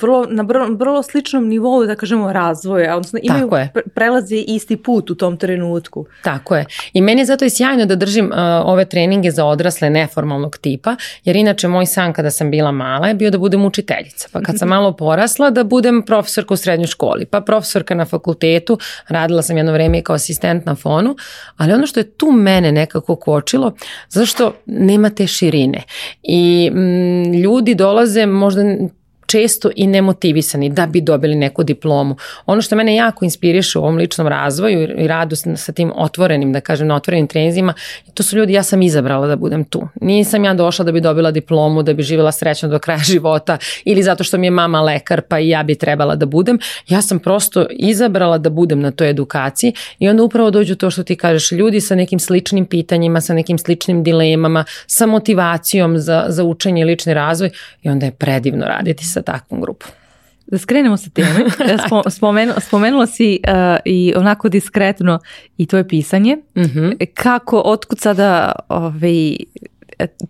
vrlo, 0.00 0.26
na 0.30 0.42
vrlo, 0.42 0.66
vrlo 0.70 1.02
sličnom 1.02 1.48
nivou, 1.48 1.86
da 1.86 1.94
kažemo, 1.94 2.32
razvoja, 2.32 2.96
odnosno 2.96 3.18
imaju, 3.22 3.50
pre, 3.50 3.82
prelaze 3.94 4.36
isti 4.36 4.76
put 4.76 5.10
u 5.10 5.14
tom 5.14 5.36
trenutku. 5.36 6.06
Tako 6.22 6.56
je. 6.56 6.66
I 6.92 7.00
meni 7.00 7.20
je 7.20 7.24
zato 7.24 7.44
i 7.44 7.50
sjajno 7.50 7.86
da 7.86 7.94
držim 7.94 8.26
uh, 8.26 8.38
ove 8.64 8.84
treninge 8.84 9.30
za 9.30 9.44
odrasle 9.44 9.90
neformalnog 9.90 10.56
tipa, 10.56 10.96
jer 11.24 11.36
inače 11.36 11.68
moj 11.68 11.86
san 11.86 12.12
kada 12.12 12.30
sam 12.30 12.50
bila 12.50 12.72
mala 12.72 13.08
je 13.08 13.14
bio 13.14 13.30
da 13.30 13.38
budem 13.38 13.64
učiteljica. 13.64 14.28
Pa 14.32 14.40
kad 14.40 14.58
sam 14.58 14.68
malo 14.68 14.92
porasla 14.96 15.50
da 15.50 15.64
budem 15.64 16.02
profesorka 16.02 16.54
u 16.54 16.56
srednjoj 16.56 16.86
školi, 16.86 17.26
pa 17.26 17.40
profesorka 17.40 17.94
na 17.94 18.04
fakultetu, 18.04 18.78
radila 19.08 19.42
sam 19.42 19.56
jedno 19.56 19.72
vreme 19.72 20.02
kao 20.02 20.14
asistent 20.14 20.66
na 20.66 20.74
fonu, 20.74 21.16
ali 21.56 21.72
ono 21.72 21.86
što 21.86 22.00
je 22.00 22.10
tu 22.10 22.32
mene 22.32 22.72
nekako 22.72 23.16
kočilo, 23.16 23.72
zašto 24.08 24.52
nema 24.66 25.10
te 25.10 25.26
širine. 25.26 25.82
I 26.22 26.70
mm, 26.70 27.34
ljudi 27.34 27.74
dolaze 27.74 28.07
dolaze 28.08 28.26
možda 28.26 28.62
često 29.28 29.70
i 29.76 29.86
nemotivisani 29.86 30.68
da 30.68 30.86
bi 30.86 31.00
dobili 31.00 31.34
neku 31.34 31.62
diplomu. 31.62 32.16
Ono 32.46 32.62
što 32.62 32.76
mene 32.76 32.94
jako 32.94 33.24
inspiriše 33.24 33.78
u 33.78 33.82
ovom 33.82 33.96
ličnom 33.96 34.28
razvoju 34.28 34.98
i 34.98 35.06
radu 35.06 35.36
sa 35.36 35.72
tim 35.72 35.92
otvorenim, 35.94 36.52
da 36.52 36.60
kažem, 36.60 36.88
na 36.88 36.94
otvorenim 36.96 37.26
trenizima, 37.26 37.74
to 38.14 38.22
su 38.22 38.36
ljudi, 38.36 38.52
ja 38.52 38.62
sam 38.62 38.82
izabrala 38.82 39.26
da 39.26 39.36
budem 39.36 39.64
tu. 39.64 39.88
Nisam 40.00 40.44
ja 40.44 40.54
došla 40.54 40.84
da 40.84 40.92
bi 40.92 41.00
dobila 41.00 41.30
diplomu, 41.30 41.82
da 41.82 41.94
bi 41.94 42.02
živjela 42.02 42.32
srećno 42.32 42.68
do 42.68 42.78
kraja 42.78 42.98
života 43.12 43.58
ili 43.84 44.02
zato 44.02 44.24
što 44.24 44.38
mi 44.38 44.46
je 44.46 44.50
mama 44.50 44.80
lekar 44.80 45.20
pa 45.28 45.38
i 45.38 45.48
ja 45.48 45.62
bi 45.62 45.74
trebala 45.74 46.16
da 46.16 46.26
budem. 46.26 46.58
Ja 46.88 47.02
sam 47.02 47.18
prosto 47.18 47.66
izabrala 47.70 48.38
da 48.38 48.50
budem 48.50 48.80
na 48.80 48.90
toj 48.90 49.10
edukaciji 49.10 49.72
i 49.98 50.08
onda 50.08 50.22
upravo 50.22 50.50
dođu 50.50 50.74
to 50.74 50.90
što 50.90 51.02
ti 51.02 51.16
kažeš, 51.16 51.52
ljudi 51.52 51.80
sa 51.80 51.94
nekim 51.94 52.18
sličnim 52.18 52.66
pitanjima, 52.66 53.20
sa 53.20 53.34
nekim 53.34 53.58
sličnim 53.58 54.02
dilemama, 54.02 54.64
sa 54.86 55.06
motivacijom 55.06 55.98
za, 55.98 56.24
za 56.28 56.44
učenje 56.44 56.82
i 56.82 56.84
lični 56.84 57.14
razvoj 57.14 57.50
i 57.82 57.88
onda 57.88 58.06
je 58.06 58.12
predivno 58.12 58.66
raditi 58.66 59.04
sa 59.04 59.17
takvom 59.22 59.60
grupom. 59.60 59.90
Da 60.46 60.58
skrenemo 60.58 60.96
sa 60.96 61.10
teme. 61.10 61.44
Spomenula, 62.16 62.60
spomenula 62.60 63.06
si 63.06 63.40
uh, 63.48 63.76
i 63.84 64.12
onako 64.16 64.48
diskretno 64.48 65.18
i 65.56 65.66
to 65.66 65.76
je 65.76 65.88
pisanje. 65.88 66.36
Mm 66.36 66.62
-hmm. 66.62 67.06
Kako, 67.14 67.62
otkud 67.64 68.00
sada 68.00 68.52
ovaj, 68.68 69.36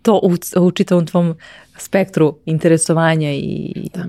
to 0.03 0.21
u, 0.23 0.35
u 0.61 0.71
čitavom 0.71 1.07
tvom 1.07 1.35
spektru 1.79 2.39
interesovanja 2.47 3.33
i 3.33 3.73
da. 3.95 4.05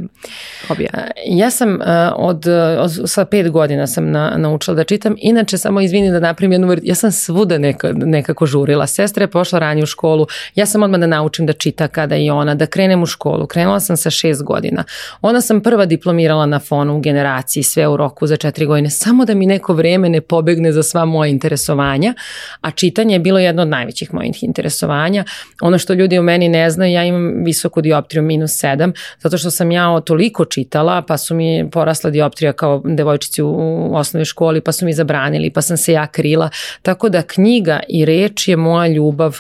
hobija? 0.68 0.90
Ja 1.26 1.52
sam 1.52 1.74
uh, 1.74 1.80
od, 2.16 2.46
od 2.80 3.10
sa 3.10 3.26
pet 3.26 3.52
godina 3.52 3.88
sam 3.88 4.12
na, 4.12 4.34
naučila 4.38 4.76
da 4.76 4.84
čitam. 4.84 5.15
Inače, 5.17 5.58
samo 5.58 5.82
izvini 5.82 6.12
da 6.12 6.20
napravim 6.20 6.52
jednu 6.52 6.76
ja 6.84 6.96
sam 6.96 7.12
svuda 7.12 7.58
neka, 7.58 7.92
nekako 7.94 8.46
žurila. 8.46 8.88
Sestra 8.88 9.24
je 9.24 9.28
pošla 9.28 9.60
ranije 9.60 9.84
u 9.84 9.86
školu. 9.86 10.28
Ja 10.56 10.65
sam 10.65 10.84
odmah 10.84 11.00
da 11.00 11.08
naučim 11.08 11.46
da 11.46 11.54
čita 11.54 11.88
kada 11.88 12.15
i 12.15 12.30
ona, 12.30 12.56
da 12.56 12.65
krenem 12.65 13.04
u 13.04 13.06
školu. 13.06 13.48
Krenula 13.48 13.80
sam 13.80 13.98
sa 13.98 14.10
šest 14.10 14.44
godina. 14.44 14.84
Ona 15.22 15.42
sam 15.42 15.62
prva 15.62 15.86
diplomirala 15.86 16.46
na 16.46 16.60
fonu 16.60 16.98
u 16.98 17.00
generaciji, 17.00 17.63
sve 17.63 17.88
u 17.88 17.98
roku 17.98 18.28
za 18.28 18.38
četiri 18.38 18.65
godine. 18.65 18.90
Samo 18.90 19.26
da 19.26 19.34
mi 19.34 19.46
neko 19.46 19.74
vreme 19.74 20.10
ne 20.10 20.22
pobegne 20.22 20.72
za 20.72 20.84
sva 20.84 21.06
moja 21.06 21.30
interesovanja. 21.30 22.13
A 22.62 22.72
čitanje 22.72 23.15
je 23.15 23.20
bilo 23.20 23.40
jedno 23.40 23.62
od 23.62 23.67
najvećih 23.67 24.13
mojih 24.13 24.44
interesovanja. 24.44 25.24
Ono 25.62 25.78
što 25.78 25.94
ljudi 25.94 26.17
o 26.17 26.22
meni 26.22 26.50
ne 26.50 26.70
znaju, 26.70 26.94
ja 26.94 27.04
imam 27.04 27.44
visoku 27.60 27.82
dioptriju 27.82 28.24
minus 28.24 28.52
7, 28.52 28.94
zato 29.20 29.38
što 29.38 29.52
sam 29.52 29.72
ja 29.72 30.02
toliko 30.02 30.46
čitala, 30.46 31.02
pa 31.02 31.18
su 31.18 31.36
mi 31.36 31.70
porasla 31.72 32.10
dioptrija 32.10 32.54
kao 32.54 32.82
devojčici 32.86 33.42
u 33.42 33.96
osnovnoj 33.96 34.26
školi, 34.26 34.62
pa 34.62 34.72
su 34.72 34.86
mi 34.86 34.94
zabranili, 34.94 35.50
pa 35.50 35.62
sam 35.62 35.78
se 35.78 35.94
ja 35.94 36.08
krila. 36.08 36.50
Tako 36.82 37.10
da 37.10 37.22
knjiga 37.22 37.80
i 37.90 38.06
reč 38.06 38.48
je 38.48 38.56
moja 38.56 38.88
ljubav 38.88 39.38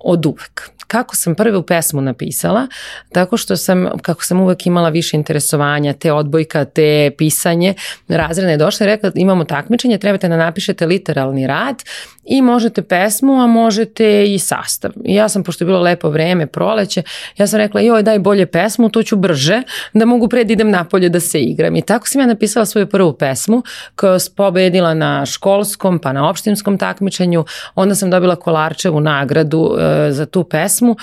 od 0.00 0.26
uvek 0.26 0.70
kako 0.90 1.16
sam 1.16 1.34
prvu 1.34 1.62
pesmu 1.62 2.00
napisala, 2.00 2.66
tako 3.12 3.36
što 3.36 3.56
sam, 3.56 3.88
kako 4.02 4.24
sam 4.24 4.40
uvek 4.40 4.66
imala 4.66 4.88
više 4.88 5.16
interesovanja, 5.16 5.92
te 5.92 6.12
odbojka, 6.12 6.64
te 6.64 7.10
pisanje, 7.18 7.74
razredna 8.08 8.50
je 8.50 8.56
došla 8.56 8.84
i 8.84 8.86
rekla 8.86 9.10
imamo 9.14 9.44
takmičenje, 9.44 9.98
trebate 9.98 10.28
da 10.28 10.36
napišete 10.36 10.86
literalni 10.86 11.46
rad 11.46 11.82
i 12.24 12.42
možete 12.42 12.82
pesmu, 12.82 13.42
a 13.42 13.46
možete 13.46 14.24
i 14.34 14.38
sastav. 14.38 14.90
I 15.04 15.14
ja 15.14 15.28
sam, 15.28 15.42
pošto 15.42 15.64
je 15.64 15.66
bilo 15.66 15.80
lepo 15.80 16.10
vreme, 16.10 16.46
proleće, 16.46 17.02
ja 17.38 17.46
sam 17.46 17.58
rekla, 17.58 17.80
joj 17.80 18.02
daj 18.02 18.18
bolje 18.18 18.46
pesmu, 18.46 18.88
to 18.88 19.02
ću 19.02 19.16
brže, 19.16 19.62
da 19.94 20.04
mogu 20.04 20.28
pred 20.28 20.50
idem 20.50 20.70
napolje 20.70 21.08
da 21.08 21.20
se 21.20 21.40
igram. 21.40 21.76
I 21.76 21.82
tako 21.82 22.08
sam 22.08 22.20
ja 22.20 22.26
napisala 22.26 22.66
svoju 22.66 22.86
prvu 22.86 23.12
pesmu, 23.12 23.62
koja 23.96 24.12
je 24.12 24.18
pobedila 24.36 24.94
na 24.94 25.26
školskom, 25.26 25.98
pa 25.98 26.12
na 26.12 26.28
opštinskom 26.30 26.78
takmičenju, 26.78 27.44
onda 27.74 27.94
sam 27.94 28.10
dobila 28.10 28.36
Kolarčevu 28.36 29.00
nagradu 29.00 29.76
za 30.10 30.26
tu 30.26 30.44
pesmu 30.44 30.96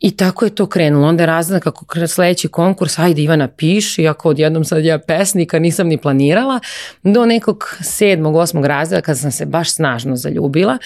i 0.00 0.16
tako 0.16 0.44
je 0.44 0.54
to 0.54 0.66
krenulo. 0.66 1.08
Onda 1.08 1.22
je 1.22 1.26
razlika 1.26 1.70
kako 1.72 2.06
sledeći 2.06 2.48
konkurs, 2.48 2.98
ajde 2.98 3.22
Ivana 3.22 3.48
piši, 3.48 4.02
iako 4.02 4.28
odjednom 4.28 4.64
sad 4.64 4.84
ja 4.84 4.98
pesnika 4.98 5.58
nisam 5.58 5.86
ni 5.86 5.96
planirala, 5.98 6.60
do 7.02 7.26
nekog 7.26 7.76
sedmog, 7.80 8.36
osmog 8.36 8.66
razreda 8.66 9.00
kada 9.00 9.16
sam 9.16 9.30
se 9.30 9.46
baš 9.46 9.74
snažno 9.74 10.16
zaljubila 10.16 10.78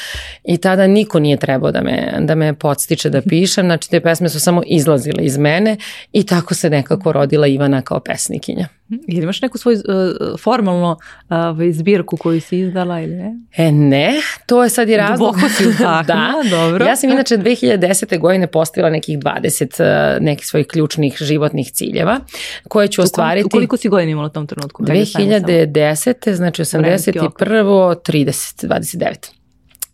i 0.45 0.57
tada 0.57 0.87
niko 0.87 1.19
nije 1.19 1.37
trebao 1.37 1.73
da 1.73 1.83
me, 1.83 2.13
da 2.21 2.35
me 2.35 2.55
podstiče 2.55 3.11
da 3.11 3.23
pišem, 3.23 3.67
znači 3.67 3.91
te 3.91 4.01
pesme 4.01 4.29
su 4.29 4.41
samo 4.41 4.63
izlazile 4.67 5.25
iz 5.25 5.39
mene 5.39 5.77
i 6.13 6.27
tako 6.27 6.55
se 6.55 6.71
nekako 6.71 7.13
rodila 7.13 7.47
Ivana 7.47 7.83
kao 7.83 8.01
pesnikinja. 8.01 8.78
Ili 9.09 9.23
imaš 9.23 9.43
neku 9.43 9.59
svoju 9.59 9.79
uh, 9.79 10.41
formalno 10.41 10.97
uh, 11.31 11.37
zbirku 11.73 12.17
koju 12.17 12.41
si 12.41 12.59
izdala 12.59 13.01
ili 13.01 13.15
ne? 13.17 13.37
E 13.57 13.73
ne, 13.73 14.15
to 14.47 14.65
je 14.65 14.71
sad 14.71 14.89
i 14.89 14.97
razlog. 14.97 15.35
Duboko 15.35 15.49
si 15.49 15.65
da, 16.07 16.35
dobro. 16.51 16.85
Ja 16.85 16.97
sam 16.97 17.11
inače 17.11 17.37
2010. 17.37 18.19
godine 18.19 18.47
postavila 18.47 18.91
nekih 18.91 19.19
20 19.19 20.17
uh, 20.17 20.23
nekih 20.23 20.47
svojih 20.47 20.67
ključnih 20.67 21.17
životnih 21.21 21.73
ciljeva 21.73 22.21
koje 22.69 22.89
ću 22.89 23.03
ostvariti. 23.03 23.47
U 23.47 23.51
koliko 23.51 23.77
si 23.77 23.89
godina 23.89 24.13
imala 24.13 24.27
u 24.27 24.31
tom 24.31 24.47
trenutku? 24.47 24.83
2010. 24.83 26.33
znači 26.33 26.63
81. 26.63 27.31
30, 27.39 28.67
29. 28.67 29.38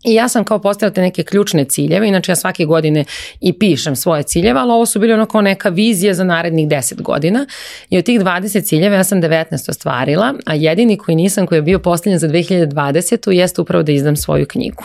I 0.05 0.15
ja 0.15 0.29
sam 0.29 0.45
kao 0.45 0.59
postavila 0.59 0.95
te 0.95 1.01
neke 1.01 1.23
ključne 1.23 1.65
ciljeve, 1.65 2.09
inače 2.09 2.33
ja 2.33 2.37
svake 2.37 2.65
godine 2.65 3.05
i 3.41 3.53
pišem 3.53 3.97
svoje 3.97 4.23
ciljeve, 4.23 4.61
ali 4.61 4.73
ovo 4.73 4.87
su 4.87 4.99
bili 4.99 5.13
ono 5.13 5.27
kao 5.27 5.41
neka 5.41 5.69
vizija 5.69 6.15
za 6.15 6.25
narednih 6.25 6.69
10 6.69 7.03
godina 7.03 7.47
i 7.91 7.99
od 7.99 8.05
tih 8.05 8.21
20 8.21 8.65
ciljeva 8.65 8.97
ja 8.97 9.05
sam 9.05 9.23
19 9.23 9.71
ostvarila, 9.71 10.35
a 10.47 10.55
jedini 10.55 10.99
koji 10.99 11.17
nisam 11.17 11.47
koji 11.47 11.59
je 11.59 11.63
bio 11.63 11.79
postavljen 11.79 12.19
za 12.19 12.29
2020. 12.29 13.31
jeste 13.31 13.61
upravo 13.61 13.83
da 13.83 13.93
izdam 13.93 14.17
svoju 14.17 14.47
knjigu. 14.47 14.85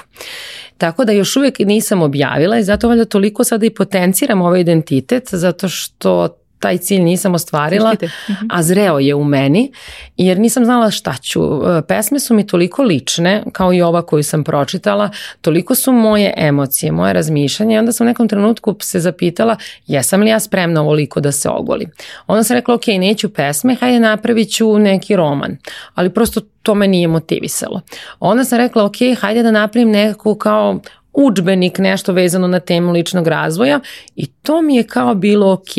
Tako 0.77 1.05
da 1.05 1.11
još 1.11 1.35
uvijek 1.35 1.59
nisam 1.59 2.01
objavila 2.01 2.59
i 2.59 2.63
zato 2.63 2.87
valjda 2.87 3.05
toliko 3.05 3.43
sada 3.43 3.65
i 3.65 3.69
potenciram 3.69 4.41
ovaj 4.41 4.61
identitet 4.61 5.29
zato 5.31 5.69
što 5.69 6.38
taj 6.59 6.77
cilj 6.77 7.01
nisam 7.01 7.33
ostvarila, 7.33 7.93
mhm. 7.93 8.45
a 8.49 8.63
zreo 8.63 8.99
je 8.99 9.15
u 9.15 9.23
meni, 9.23 9.71
jer 10.17 10.39
nisam 10.39 10.65
znala 10.65 10.91
šta 10.91 11.15
ću. 11.21 11.41
E, 11.41 11.81
pesme 11.87 12.19
su 12.19 12.33
mi 12.33 12.47
toliko 12.47 12.83
lične, 12.83 13.43
kao 13.51 13.73
i 13.73 13.81
ova 13.81 14.01
koju 14.01 14.23
sam 14.23 14.43
pročitala, 14.43 15.09
toliko 15.41 15.75
su 15.75 15.91
moje 15.91 16.33
emocije, 16.37 16.91
moje 16.91 17.13
razmišljanje 17.13 17.75
i 17.75 17.77
onda 17.77 17.91
sam 17.91 18.07
u 18.07 18.09
nekom 18.09 18.27
trenutku 18.27 18.75
se 18.81 18.99
zapitala 18.99 19.55
jesam 19.87 20.21
li 20.21 20.29
ja 20.29 20.39
spremna 20.39 20.81
ovoliko 20.81 21.19
da 21.19 21.31
se 21.31 21.49
ogolim. 21.49 21.91
Onda 22.27 22.43
sam 22.43 22.55
rekla, 22.55 22.75
ok, 22.75 22.87
neću 22.87 23.33
pesme, 23.33 23.75
hajde 23.75 23.99
napravit 23.99 24.51
ću 24.51 24.79
neki 24.79 25.15
roman, 25.15 25.57
ali 25.95 26.09
prosto 26.09 26.41
to 26.63 26.75
me 26.75 26.87
nije 26.87 27.07
motivisalo. 27.07 27.81
Onda 28.19 28.43
sam 28.43 28.57
rekla, 28.57 28.85
ok, 28.85 28.95
hajde 29.19 29.43
da 29.43 29.51
napravim 29.51 29.89
nekakvu 29.89 30.35
kao 30.35 30.79
učbenik, 31.13 31.77
nešto 31.77 32.13
vezano 32.13 32.47
na 32.47 32.59
temu 32.59 32.91
ličnog 32.91 33.27
razvoja 33.27 33.79
i 34.15 34.25
to 34.25 34.61
mi 34.61 34.75
je 34.75 34.83
kao 34.83 35.15
bilo 35.15 35.51
ok, 35.51 35.75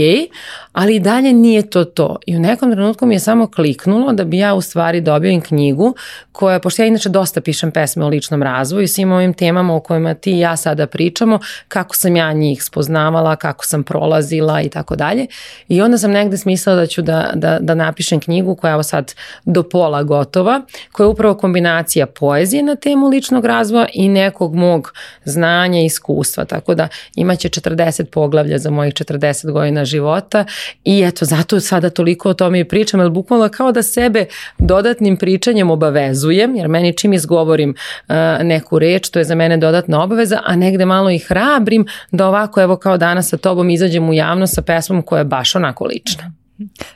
ali 0.72 0.96
i 0.96 1.00
dalje 1.00 1.32
nije 1.32 1.70
to 1.70 1.84
to. 1.84 2.16
I 2.26 2.36
u 2.36 2.40
nekom 2.40 2.72
trenutku 2.72 3.06
mi 3.06 3.14
je 3.14 3.20
samo 3.20 3.46
kliknulo 3.46 4.12
da 4.12 4.24
bi 4.24 4.38
ja 4.38 4.54
u 4.54 4.60
stvari 4.60 5.00
dobio 5.00 5.30
im 5.30 5.40
knjigu 5.40 5.94
koja, 6.32 6.60
pošto 6.60 6.82
ja 6.82 6.86
inače 6.86 7.08
dosta 7.08 7.40
pišem 7.40 7.70
pesme 7.70 8.04
o 8.04 8.08
ličnom 8.08 8.42
razvoju 8.42 8.84
i 8.84 8.88
svim 8.88 9.12
ovim 9.12 9.34
temama 9.34 9.74
o 9.74 9.80
kojima 9.80 10.14
ti 10.14 10.32
i 10.32 10.38
ja 10.38 10.56
sada 10.56 10.86
pričamo, 10.86 11.38
kako 11.68 11.96
sam 11.96 12.16
ja 12.16 12.32
njih 12.32 12.64
spoznavala, 12.64 13.36
kako 13.36 13.64
sam 13.64 13.82
prolazila 13.82 14.62
i 14.62 14.68
tako 14.68 14.96
dalje. 14.96 15.26
I 15.68 15.82
onda 15.82 15.98
sam 15.98 16.10
negde 16.10 16.36
smislila 16.36 16.76
da 16.76 16.86
ću 16.86 17.02
da, 17.02 17.30
da, 17.34 17.58
da 17.60 17.74
napišem 17.74 18.20
knjigu 18.20 18.54
koja 18.54 18.76
je 18.76 18.84
sad 18.84 19.14
do 19.44 19.62
pola 19.62 20.02
gotova, 20.02 20.62
koja 20.92 21.04
je 21.04 21.08
upravo 21.08 21.34
kombinacija 21.34 22.06
poezije 22.06 22.62
na 22.62 22.76
temu 22.76 23.08
ličnog 23.08 23.44
razvoja 23.44 23.86
i 23.94 24.08
nekog 24.08 24.54
mog 24.54 24.92
znanja 25.24 25.80
i 25.80 25.84
iskustva. 25.84 26.44
Tako 26.44 26.74
da 26.74 26.88
imaće 27.14 27.48
40 27.48 28.04
poglavlja 28.04 28.58
za 28.58 28.70
mojih 28.70 28.94
40 28.94 29.50
godina 29.50 29.84
života 29.84 30.44
i 30.84 31.02
eto 31.02 31.24
zato 31.24 31.60
sada 31.60 31.90
toliko 31.90 32.28
o 32.28 32.34
tome 32.34 32.60
i 32.60 32.64
pričam, 32.64 33.00
jer 33.00 33.10
bukvalno 33.10 33.48
kao 33.48 33.72
da 33.72 33.82
sebe 33.82 34.26
dodatnim 34.58 35.16
pričanjem 35.16 35.70
obavezujem, 35.70 36.56
jer 36.56 36.68
meni 36.68 36.96
čim 36.96 37.12
izgovorim 37.12 37.70
uh, 38.08 38.14
neku 38.42 38.78
reč, 38.78 39.10
to 39.10 39.18
je 39.18 39.24
za 39.24 39.34
mene 39.34 39.56
dodatna 39.56 40.02
obaveza, 40.02 40.40
a 40.44 40.56
negde 40.56 40.84
malo 40.84 41.10
i 41.10 41.18
hrabrim 41.18 41.86
da 42.10 42.28
ovako 42.28 42.60
evo 42.60 42.76
kao 42.76 42.96
danas 42.96 43.28
sa 43.28 43.36
tobom 43.36 43.70
izađem 43.70 44.08
u 44.08 44.14
javnost 44.14 44.54
sa 44.54 44.62
pesmom 44.62 45.02
koja 45.02 45.18
je 45.18 45.24
baš 45.24 45.54
onako 45.54 45.84
lična. 45.84 46.32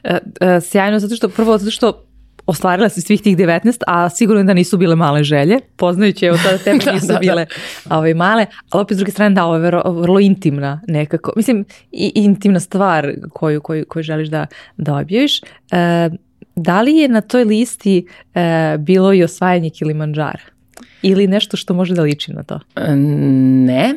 E, 0.05 0.19
e, 0.41 0.61
sjajno, 0.61 0.99
zato 0.99 1.17
što 1.17 1.29
prvo, 1.29 1.59
zato 1.59 1.71
što 1.71 2.05
ostvarila 2.47 2.89
si 2.89 3.01
svih 3.01 3.23
tih 3.23 3.37
19, 3.37 3.83
a 3.87 4.09
sigurno 4.11 4.45
da 4.45 4.55
nisu 4.55 4.77
bile 4.77 4.97
male 4.97 5.25
želje, 5.25 5.59
poznajući 5.77 6.27
evo 6.27 6.39
tada 6.45 6.59
tebe 6.59 6.79
da, 6.85 6.93
nisu 6.93 7.07
da, 7.07 7.19
bile 7.19 7.47
da. 7.85 7.97
Ovaj, 7.97 8.15
male, 8.15 8.47
ali 8.71 8.83
opet 8.83 8.95
s 8.95 8.99
druge 8.99 9.13
strane 9.13 9.35
da, 9.35 9.45
ovo 9.45 9.55
je 9.55 9.61
vrlo, 9.61 9.83
vrlo 9.93 10.21
intimna 10.21 10.81
nekako, 10.89 11.33
mislim 11.37 11.65
i 11.93 12.13
intimna 12.15 12.61
stvar 12.61 13.13
koju, 13.33 13.61
koju, 13.61 13.85
koju 13.89 14.03
želiš 14.03 14.29
da, 14.29 14.47
da 14.77 14.97
objaviš. 14.97 15.41
E, 15.43 16.11
da 16.57 16.83
li 16.83 16.93
je 16.97 17.09
na 17.09 17.21
toj 17.21 17.45
listi 17.45 18.07
e, 18.35 18.77
bilo 18.79 19.15
i 19.15 19.25
osvajanje 19.25 19.71
Kilimanjara? 19.71 20.41
Ili 21.03 21.27
nešto 21.27 21.57
što 21.57 21.75
može 21.75 21.95
da 21.95 22.03
liči 22.03 22.33
na 22.33 22.43
to? 22.43 22.61
Ne, 23.67 23.95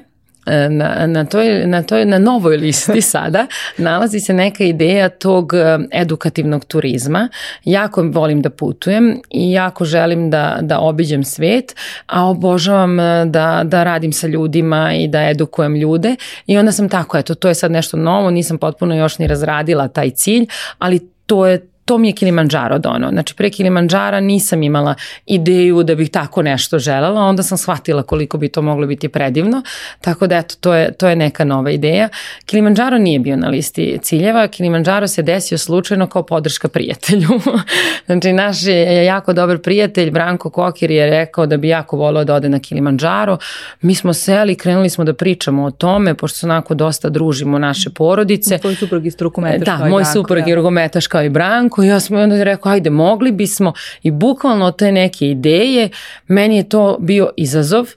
na, 0.70 1.08
na, 1.08 1.26
toj, 1.26 1.68
na, 1.68 1.84
toj, 1.84 2.06
na 2.06 2.20
novoj 2.20 2.58
listi 2.58 3.02
sada 3.14 3.48
nalazi 3.78 4.20
se 4.20 4.34
neka 4.34 4.64
ideja 4.64 5.10
tog 5.10 5.54
e, 5.54 5.80
edukativnog 5.92 6.66
turizma. 6.66 7.30
Jako 7.64 8.02
volim 8.04 8.42
da 8.42 8.50
putujem 8.50 9.22
i 9.30 9.52
jako 9.52 9.86
želim 9.86 10.30
da, 10.30 10.58
da 10.62 10.80
obiđem 10.80 11.24
svet, 11.24 11.76
a 12.06 12.26
obožavam 12.26 13.00
e, 13.00 13.26
da, 13.26 13.62
da 13.66 13.84
radim 13.84 14.14
sa 14.14 14.28
ljudima 14.28 14.94
i 14.94 15.08
da 15.08 15.30
edukujem 15.30 15.76
ljude 15.76 16.16
i 16.48 16.58
onda 16.58 16.72
sam 16.72 16.90
tako, 16.90 17.18
eto, 17.18 17.36
to 17.36 17.48
je 17.48 17.56
sad 17.56 17.72
nešto 17.72 17.98
novo, 17.98 18.32
nisam 18.32 18.58
potpuno 18.58 18.96
još 18.96 19.20
ni 19.20 19.28
razradila 19.28 19.88
taj 19.88 20.10
cilj, 20.10 20.46
ali 20.80 21.00
to 21.26 21.46
je 21.46 21.68
to 21.88 21.98
mi 21.98 22.08
je 22.08 22.14
Kilimanjaro 22.14 22.80
dono. 22.80 23.10
Znači 23.10 23.36
pre 23.36 23.50
Kilimanjara 23.50 24.20
nisam 24.20 24.64
imala 24.64 24.96
ideju 25.26 25.84
da 25.84 25.96
bih 25.96 26.10
tako 26.10 26.42
nešto 26.42 26.80
želela, 26.80 27.22
onda 27.22 27.44
sam 27.44 27.58
shvatila 27.58 28.04
koliko 28.04 28.38
bi 28.38 28.50
to 28.50 28.62
moglo 28.62 28.88
biti 28.88 29.10
predivno, 29.10 29.62
tako 30.02 30.28
da 30.28 30.38
eto, 30.38 30.56
to 30.60 30.74
je, 30.74 30.92
to 30.94 31.08
je 31.08 31.16
neka 31.16 31.44
nova 31.44 31.72
ideja. 31.72 32.10
Kilimanjaro 32.46 32.98
nije 32.98 33.20
bio 33.20 33.38
na 33.38 33.50
listi 33.50 34.00
ciljeva, 34.02 34.48
Kilimanjaro 34.48 35.08
se 35.08 35.22
desio 35.22 35.58
slučajno 35.58 36.08
kao 36.08 36.24
podrška 36.24 36.68
prijatelju. 36.68 37.30
znači 38.06 38.34
naš 38.34 38.66
je 38.66 39.06
jako 39.06 39.34
dobar 39.34 39.58
prijatelj, 39.58 40.12
Branko 40.12 40.50
Kokir 40.50 40.92
je 40.92 41.10
rekao 41.10 41.46
da 41.46 41.58
bi 41.58 41.68
jako 41.68 41.98
volio 41.98 42.24
da 42.24 42.36
ode 42.36 42.50
na 42.50 42.60
Kilimanjaro. 42.60 43.38
Mi 43.82 43.96
smo 43.96 44.14
seli, 44.14 44.56
krenuli 44.56 44.90
smo 44.90 45.04
da 45.04 45.14
pričamo 45.14 45.64
o 45.64 45.72
tome, 45.72 46.14
pošto 46.14 46.38
se 46.38 46.46
onako 46.46 46.74
dosta 46.74 47.10
družimo 47.10 47.60
naše 47.60 47.90
porodice. 47.90 48.58
Tvoj 48.58 48.76
suprug 48.76 49.06
iz 49.06 49.16
rukometaš 49.20 49.80
Da, 49.80 49.90
moj 49.90 50.06
suprug 50.06 50.48
je 50.48 50.56
rukometaš 50.56 51.08
kao 51.08 51.24
i 51.24 51.30
Branko 51.30 51.77
tako, 51.78 51.84
ja 51.84 52.00
sam 52.00 52.18
onda 52.18 52.44
rekao, 52.44 52.72
ajde, 52.72 52.90
mogli 52.90 53.32
bismo. 53.32 53.74
I 54.04 54.12
bukvalno 54.12 54.72
te 54.72 54.92
neke 54.92 55.30
ideje, 55.30 55.90
meni 56.28 56.58
je 56.58 56.70
to 56.70 56.98
bio 57.00 57.30
izazov, 57.38 57.88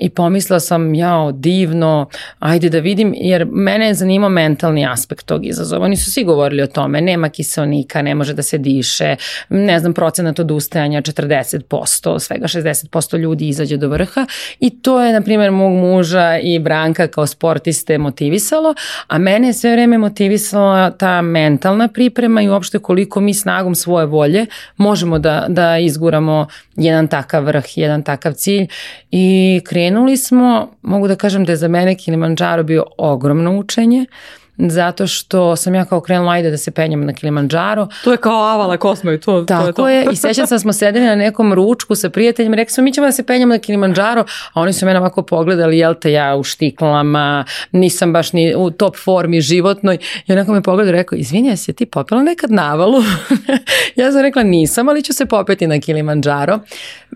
i 0.00 0.10
pomislila 0.10 0.60
sam, 0.60 0.94
jao, 0.94 1.32
divno, 1.32 2.08
ajde 2.38 2.68
da 2.68 2.78
vidim, 2.78 3.14
jer 3.16 3.46
mene 3.52 3.86
je 3.86 3.94
zanimao 3.94 4.30
mentalni 4.30 4.86
aspekt 4.86 5.26
tog 5.26 5.46
izazova. 5.46 5.84
Oni 5.84 5.96
su 5.96 6.12
svi 6.12 6.24
govorili 6.24 6.62
o 6.62 6.66
tome, 6.66 7.00
nema 7.00 7.28
kiselnika, 7.28 8.02
ne 8.02 8.14
može 8.14 8.34
da 8.34 8.42
se 8.42 8.58
diše, 8.58 9.16
ne 9.48 9.78
znam, 9.78 9.94
procenat 9.94 10.38
odustajanja 10.38 11.02
40%, 11.02 12.18
svega 12.18 12.46
60% 12.46 13.18
ljudi 13.18 13.48
izađe 13.48 13.76
do 13.76 13.88
vrha 13.88 14.26
i 14.60 14.70
to 14.70 15.02
je, 15.02 15.12
na 15.12 15.20
primjer, 15.20 15.50
mog 15.50 15.72
muža 15.72 16.38
i 16.38 16.58
Branka 16.58 17.06
kao 17.06 17.26
sportiste 17.26 17.98
motivisalo, 17.98 18.74
a 19.06 19.18
mene 19.18 19.48
je 19.48 19.52
sve 19.52 19.72
vreme 19.72 19.98
motivisala 19.98 20.90
ta 20.90 21.22
mentalna 21.22 21.88
priprema 21.88 22.42
i 22.42 22.48
uopšte 22.48 22.78
koliko 22.78 23.20
mi 23.20 23.34
snagom 23.34 23.74
svoje 23.74 24.06
volje 24.06 24.46
možemo 24.76 25.18
da, 25.18 25.46
da 25.48 25.78
izguramo 25.78 26.46
jedan 26.76 27.08
takav 27.08 27.44
vrh, 27.44 27.64
jedan 27.78 28.02
takav 28.02 28.32
cilj 28.32 28.66
i 29.10 29.60
krenuli 29.90 30.16
smo, 30.16 30.70
mogu 30.82 31.08
da 31.08 31.16
kažem 31.16 31.44
da 31.44 31.52
je 31.52 31.56
za 31.56 31.68
mene 31.68 31.94
Kilimanjaro 31.94 32.62
bio 32.62 32.84
ogromno 32.98 33.58
učenje, 33.58 34.06
zato 34.56 35.06
što 35.06 35.56
sam 35.56 35.74
ja 35.74 35.84
kao 35.84 36.00
krenula 36.00 36.32
ajde 36.32 36.50
da 36.50 36.56
se 36.56 36.70
penjem 36.70 37.06
na 37.06 37.12
Kilimanjaro. 37.12 37.88
To 38.04 38.12
je 38.12 38.16
kao 38.16 38.44
avala 38.44 38.76
kosmo 38.76 39.12
i 39.12 39.20
to, 39.20 39.44
Tako 39.44 39.62
to 39.62 39.68
je 39.68 39.72
to. 39.72 39.88
je 40.10 40.12
i 40.12 40.16
sećam 40.16 40.46
se 40.46 40.54
da 40.54 40.58
smo 40.58 40.72
sedeli 40.72 41.06
na 41.06 41.14
nekom 41.14 41.54
ručku 41.54 41.94
sa 41.94 42.10
prijateljima 42.10 42.56
rekli 42.56 42.72
smo 42.72 42.84
mi 42.84 42.92
ćemo 42.92 43.06
da 43.06 43.12
se 43.12 43.26
penjemo 43.26 43.54
na 43.54 43.58
Kilimanjaro, 43.58 44.24
a 44.52 44.60
oni 44.60 44.72
su 44.72 44.86
mene 44.86 44.98
ovako 44.98 45.22
pogledali, 45.22 45.78
jel 45.78 45.94
te 45.94 46.12
ja 46.12 46.36
u 46.36 46.42
štiklama, 46.42 47.44
nisam 47.72 48.12
baš 48.12 48.32
ni 48.32 48.54
u 48.56 48.70
top 48.70 48.96
formi 48.96 49.40
životnoj 49.40 49.98
i 50.26 50.32
onako 50.32 50.52
me 50.52 50.62
pogledao 50.62 50.88
i 50.88 50.92
rekao, 50.92 51.16
izvini, 51.16 51.56
se 51.56 51.72
ti 51.72 51.86
popela 51.86 52.22
nekad 52.22 52.50
navalu? 52.50 53.02
ja 53.96 54.12
sam 54.12 54.22
rekla 54.22 54.42
nisam, 54.42 54.88
ali 54.88 55.02
ću 55.02 55.12
se 55.12 55.26
popeti 55.26 55.66
na 55.66 55.80
Kilimanjaro. 55.80 56.58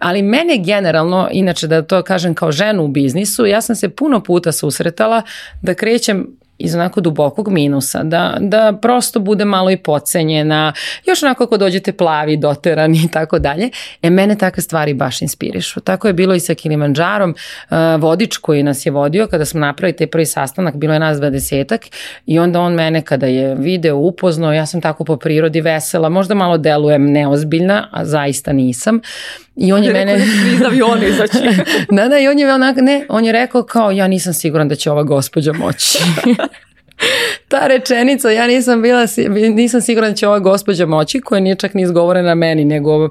Ali 0.00 0.22
mene 0.22 0.58
generalno, 0.58 1.28
inače 1.32 1.66
da 1.66 1.82
to 1.82 2.02
kažem 2.02 2.34
kao 2.34 2.52
ženu 2.52 2.84
u 2.84 2.88
biznisu, 2.88 3.46
ja 3.46 3.60
sam 3.60 3.76
se 3.76 3.88
puno 3.88 4.22
puta 4.22 4.52
susretala 4.52 5.22
da 5.62 5.74
krećem 5.74 6.36
iz 6.58 6.74
onako 6.74 7.00
dubokog 7.00 7.48
minusa, 7.48 8.02
da, 8.02 8.36
da 8.40 8.78
prosto 8.82 9.20
bude 9.20 9.44
malo 9.44 9.70
i 9.70 9.76
pocenjena, 9.76 10.72
još 11.06 11.22
onako 11.22 11.44
ako 11.44 11.56
dođete 11.56 11.92
plavi, 11.92 12.36
doterani 12.36 12.98
i 13.04 13.08
tako 13.08 13.38
dalje. 13.38 13.70
E, 14.02 14.10
mene 14.10 14.38
takve 14.38 14.62
stvari 14.62 14.94
baš 14.94 15.22
inspirišu. 15.22 15.80
Tako 15.80 16.06
je 16.06 16.12
bilo 16.12 16.34
i 16.34 16.40
sa 16.40 16.54
Kilimanđarom, 16.54 17.30
uh, 17.70 17.76
vodič 18.00 18.36
koji 18.36 18.62
nas 18.62 18.86
je 18.86 18.92
vodio, 18.92 19.26
kada 19.26 19.44
smo 19.44 19.60
napravili 19.60 19.96
taj 19.96 20.06
prvi 20.06 20.26
sastanak, 20.26 20.76
bilo 20.76 20.92
je 20.92 20.98
nas 20.98 21.18
dvadesetak 21.18 21.86
i 22.26 22.38
onda 22.38 22.60
on 22.60 22.74
mene 22.74 23.02
kada 23.02 23.26
je 23.26 23.54
video 23.54 23.96
upoznao, 23.96 24.52
ja 24.52 24.66
sam 24.66 24.80
tako 24.80 25.04
po 25.04 25.16
prirodi 25.16 25.60
vesela, 25.60 26.08
možda 26.08 26.34
malo 26.34 26.58
delujem 26.58 27.12
neozbiljna, 27.12 27.88
a 27.92 28.04
zaista 28.04 28.52
nisam. 28.52 29.00
I 29.56 29.72
on 29.72 29.84
je 29.84 29.92
mene... 29.92 30.26
Iz 30.54 30.62
aviona 30.62 31.06
izaći. 31.06 31.38
da, 31.96 32.08
da, 32.08 32.18
i 32.18 32.28
on 32.28 32.38
je 32.38 32.54
onak, 32.54 32.76
ne, 32.76 33.06
on 33.08 33.24
je 33.24 33.32
rekao 33.32 33.62
kao 33.62 33.90
ja 33.90 34.08
nisam 34.08 34.34
siguran 34.34 34.68
da 34.68 34.74
će 34.74 34.90
ova 34.90 35.02
gospođa 35.02 35.52
moći. 35.52 35.98
ta 37.48 37.66
rečenica, 37.66 38.30
ja 38.30 38.46
nisam 38.46 38.82
bila, 38.82 39.06
nisam 39.54 39.80
sigurna 39.80 40.08
da 40.08 40.14
će 40.14 40.28
ova 40.28 40.38
gospođa 40.38 40.86
moći, 40.86 41.20
koja 41.20 41.40
nije 41.40 41.54
čak 41.54 41.74
ni 41.74 41.82
izgovorena 41.82 42.34
meni, 42.34 42.64
nego 42.64 43.08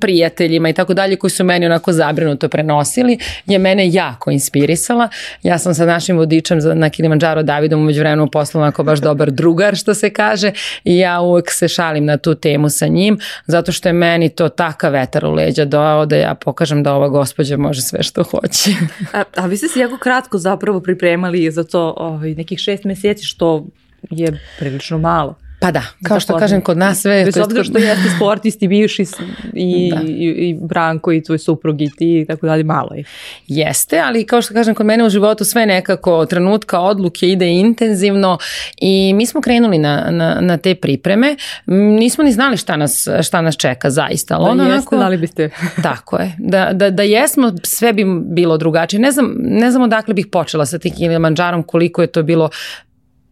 prijateljima 0.00 0.68
i 0.68 0.72
tako 0.72 0.94
dalje, 0.94 1.16
koji 1.16 1.30
su 1.30 1.44
meni 1.44 1.66
onako 1.66 1.92
zabrinuto 1.92 2.48
prenosili, 2.48 3.18
je 3.46 3.58
mene 3.58 3.92
jako 3.92 4.30
inspirisala. 4.30 5.08
Ja 5.42 5.58
sam 5.58 5.74
sa 5.74 5.86
našim 5.86 6.16
vodičem 6.16 6.58
na 6.74 6.90
Kilimanjaro 6.90 7.42
Davidom 7.42 7.80
umeđu 7.80 8.00
vremenu 8.00 8.30
poslala 8.30 8.66
onako 8.66 8.82
baš 8.82 9.00
dobar 9.00 9.30
drugar, 9.30 9.76
što 9.76 9.94
se 9.94 10.10
kaže, 10.10 10.52
i 10.84 10.98
ja 10.98 11.20
uvek 11.20 11.50
se 11.50 11.68
šalim 11.68 12.04
na 12.04 12.16
tu 12.16 12.34
temu 12.34 12.70
sa 12.70 12.86
njim, 12.86 13.18
zato 13.46 13.72
što 13.72 13.88
je 13.88 13.92
meni 13.92 14.28
to 14.28 14.48
takav 14.48 14.92
vetar 14.92 15.24
u 15.24 15.32
leđa 15.32 15.64
dao 15.64 16.06
da 16.06 16.16
ja 16.16 16.34
pokažem 16.34 16.82
da 16.82 16.94
ova 16.94 17.08
gospođa 17.08 17.56
može 17.56 17.82
sve 17.82 18.02
što 18.02 18.22
hoće. 18.22 18.70
a, 19.12 19.22
a 19.36 19.46
vi 19.46 19.56
ste 19.56 19.68
se 19.68 19.80
jako 19.80 19.98
kratko 19.98 20.38
zapravo 20.38 20.80
pripremali 20.80 21.50
za 21.50 21.64
to 21.64 21.94
ovaj, 21.96 22.34
nekih 22.34 22.58
šest 22.58 22.84
meseci, 22.84 23.24
što 23.24 23.53
je 24.10 24.40
prilično 24.58 24.98
malo. 24.98 25.34
Pa 25.64 25.70
da, 25.70 25.82
kao 26.02 26.20
što 26.20 26.38
kažem 26.38 26.60
kod 26.60 26.78
nas 26.78 27.00
sve... 27.00 27.24
Bez 27.24 27.36
obzira 27.36 27.64
što 27.64 27.78
jeste 27.78 28.10
sportisti, 28.16 28.68
bivši 28.68 29.04
i, 29.52 29.90
da. 29.94 30.00
i, 30.06 30.48
i 30.48 30.58
Branko 30.60 31.12
i 31.12 31.22
tvoj 31.22 31.38
suprug 31.38 31.82
i 31.82 31.90
ti 31.98 32.20
i 32.20 32.24
tako 32.26 32.46
dalje, 32.46 32.64
malo 32.64 32.94
je. 32.94 33.04
Jeste, 33.46 34.00
ali 34.04 34.26
kao 34.26 34.42
što 34.42 34.54
kažem 34.54 34.74
kod 34.74 34.86
mene 34.86 35.04
u 35.04 35.10
životu 35.10 35.44
sve 35.44 35.66
nekako 35.66 36.26
trenutka 36.26 36.80
odluke 36.80 37.28
ide 37.28 37.48
intenzivno 37.48 38.38
i 38.80 39.12
mi 39.14 39.26
smo 39.26 39.40
krenuli 39.40 39.78
na, 39.78 40.06
na, 40.10 40.38
na 40.40 40.56
te 40.56 40.74
pripreme. 40.74 41.36
Nismo 41.66 42.24
ni 42.24 42.32
znali 42.32 42.56
šta 42.56 42.76
nas, 42.76 43.08
šta 43.22 43.40
nas 43.40 43.56
čeka 43.56 43.90
zaista. 43.90 44.34
Ali 44.34 44.44
da 44.44 44.50
ono 44.50 44.74
jeste, 44.74 44.96
onako, 44.96 45.16
biste. 45.16 45.50
tako 45.82 46.16
je. 46.16 46.32
Da, 46.38 46.70
da, 46.72 46.90
da 46.90 47.02
jesmo, 47.02 47.52
sve 47.62 47.92
bi 47.92 48.04
bilo 48.20 48.56
drugačije. 48.56 49.00
Ne 49.00 49.10
znam, 49.10 49.34
ne 49.38 49.70
znam 49.70 49.82
odakle 49.82 50.14
bih 50.14 50.26
počela 50.26 50.66
sa 50.66 50.78
tim 50.78 50.94
Kilimanđarom, 50.94 51.62
koliko 51.62 52.02
je 52.02 52.06
to 52.06 52.22
bilo 52.22 52.50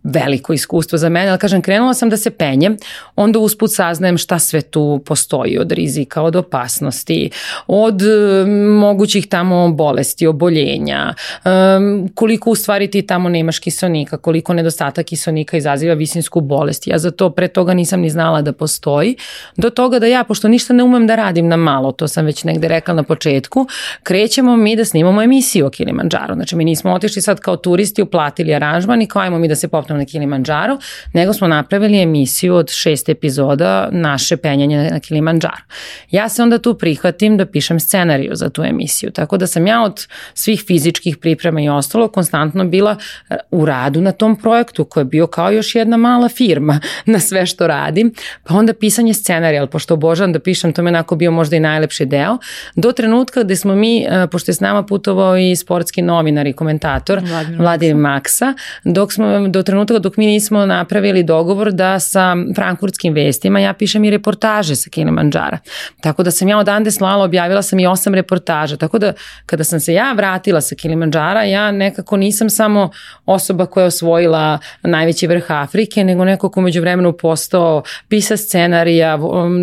veliko 0.04 0.52
iskustvo 0.52 0.98
za 0.98 1.08
mene, 1.08 1.30
ali 1.30 1.38
kažem, 1.38 1.62
krenula 1.62 1.94
sam 1.94 2.10
da 2.10 2.16
se 2.16 2.30
penjem, 2.30 2.76
onda 3.16 3.38
usput 3.38 3.74
saznajem 3.74 4.18
šta 4.18 4.38
sve 4.38 4.60
tu 4.60 5.00
postoji 5.06 5.58
od 5.58 5.72
rizika, 5.72 6.22
od 6.22 6.36
opasnosti, 6.36 7.30
od 7.66 8.02
um, 8.02 8.50
mogućih 8.78 9.28
tamo 9.28 9.72
bolesti, 9.72 10.26
oboljenja, 10.26 11.14
um, 11.44 12.08
koliko 12.14 12.50
u 12.50 12.54
stvari 12.54 12.90
ti 12.90 13.02
tamo 13.02 13.28
nemaš 13.28 13.58
kisonika, 13.58 14.16
koliko 14.16 14.54
nedostatak 14.54 15.06
kisonika 15.06 15.56
izaziva 15.56 15.94
visinsku 15.94 16.40
bolest. 16.40 16.86
Ja 16.86 16.98
za 16.98 17.10
to 17.10 17.30
pre 17.30 17.48
toga 17.48 17.74
nisam 17.74 18.00
ni 18.00 18.10
znala 18.10 18.42
da 18.42 18.52
postoji. 18.52 19.16
Do 19.56 19.70
toga 19.70 19.98
da 19.98 20.06
ja, 20.06 20.24
pošto 20.24 20.48
ništa 20.48 20.74
ne 20.74 20.82
umem 20.82 21.06
da 21.06 21.14
radim 21.14 21.48
na 21.48 21.56
malo, 21.56 21.92
to 21.92 22.08
sam 22.08 22.24
već 22.24 22.44
negde 22.44 22.68
rekla 22.68 22.94
na 22.94 23.02
početku, 23.02 23.66
krećemo 24.02 24.56
mi 24.56 24.76
da 24.76 24.84
snimamo 24.84 25.22
emisiju 25.22 25.66
o 25.66 25.70
Kilimanđaru. 25.70 26.34
Znači 26.34 26.56
mi 26.56 26.64
nismo 26.64 26.92
otišli 26.92 27.22
sad 27.22 27.40
kao 27.40 27.56
turisti, 27.56 28.02
uplatili 28.02 28.54
aranžman 28.54 29.02
i 29.02 29.06
kao 29.06 29.22
ajmo 29.22 29.38
mi 29.38 29.48
da 29.48 29.56
se 29.56 29.68
popnemo 29.68 29.91
na 29.96 30.04
Kilimanjaro, 30.04 30.78
nego 31.12 31.32
smo 31.32 31.48
napravili 31.48 32.02
emisiju 32.02 32.54
od 32.54 32.70
šest 32.70 33.08
epizoda 33.08 33.88
naše 33.92 34.36
penjanje 34.36 34.90
na 34.90 35.00
Kilimanjaro. 35.00 35.62
Ja 36.10 36.28
se 36.28 36.42
onda 36.42 36.58
tu 36.58 36.74
prihvatim 36.74 37.36
da 37.36 37.46
pišem 37.46 37.80
scenariju 37.80 38.34
za 38.34 38.50
tu 38.50 38.62
emisiju, 38.62 39.10
tako 39.10 39.36
da 39.36 39.46
sam 39.46 39.66
ja 39.66 39.82
od 39.82 40.06
svih 40.34 40.64
fizičkih 40.66 41.16
priprema 41.16 41.60
i 41.60 41.68
ostalo 41.68 42.08
konstantno 42.08 42.64
bila 42.64 42.96
e, 43.30 43.36
u 43.50 43.64
radu 43.64 44.00
na 44.00 44.12
tom 44.12 44.36
projektu 44.36 44.84
koji 44.84 45.00
je 45.00 45.04
bio 45.04 45.26
kao 45.26 45.50
još 45.50 45.74
jedna 45.74 45.96
mala 45.96 46.28
firma 46.28 46.80
na 47.12 47.18
sve 47.18 47.46
što 47.46 47.66
radim, 47.66 48.14
pa 48.44 48.54
onda 48.54 48.74
pisanje 48.74 49.14
scenarija, 49.14 49.60
ali 49.60 49.70
pošto 49.70 49.94
obožavam 49.94 50.32
da 50.32 50.38
pišem, 50.38 50.72
to 50.72 50.82
mi 50.82 50.88
je 50.88 50.90
onako 50.90 51.16
bio 51.16 51.30
možda 51.30 51.56
i 51.56 51.60
najlepši 51.60 52.06
deo, 52.06 52.38
do 52.76 52.92
trenutka 52.92 53.42
gde 53.42 53.56
smo 53.56 53.74
mi, 53.74 54.06
e, 54.08 54.26
pošto 54.30 54.50
je 54.50 54.54
s 54.54 54.60
nama 54.60 54.82
putovao 54.82 55.36
i 55.36 55.56
sportski 55.56 56.02
novinar 56.02 56.46
i 56.46 56.52
komentator 56.52 57.22
Vladimir 57.58 57.96
Maksa, 57.96 58.54
dok 58.84 59.12
smo 59.12 59.48
do 59.48 59.62
trenutka 59.62 59.81
trenutka 59.86 60.02
dok 60.02 60.16
mi 60.16 60.26
nismo 60.26 60.66
napravili 60.66 61.22
dogovor 61.22 61.72
da 61.72 62.00
sa 62.00 62.36
frankfurtskim 62.54 63.14
vestima 63.14 63.60
ja 63.60 63.72
pišem 63.72 64.04
i 64.04 64.10
reportaže 64.10 64.76
sa 64.76 64.90
Kilimanjara. 64.90 65.58
Tako 66.00 66.22
da 66.22 66.30
sam 66.30 66.48
ja 66.48 66.58
odande 66.58 66.90
slala, 66.90 67.24
objavila 67.24 67.62
sam 67.62 67.78
i 67.78 67.86
osam 67.86 68.14
reportaža. 68.14 68.76
Tako 68.76 68.98
da 68.98 69.12
kada 69.46 69.64
sam 69.64 69.80
se 69.80 69.94
ja 69.94 70.12
vratila 70.12 70.60
sa 70.60 70.74
Kilimanjara, 70.74 71.42
ja 71.42 71.70
nekako 71.72 72.16
nisam 72.16 72.50
samo 72.50 72.90
osoba 73.26 73.66
koja 73.66 73.82
je 73.82 73.86
osvojila 73.86 74.58
najveći 74.82 75.26
vrh 75.26 75.50
Afrike, 75.50 76.04
nego 76.04 76.24
neko 76.24 76.50
ko 76.50 76.60
među 76.60 76.80
vremenu 76.80 77.12
postao 77.12 77.82
pisa 78.08 78.36
scenarija, 78.36 79.18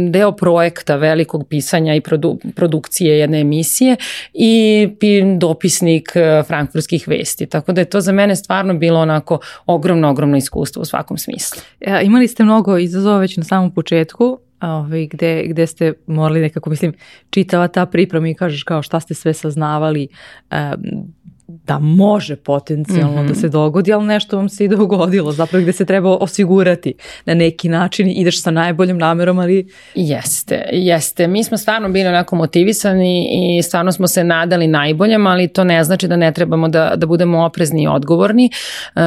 deo 0.09 0.31
projekta 0.31 0.95
velikog 0.95 1.47
pisanja 1.49 1.95
i 1.95 2.01
produ, 2.01 2.39
produkcije 2.55 3.19
jedne 3.19 3.41
emisije 3.41 3.95
i 4.33 4.87
dopisnik 5.37 6.11
e, 6.15 6.43
frankfurtskih 6.47 7.07
vesti. 7.07 7.45
Tako 7.45 7.71
da 7.71 7.81
je 7.81 7.85
to 7.85 8.01
za 8.01 8.11
mene 8.11 8.35
stvarno 8.35 8.73
bilo 8.73 8.99
onako 8.99 9.39
ogromno, 9.65 10.08
ogromno 10.09 10.37
iskustvo 10.37 10.81
u 10.81 10.85
svakom 10.85 11.17
smislu. 11.17 11.61
Ja, 11.79 12.01
e, 12.01 12.05
imali 12.05 12.27
ste 12.27 12.43
mnogo 12.43 12.77
izazova 12.77 13.17
već 13.17 13.37
na 13.37 13.43
samom 13.43 13.73
početku, 13.73 14.39
ovaj, 14.61 15.07
gde, 15.07 15.43
gde 15.47 15.67
ste 15.67 15.93
morali 16.07 16.41
nekako, 16.41 16.69
mislim, 16.69 16.93
čitava 17.29 17.67
ta 17.67 17.85
priprema 17.85 18.29
i 18.29 18.33
kažeš 18.33 18.63
kao 18.63 18.81
šta 18.81 18.99
ste 18.99 19.13
sve 19.13 19.33
saznavali, 19.33 20.07
um, 20.51 21.13
da 21.49 21.79
može 21.79 22.35
potencijalno 22.35 23.11
mm 23.11 23.15
-hmm. 23.15 23.27
da 23.27 23.31
mhm. 23.31 23.39
se 23.39 23.49
dogodi, 23.49 23.93
ali 23.93 24.05
nešto 24.05 24.37
vam 24.37 24.49
se 24.49 24.65
i 24.65 24.67
dogodilo, 24.67 25.31
zapravo 25.31 25.61
gde 25.61 25.71
se 25.71 25.85
treba 25.85 26.17
osigurati 26.17 26.93
na 27.25 27.33
neki 27.33 27.69
način, 27.69 28.09
ideš 28.09 28.41
sa 28.41 28.51
najboljom 28.51 28.97
namerom, 28.97 29.39
ali... 29.39 29.67
Jeste, 29.95 30.69
jeste. 30.71 31.27
Mi 31.27 31.43
smo 31.43 31.57
stvarno 31.57 31.89
bili 31.89 32.07
onako 32.07 32.35
motivisani 32.35 33.27
i 33.31 33.63
stvarno 33.63 33.91
smo 33.91 34.07
se 34.07 34.23
nadali 34.23 34.67
najboljem, 34.67 35.27
ali 35.27 35.47
to 35.47 35.63
ne 35.63 35.83
znači 35.83 36.07
da 36.07 36.15
ne 36.15 36.33
trebamo 36.33 36.67
da, 36.67 36.93
da 36.95 37.05
budemo 37.05 37.45
oprezni 37.45 37.83
i 37.83 37.87
odgovorni. 37.87 38.49
E, 38.95 39.01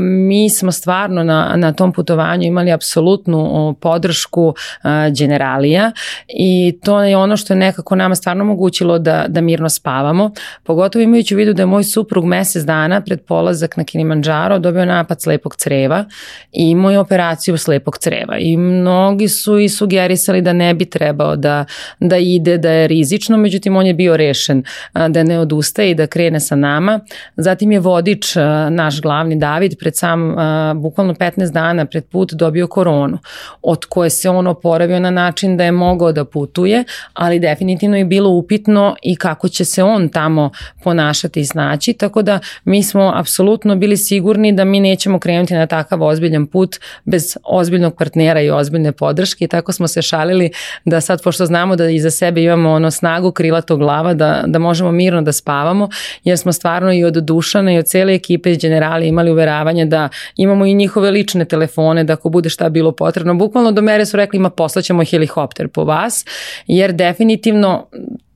mi 0.00 0.50
smo 0.50 0.72
stvarno 0.72 1.24
na, 1.24 1.52
na 1.56 1.72
tom 1.72 1.92
putovanju 1.92 2.42
imali 2.42 2.72
apsolutnu 2.72 3.74
podršku 3.80 4.54
e, 4.84 4.88
generalija 5.18 5.92
i 6.28 6.78
to 6.84 7.02
je 7.02 7.16
ono 7.16 7.36
što 7.36 7.52
je 7.52 7.58
nekako 7.58 7.96
nama 7.96 8.14
stvarno 8.14 8.44
omogućilo 8.44 8.98
da, 8.98 9.24
da 9.28 9.40
mirno 9.40 9.68
spavamo, 9.68 10.30
pogotovo 10.62 11.02
imajući 11.02 11.34
u 11.34 11.38
vidu 11.38 11.52
da 11.52 11.62
je 11.62 11.66
moj 11.66 11.81
suprug 11.84 12.24
mesec 12.24 12.64
dana 12.64 13.00
pred 13.00 13.20
polazak 13.20 13.76
na 13.76 13.84
Kilimanjaro 13.84 14.58
dobio 14.58 14.84
napad 14.84 15.22
slepog 15.22 15.56
creva 15.56 16.04
i 16.52 16.70
imao 16.70 16.90
je 16.90 16.98
operaciju 16.98 17.58
slepog 17.58 17.98
creva 17.98 18.38
i 18.38 18.56
mnogi 18.56 19.28
su 19.28 19.58
i 19.58 19.68
sugerisali 19.68 20.42
da 20.42 20.52
ne 20.52 20.74
bi 20.74 20.84
trebao 20.84 21.36
da, 21.36 21.64
da 22.00 22.16
ide, 22.16 22.58
da 22.58 22.70
je 22.70 22.88
rizično, 22.88 23.36
međutim 23.36 23.76
on 23.76 23.86
je 23.86 23.94
bio 23.94 24.16
rešen 24.16 24.62
da 25.08 25.22
ne 25.22 25.38
odustaje 25.38 25.90
i 25.90 25.94
da 25.94 26.06
krene 26.06 26.40
sa 26.40 26.56
nama. 26.56 27.00
Zatim 27.36 27.72
je 27.72 27.80
vodič, 27.80 28.36
naš 28.70 29.00
glavni 29.00 29.36
David, 29.38 29.74
pred 29.78 29.96
sam, 29.96 30.36
bukvalno 30.74 31.14
15 31.14 31.52
dana 31.52 31.86
pred 31.86 32.04
put 32.04 32.32
dobio 32.32 32.66
koronu, 32.66 33.18
od 33.62 33.84
koje 33.84 34.10
se 34.10 34.30
on 34.30 34.46
oporavio 34.46 35.00
na 35.00 35.10
način 35.10 35.56
da 35.56 35.64
je 35.64 35.72
mogao 35.72 36.12
da 36.12 36.24
putuje, 36.24 36.84
ali 37.14 37.40
definitivno 37.40 37.96
je 37.96 38.04
bilo 38.04 38.30
upitno 38.30 38.96
i 39.02 39.16
kako 39.16 39.48
će 39.48 39.64
se 39.64 39.82
on 39.82 40.08
tamo 40.08 40.50
ponašati 40.84 41.40
i 41.40 41.44
snaći 41.44 41.71
naći, 41.72 41.92
tako 41.92 42.22
da 42.22 42.38
mi 42.64 42.82
smo 42.82 43.12
apsolutno 43.14 43.76
bili 43.76 43.96
sigurni 43.96 44.52
da 44.52 44.64
mi 44.64 44.80
nećemo 44.80 45.18
krenuti 45.18 45.54
na 45.54 45.66
takav 45.66 46.02
ozbiljan 46.02 46.46
put 46.46 46.76
bez 47.04 47.36
ozbiljnog 47.44 47.96
partnera 47.96 48.40
i 48.40 48.50
ozbiljne 48.50 48.92
podrške 48.92 49.44
i 49.44 49.48
tako 49.48 49.72
smo 49.72 49.88
se 49.88 50.02
šalili 50.02 50.50
da 50.84 51.00
sad 51.00 51.22
pošto 51.22 51.46
znamo 51.46 51.76
da 51.76 51.88
iza 51.90 52.10
sebe 52.10 52.42
imamo 52.42 52.70
ono 52.70 52.90
snagu 52.90 53.32
krilatog 53.32 53.78
glava 53.78 54.14
da, 54.14 54.44
da 54.46 54.58
možemo 54.58 54.92
mirno 54.92 55.22
da 55.22 55.32
spavamo 55.32 55.88
jer 56.24 56.38
smo 56.38 56.52
stvarno 56.52 56.92
i 56.92 57.04
od 57.04 57.14
Dušana 57.14 57.72
i 57.72 57.78
od 57.78 57.86
cele 57.86 58.14
ekipe 58.14 58.50
iz 58.50 58.58
generali 58.58 59.08
imali 59.08 59.30
uveravanje 59.30 59.84
da 59.84 60.08
imamo 60.36 60.66
i 60.66 60.74
njihove 60.74 61.10
lične 61.10 61.44
telefone 61.44 62.04
da 62.04 62.12
ako 62.12 62.28
bude 62.28 62.48
šta 62.48 62.68
bilo 62.68 62.92
potrebno. 62.92 63.34
Bukvalno 63.34 63.72
do 63.72 63.82
mere 63.82 64.06
su 64.06 64.16
rekli 64.16 64.36
ima 64.36 64.50
poslaćemo 64.50 65.04
helikopter 65.04 65.68
po 65.68 65.84
vas 65.84 66.24
jer 66.66 66.92
definitivno 66.92 67.86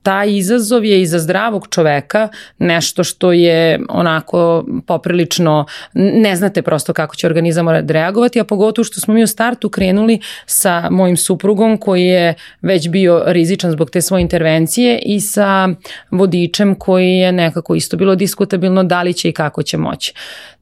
taj 0.07 0.37
izazov 0.37 0.85
je 0.85 1.01
i 1.01 1.05
za 1.05 1.19
zdravog 1.19 1.67
čoveka 1.69 2.29
nešto 2.57 3.03
što 3.03 3.31
je 3.31 3.79
onako 3.89 4.65
poprilično, 4.85 5.65
ne 5.93 6.35
znate 6.35 6.61
prosto 6.61 6.93
kako 6.93 7.15
će 7.15 7.27
organizam 7.27 7.69
reagovati, 7.69 8.39
a 8.39 8.43
pogotovo 8.43 8.83
što 8.83 9.01
smo 9.01 9.13
mi 9.13 9.23
u 9.23 9.27
startu 9.27 9.69
krenuli 9.69 10.19
sa 10.45 10.89
mojim 10.89 11.17
suprugom 11.17 11.77
koji 11.77 12.05
je 12.05 12.33
već 12.61 12.89
bio 12.89 13.23
rizičan 13.25 13.71
zbog 13.71 13.89
te 13.89 14.01
svoje 14.01 14.21
intervencije 14.21 14.99
i 15.05 15.19
sa 15.19 15.69
vodičem 16.11 16.75
koji 16.75 17.17
je 17.17 17.31
nekako 17.31 17.75
isto 17.75 17.97
bilo 17.97 18.15
diskutabilno 18.15 18.83
da 18.83 19.03
li 19.03 19.13
će 19.13 19.29
i 19.29 19.33
kako 19.33 19.63
će 19.63 19.77
moći. 19.77 20.13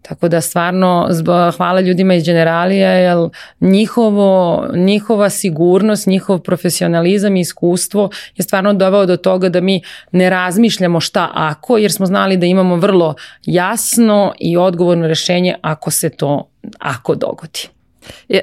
Tako 0.08 0.28
da 0.28 0.42
stvarno 0.42 1.10
hvala 1.58 1.82
ljudima 1.82 2.14
iz 2.14 2.26
generalija 2.26 2.90
jer 2.92 3.18
njihovo, 3.62 4.66
njihova 4.76 5.30
sigurnost, 5.30 6.08
njihov 6.08 6.40
profesionalizam 6.40 7.36
i 7.36 7.40
iskustvo 7.40 8.10
je 8.36 8.44
stvarno 8.44 8.74
doveo 8.74 9.06
do 9.06 9.18
toga 9.18 9.35
da 9.38 9.62
mi 9.62 9.82
ne 10.12 10.30
razmišljamo 10.30 11.00
šta 11.00 11.30
ako 11.34 11.78
jer 11.78 11.92
smo 11.92 12.06
znali 12.06 12.38
da 12.38 12.46
imamo 12.46 12.76
vrlo 12.76 13.16
jasno 13.46 14.34
i 14.40 14.58
odgovorno 14.58 15.08
rešenje 15.08 15.56
ako 15.62 15.92
se 15.92 16.10
to 16.10 16.50
ako 16.80 17.16
dogodi. 17.16 17.75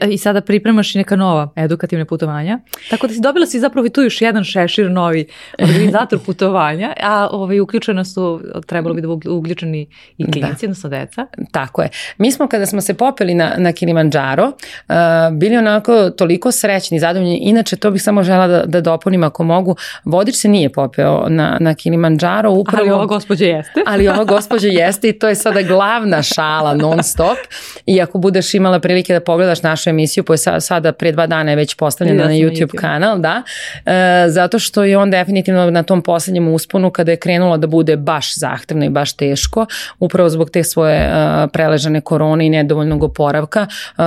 I 0.09 0.19
sada 0.19 0.41
pripremaš 0.41 0.95
i 0.95 0.99
neka 0.99 1.17
nova 1.17 1.53
edukativne 1.57 2.05
putovanja. 2.05 2.59
Tako 2.91 3.07
da 3.07 3.15
si 3.15 3.21
dobila 3.21 3.47
si 3.47 3.61
zapravo 3.61 3.87
i 3.87 3.91
tu 3.91 4.03
još 4.03 4.21
jedan 4.23 4.45
šešir 4.45 4.91
novi 4.91 5.27
organizator 5.59 6.19
putovanja, 6.27 6.95
a 7.01 7.29
ovaj, 7.31 7.61
uključena 7.61 8.05
su, 8.05 8.41
trebalo 8.67 8.95
bi 8.95 9.01
da 9.01 9.09
budu 9.09 9.35
uključeni 9.35 9.87
i 10.19 10.25
klinici, 10.33 10.67
da. 10.67 10.67
odnosno 10.67 10.91
deca. 10.91 11.27
Tako 11.51 11.83
je. 11.83 11.89
Mi 12.19 12.33
smo 12.33 12.49
kada 12.49 12.67
smo 12.67 12.81
se 12.81 12.95
popeli 12.95 13.35
na, 13.35 13.55
na 13.59 13.73
Kilimanjaro, 13.73 14.47
uh, 14.47 14.95
bili 15.33 15.57
onako 15.57 16.11
toliko 16.11 16.53
srećni, 16.53 16.99
zadovoljni. 16.99 17.37
Inače, 17.37 17.77
to 17.77 17.91
bih 17.91 18.03
samo 18.03 18.23
žela 18.23 18.47
da, 18.47 18.65
da 18.67 18.81
dopunim 18.81 19.25
ako 19.25 19.45
mogu. 19.45 19.77
Vodič 20.05 20.37
se 20.37 20.49
nije 20.49 20.73
popeo 20.73 21.29
na, 21.29 21.57
na 21.61 21.75
Kilimanjaro. 21.75 22.51
Upravo, 22.51 22.83
ali 22.83 22.91
ova 22.91 23.07
gospođa 23.07 23.45
jeste. 23.45 23.83
ali 23.91 24.09
ova 24.09 24.25
gospođa 24.25 24.69
jeste 24.69 25.09
i 25.09 25.19
to 25.19 25.29
je 25.29 25.35
sada 25.35 25.63
glavna 25.63 26.23
šala 26.23 26.75
non 26.75 27.03
stop. 27.03 27.39
I 27.87 28.01
ako 28.01 28.19
budeš 28.19 28.55
imala 28.55 28.81
prilike 28.81 29.13
da 29.13 29.21
pogledaš 29.21 29.52
pogledaš 29.53 29.63
našu 29.63 29.91
emisiju, 29.91 30.25
koja 30.25 30.37
je 30.55 30.61
sada 30.61 30.93
pre 30.93 31.13
dva 31.13 31.27
dana 31.27 31.51
je 31.51 31.57
već 31.57 31.75
postavljena 31.75 32.23
ja 32.23 32.29
na 32.29 32.35
YouTube, 32.35 32.67
YouTube. 32.67 32.81
kanal, 32.81 33.19
da, 33.19 33.43
e, 33.87 34.25
zato 34.29 34.59
što 34.59 34.85
je 34.85 34.99
on 34.99 35.11
definitivno 35.11 35.71
na 35.71 35.83
tom 35.83 36.03
poslednjem 36.03 36.49
usponu 36.49 36.91
kada 36.91 37.11
je 37.11 37.17
krenulo 37.17 37.57
da 37.57 37.67
bude 37.67 37.97
baš 37.97 38.39
zahtevno 38.39 38.85
i 38.85 38.89
baš 38.89 39.13
teško, 39.17 39.67
upravo 39.99 40.29
zbog 40.29 40.51
te 40.51 40.65
svoje 40.65 40.97
e, 40.97 41.11
preležane 41.53 42.01
korone 42.01 42.47
i 42.47 42.51
nedovoljnog 42.51 43.03
oporavka, 43.03 43.67
e, 43.67 44.03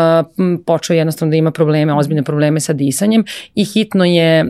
počeo 0.66 0.96
jednostavno 0.96 1.32
da 1.32 1.38
ima 1.38 1.52
probleme, 1.52 1.94
ozbiljne 1.94 2.24
probleme 2.24 2.60
sa 2.60 2.74
disanjem 2.74 3.24
i 3.56 3.66
hitno 3.66 4.06
je 4.06 4.40
e, 4.40 4.46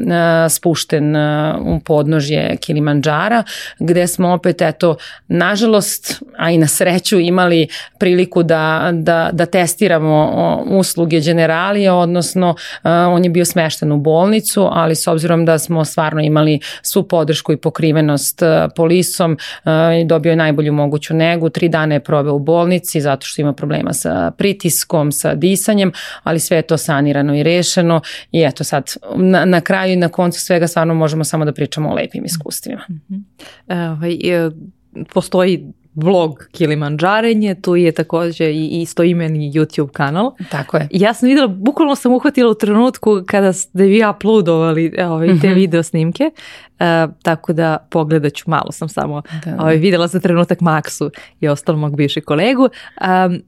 spušten 0.50 1.16
e, 1.16 1.54
u 1.60 1.80
podnožje 1.80 2.58
Kilimanjara, 2.62 3.44
gde 3.80 4.08
smo 4.08 4.34
opet, 4.34 4.62
eto, 4.62 4.96
nažalost, 5.28 6.22
a 6.38 6.52
i 6.52 6.58
na 6.58 6.68
sreću 6.68 7.20
imali 7.20 7.68
priliku 8.00 8.44
da, 8.44 8.90
da, 8.94 9.30
da 9.32 9.46
testiramo 9.46 10.16
usluge 10.86 11.20
generalije, 11.20 11.92
odnosno 11.92 12.56
on 12.84 13.24
je 13.24 13.30
bio 13.30 13.46
smešten 13.46 13.92
u 13.92 13.98
bolnicu, 13.98 14.68
ali 14.72 14.96
s 14.96 15.08
obzirom 15.08 15.46
da 15.46 15.58
smo 15.58 15.86
stvarno 15.86 16.22
imali 16.22 16.60
svu 16.82 17.04
podršku 17.04 17.54
i 17.54 17.58
pokrivenost 17.58 18.42
polisom, 18.76 19.38
dobio 20.06 20.30
je 20.30 20.36
najbolju 20.36 20.74
moguću 20.74 21.14
negu, 21.14 21.50
tri 21.50 21.70
dana 21.70 21.96
je 21.96 22.04
proveo 22.04 22.34
u 22.34 22.40
bolnici 22.40 23.02
zato 23.02 23.26
što 23.26 23.42
ima 23.42 23.54
problema 23.54 23.94
sa 23.94 24.32
pritiskom, 24.38 25.12
sa 25.12 25.36
disanjem, 25.36 25.92
ali 26.24 26.40
sve 26.40 26.58
je 26.58 26.62
to 26.62 26.78
sanirano 26.78 27.36
i 27.36 27.44
rešeno 27.44 28.02
i 28.32 28.44
eto 28.44 28.64
sad 28.64 28.94
na, 29.16 29.46
na 29.46 29.62
kraju 29.62 29.94
i 29.94 29.96
na 29.96 30.10
koncu 30.10 30.42
svega 30.42 30.68
stvarno 30.68 30.94
možemo 30.94 31.24
samo 31.24 31.46
da 31.46 31.54
pričamo 31.54 31.90
o 31.90 31.94
lepim 31.94 32.26
iskustvima. 32.26 32.82
Mm 32.90 33.02
-hmm. 33.10 33.96
ovaj, 33.96 34.18
postoji 35.14 35.74
vlog 35.96 36.48
Kilimanđarenje, 36.52 37.56
tu 37.62 37.76
je 37.76 37.92
takođe 37.92 38.52
i 38.52 38.82
istoimeni 38.82 39.52
YouTube 39.54 39.92
kanal. 39.92 40.32
Tako 40.52 40.78
je. 40.78 40.88
Ja 40.92 41.14
sam 41.14 41.30
videla, 41.30 41.48
bukvalno 41.48 41.96
sam 41.96 42.12
uhvatila 42.12 42.52
u 42.52 42.54
trenutku 42.54 43.22
kada 43.28 43.54
ste 43.54 43.84
vi 43.84 44.04
uploadovali 44.10 44.94
e, 44.98 45.06
ovaj, 45.06 45.28
te 45.28 45.34
mm 45.34 45.40
-hmm. 45.40 45.56
video 45.56 45.84
snimke, 45.84 46.32
uh, 46.34 47.14
tako 47.24 47.54
da 47.54 47.78
pogledat 47.90 48.34
ću, 48.34 48.44
malo 48.48 48.72
sam 48.72 48.90
samo 48.90 49.22
da, 49.46 49.52
da. 49.52 49.62
Ovaj, 49.62 49.78
videla 49.78 50.08
za 50.08 50.20
trenutak 50.20 50.62
Maksu 50.62 51.12
i 51.40 51.48
ostalo 51.48 51.78
mog 51.78 51.98
bivšeg 51.98 52.24
kolegu. 52.24 52.64
Um, 52.64 53.42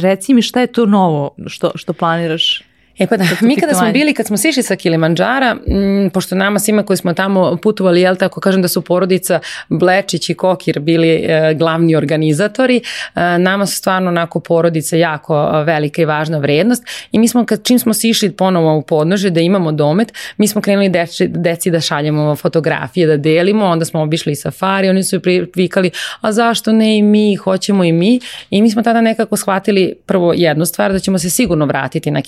reci 0.00 0.34
mi 0.34 0.42
šta 0.42 0.60
je 0.60 0.66
to 0.66 0.86
novo 0.86 1.34
što, 1.46 1.70
što 1.74 1.92
planiraš? 1.92 2.67
E 2.98 3.06
pa 3.06 3.16
da, 3.16 3.24
mi 3.40 3.56
kada 3.56 3.74
smo 3.74 3.92
bili, 3.92 4.14
kad 4.14 4.26
smo 4.26 4.36
sišli 4.36 4.62
sa 4.62 4.76
Kilimanđara, 4.76 5.56
m, 5.66 6.10
pošto 6.10 6.34
nama 6.34 6.58
svima 6.58 6.82
koji 6.82 6.96
smo 6.96 7.14
tamo 7.14 7.56
putovali, 7.56 8.00
jel 8.00 8.16
tako 8.16 8.40
kažem 8.40 8.62
da 8.62 8.68
su 8.68 8.82
porodica 8.82 9.40
Blečić 9.68 10.30
i 10.30 10.34
Kokir 10.34 10.80
bili 10.80 11.08
e, 11.08 11.54
glavni 11.54 11.96
organizatori, 11.96 12.76
e, 13.14 13.38
nama 13.38 13.66
su 13.66 13.76
stvarno 13.76 14.08
onako 14.08 14.40
porodica 14.40 14.96
jako 14.96 15.62
velika 15.62 16.02
i 16.02 16.04
važna 16.04 16.38
vrednost 16.38 16.84
i 17.12 17.18
mi 17.18 17.28
smo, 17.28 17.46
kad, 17.46 17.66
čim 17.66 17.78
smo 17.78 17.94
sišli 17.94 18.30
ponovo 18.30 18.76
u 18.76 18.82
podnože 18.82 19.30
da 19.30 19.40
imamo 19.40 19.72
domet, 19.72 20.12
mi 20.36 20.48
smo 20.48 20.60
krenuli 20.60 20.88
deci, 20.88 21.28
deci 21.28 21.70
da 21.70 21.80
šaljemo 21.80 22.36
fotografije, 22.36 23.06
da 23.06 23.16
delimo, 23.16 23.66
onda 23.66 23.84
smo 23.84 24.02
obišli 24.02 24.32
i 24.32 24.36
safari, 24.36 24.88
oni 24.88 25.04
su 25.04 25.20
vikali, 25.56 25.90
a 26.20 26.32
zašto 26.32 26.72
ne 26.72 26.98
i 26.98 27.02
mi, 27.02 27.36
hoćemo 27.36 27.84
i 27.84 27.92
mi? 27.92 28.20
I 28.50 28.62
mi 28.62 28.70
smo 28.70 28.82
tada 28.82 29.00
nekako 29.00 29.36
shvatili 29.36 29.94
prvo 30.06 30.32
jednu 30.36 30.66
stvar, 30.66 30.92
da 30.92 30.98
ćemo 30.98 31.18
se 31.18 31.30
sigurno 31.30 31.66
vratiti 31.66 32.10
na 32.10 32.22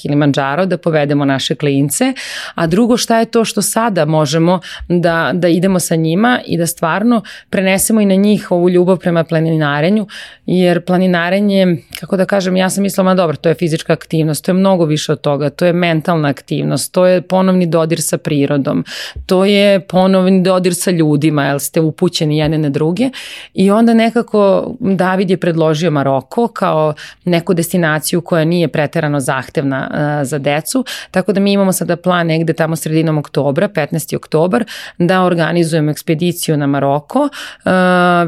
Kilimanjaro, 0.60 0.66
da 0.66 0.78
povedemo 0.78 1.24
naše 1.24 1.54
klince, 1.54 2.12
a 2.54 2.66
drugo 2.66 2.96
šta 2.96 3.18
je 3.18 3.26
to 3.26 3.44
što 3.44 3.62
sada 3.62 4.04
možemo 4.04 4.60
da, 4.88 5.30
da 5.34 5.48
idemo 5.48 5.80
sa 5.80 5.96
njima 5.96 6.40
i 6.46 6.58
da 6.58 6.66
stvarno 6.66 7.22
prenesemo 7.50 8.00
i 8.00 8.06
na 8.06 8.14
njih 8.14 8.50
ovu 8.50 8.70
ljubav 8.70 8.98
prema 8.98 9.24
planinarenju, 9.24 10.06
jer 10.46 10.84
planinarenje, 10.84 11.76
kako 12.00 12.16
da 12.16 12.24
kažem, 12.24 12.56
ja 12.56 12.70
sam 12.70 12.82
mislila, 12.82 13.04
ma 13.04 13.14
dobro, 13.14 13.36
to 13.36 13.48
je 13.48 13.54
fizička 13.54 13.92
aktivnost, 13.92 14.44
to 14.44 14.50
je 14.50 14.54
mnogo 14.54 14.84
više 14.84 15.12
od 15.12 15.20
toga, 15.20 15.50
to 15.50 15.66
je 15.66 15.72
mentalna 15.72 16.28
aktivnost, 16.28 16.92
to 16.92 17.06
je 17.06 17.22
ponovni 17.22 17.66
dodir 17.66 18.02
sa 18.02 18.18
prirodom, 18.18 18.84
to 19.26 19.44
je 19.44 19.80
ponovni 19.80 20.42
dodir 20.42 20.74
sa 20.74 20.90
ljudima, 20.90 21.44
jel 21.44 21.58
ste 21.58 21.80
upućeni 21.80 22.38
jedne 22.38 22.58
na 22.58 22.68
druge. 22.68 23.10
I 23.54 23.70
onda 23.70 23.94
nekako 23.94 24.70
David 24.80 25.30
je 25.30 25.36
predložio 25.36 25.90
Maroko 25.90 26.48
kao 26.48 26.94
neku 27.24 27.54
destinaciju 27.54 28.20
koja 28.20 28.44
nije 28.44 28.68
preterano 28.68 29.20
zahtevna 29.20 29.90
uh, 29.90 30.26
za 30.26 30.38
decu, 30.50 30.84
tako 31.10 31.32
da 31.32 31.40
mi 31.40 31.52
imamo 31.52 31.72
sada 31.72 31.96
plan 31.96 32.26
negde 32.26 32.52
tamo 32.52 32.76
sredinom 32.76 33.18
oktobra, 33.18 33.68
15. 33.68 34.16
oktobar, 34.16 34.64
da 34.98 35.22
organizujemo 35.22 35.90
ekspediciju 35.90 36.56
na 36.56 36.66
Maroko, 36.66 37.20
uh, 37.20 37.70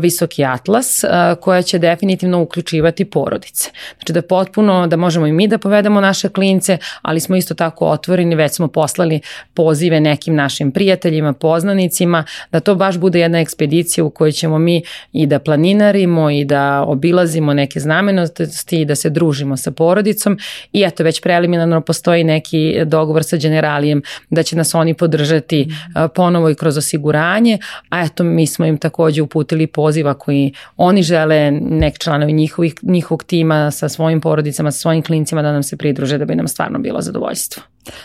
Visoki 0.01 0.45
Atlas, 0.45 1.05
uh, 1.05 1.11
koja 1.41 1.63
će 1.63 1.79
definitivno 1.79 2.43
uključivati 2.43 3.05
porodice. 3.05 3.71
Znači 3.97 4.13
da 4.13 4.23
potpuno, 4.23 4.87
da 4.87 4.97
možemo 4.97 5.27
i 5.27 5.33
mi 5.33 5.49
da 5.49 5.59
povedemo 5.59 6.01
naše 6.01 6.29
klince, 6.29 6.79
ali 7.03 7.21
smo 7.21 7.37
isto 7.37 7.55
tako 7.55 7.87
otvoreni, 7.87 8.35
već 8.35 8.53
smo 8.53 8.69
poslali 8.69 9.21
pozive 9.55 10.01
nekim 10.01 10.35
našim 10.35 10.73
prijateljima, 10.73 11.33
poznanicima, 11.33 12.25
da 12.53 12.61
to 12.61 12.75
baš 12.75 12.99
bude 12.99 13.21
jedna 13.21 13.41
ekspedicija 13.41 14.05
u 14.05 14.11
kojoj 14.11 14.33
ćemo 14.33 14.59
mi 14.59 14.83
i 15.13 15.27
da 15.27 15.39
planinarimo 15.39 16.31
i 16.31 16.45
da 16.45 16.85
obilazimo 16.87 17.55
neke 17.55 17.81
znamenitosti 17.81 18.81
i 18.81 18.85
da 18.85 18.95
se 18.95 19.11
družimo 19.11 19.57
sa 19.57 19.71
porodicom 19.71 20.39
i 20.73 20.83
eto 20.83 21.05
već 21.05 21.21
preliminarno 21.23 21.81
postoji 21.81 22.12
neki 22.17 22.85
dogovor 22.85 23.25
sa 23.25 23.37
generalijem 23.37 24.03
da 24.31 24.43
će 24.43 24.57
nas 24.57 24.75
oni 24.75 24.95
podržati 24.95 25.67
mhm. 25.69 26.05
ponovo 26.15 26.51
i 26.51 26.55
kroz 26.55 26.77
osiguranje, 26.77 27.59
a 27.89 28.05
eto 28.05 28.25
mi 28.25 28.47
smo 28.47 28.67
im 28.67 28.79
takođe 28.79 29.23
uputili 29.23 29.67
poziva 29.67 30.15
koji 30.15 30.53
oni 30.77 31.03
žele 31.03 31.51
nek 31.51 31.99
članovi 31.99 32.33
njihovih, 32.33 32.75
njihovog 32.83 33.25
tima 33.25 33.71
sa 33.71 33.89
svojim 33.89 34.21
porodicama, 34.21 34.71
sa 34.71 34.79
svojim 34.79 35.03
klincima 35.03 35.43
da 35.43 35.53
nam 35.53 35.63
se 35.63 35.77
pridruže 35.77 36.19
da 36.19 36.25
bi 36.25 36.35
nam 36.35 36.49
stvarno 36.49 36.79
bilo 36.79 37.01
zadovoljstvo. 37.01 37.63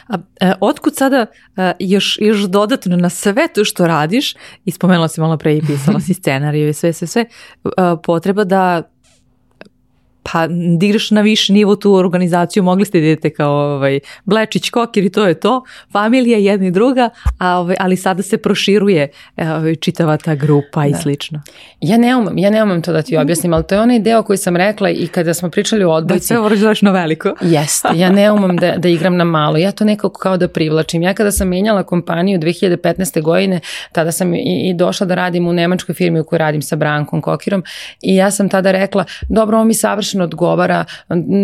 A 0.07 0.17
e, 0.41 0.53
otkud 0.59 0.95
sada 0.95 1.25
e, 1.57 1.73
još, 1.79 2.17
još 2.21 2.39
dodatno 2.39 2.97
na 2.97 3.09
sve 3.09 3.47
to 3.55 3.65
što 3.65 3.87
radiš, 3.87 4.35
i 4.65 4.71
spomenula 4.71 5.07
si 5.07 5.21
malo 5.21 5.37
pre 5.37 5.57
i 5.57 5.61
pisala 5.61 5.99
si 5.99 6.13
scenariju 6.13 6.69
i 6.69 6.73
sve, 6.73 6.93
sve, 6.93 7.07
sve, 7.07 7.21
e, 7.21 7.27
potreba 8.03 8.43
da 8.43 8.83
pa 10.31 10.47
digraš 10.77 11.11
na 11.11 11.21
viši 11.21 11.53
nivo 11.53 11.75
tu 11.75 11.93
organizaciju, 11.93 12.63
mogli 12.63 12.85
ste 12.85 12.99
da 12.99 13.05
idete 13.05 13.29
kao 13.29 13.75
ovaj, 13.75 13.99
Blečić, 14.25 14.69
Kokir 14.69 15.05
i 15.05 15.09
to 15.09 15.27
je 15.27 15.39
to, 15.39 15.63
familija 15.91 16.37
jedna 16.37 16.67
i 16.67 16.71
druga, 16.71 17.09
a, 17.37 17.57
ovaj, 17.57 17.75
ali 17.79 17.95
sada 17.95 18.23
se 18.23 18.37
proširuje 18.37 19.07
ovaj, 19.37 19.75
čitava 19.75 20.17
ta 20.17 20.35
grupa 20.35 20.81
da. 20.81 20.87
i 20.87 20.93
slično. 20.93 21.41
Ja 21.81 21.97
ne 21.97 22.15
umam, 22.15 22.37
ja 22.37 22.49
ne 22.49 22.63
umam 22.63 22.81
to 22.81 22.93
da 22.93 23.01
ti 23.01 23.17
objasnim, 23.17 23.53
ali 23.53 23.63
to 23.63 23.75
je 23.75 23.81
onaj 23.81 23.99
deo 23.99 24.23
koji 24.23 24.37
sam 24.37 24.55
rekla 24.55 24.89
i 24.89 25.07
kada 25.07 25.33
smo 25.33 25.49
pričali 25.49 25.83
o 25.83 25.91
odbojci. 25.91 26.23
Da 26.23 26.25
sve 26.25 26.37
moraš 26.39 26.81
na 26.81 26.91
veliko. 26.91 27.33
Jeste, 27.41 27.87
ja 27.95 28.09
ne 28.09 28.31
umam 28.31 28.57
da, 28.57 28.73
da 28.77 28.89
igram 28.89 29.17
na 29.17 29.23
malo, 29.23 29.57
ja 29.57 29.71
to 29.71 29.85
nekako 29.85 30.19
kao 30.19 30.37
da 30.37 30.47
privlačim. 30.47 31.01
Ja 31.01 31.13
kada 31.13 31.31
sam 31.31 31.47
menjala 31.47 31.83
kompaniju 31.83 32.39
2015. 32.39 33.21
godine, 33.21 33.59
tada 33.91 34.11
sam 34.11 34.33
i, 34.33 34.69
i 34.69 34.73
došla 34.73 35.07
da 35.07 35.15
radim 35.15 35.47
u 35.47 35.53
nemačkoj 35.53 35.95
firmi 35.95 36.19
u 36.19 36.23
kojoj 36.23 36.39
radim 36.39 36.61
sa 36.61 36.75
Brankom 36.75 37.21
Kokirom 37.21 37.63
i 38.01 38.15
ja 38.15 38.31
sam 38.31 38.49
tada 38.49 38.71
rekla, 38.71 39.05
dobro, 39.29 39.57
ovo 39.57 39.65
mi 39.65 39.73
savršeno 39.73 40.16
savršeno 40.17 40.23
odgovara, 40.23 40.85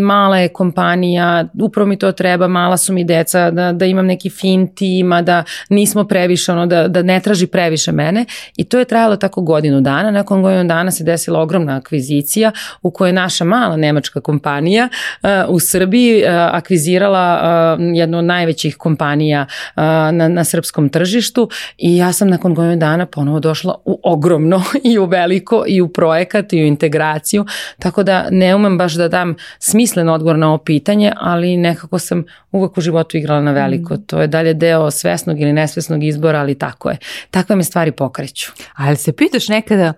mala 0.02 0.38
je 0.38 0.50
kompanija, 0.50 1.46
upravo 1.62 1.88
mi 1.88 1.98
to 1.98 2.12
treba, 2.12 2.48
mala 2.48 2.78
su 2.78 2.94
mi 2.94 3.04
deca, 3.04 3.52
da, 3.52 3.72
da 3.72 3.86
imam 3.86 4.06
neki 4.06 4.30
fin 4.30 4.68
tim, 4.76 5.14
da 5.24 5.44
nismo 5.70 6.04
previše, 6.04 6.52
ono, 6.52 6.66
da, 6.66 6.88
da 6.88 7.02
ne 7.02 7.20
traži 7.20 7.48
previše 7.48 7.92
mene. 7.92 8.26
I 8.58 8.64
to 8.64 8.80
je 8.80 8.86
trajalo 8.86 9.16
tako 9.16 9.42
godinu 9.42 9.82
dana, 9.82 10.12
nakon 10.12 10.42
godinu 10.42 10.64
dana 10.64 10.92
se 10.92 11.04
desila 11.04 11.40
ogromna 11.40 11.78
akvizicija 11.78 12.52
u 12.82 12.92
kojoj 12.92 13.10
je 13.10 13.14
naša 13.14 13.46
mala 13.46 13.78
nemačka 13.78 14.22
kompanija 14.22 14.90
uh, 15.24 15.30
u 15.50 15.60
Srbiji 15.60 16.24
uh, 16.24 16.30
akvizirala 16.52 17.76
uh, 17.78 17.84
jednu 17.96 18.18
od 18.18 18.26
najvećih 18.26 18.78
kompanija 18.78 19.46
uh, 19.46 19.84
na, 20.12 20.28
na 20.28 20.44
srpskom 20.44 20.90
tržištu. 20.90 21.50
I 21.78 21.98
ja 21.98 22.14
sam 22.14 22.30
nakon 22.30 22.54
godinu 22.54 22.76
dana 22.76 23.06
ponovo 23.06 23.40
došla 23.40 23.76
u 23.86 24.00
ogromno 24.04 24.62
i 24.92 24.98
u 24.98 25.06
veliko 25.06 25.64
i 25.68 25.82
u 25.82 25.88
projekat 25.88 26.54
i 26.54 26.64
u 26.64 26.66
integraciju, 26.66 27.46
tako 27.80 28.04
da 28.04 28.28
ne 28.32 28.56
umem 28.56 28.63
baš 28.70 28.94
da 28.94 29.08
dam 29.08 29.36
smislen 29.60 30.10
odgovor 30.10 30.38
na 30.38 30.48
ovo 30.48 30.58
pitanje, 30.58 31.12
ali 31.18 31.58
nekako 31.58 32.00
sam 32.00 32.24
uvek 32.52 32.78
u 32.78 32.82
životu 32.82 33.18
igrala 33.18 33.42
na 33.42 33.52
veliko. 33.52 33.94
Mm. 33.94 34.04
To 34.06 34.22
je 34.22 34.28
dalje 34.28 34.54
deo 34.54 34.92
svesnog 34.92 35.42
ili 35.42 35.54
nesvesnog 35.54 36.04
izbora, 36.04 36.40
ali 36.40 36.56
tako 36.56 36.90
je. 36.90 36.98
Takve 37.32 37.56
me 37.56 37.64
stvari 37.64 37.92
pokreću. 37.92 38.52
Ali 38.76 38.96
se 38.96 39.14
pitaš 39.14 39.48
nekada 39.48 39.94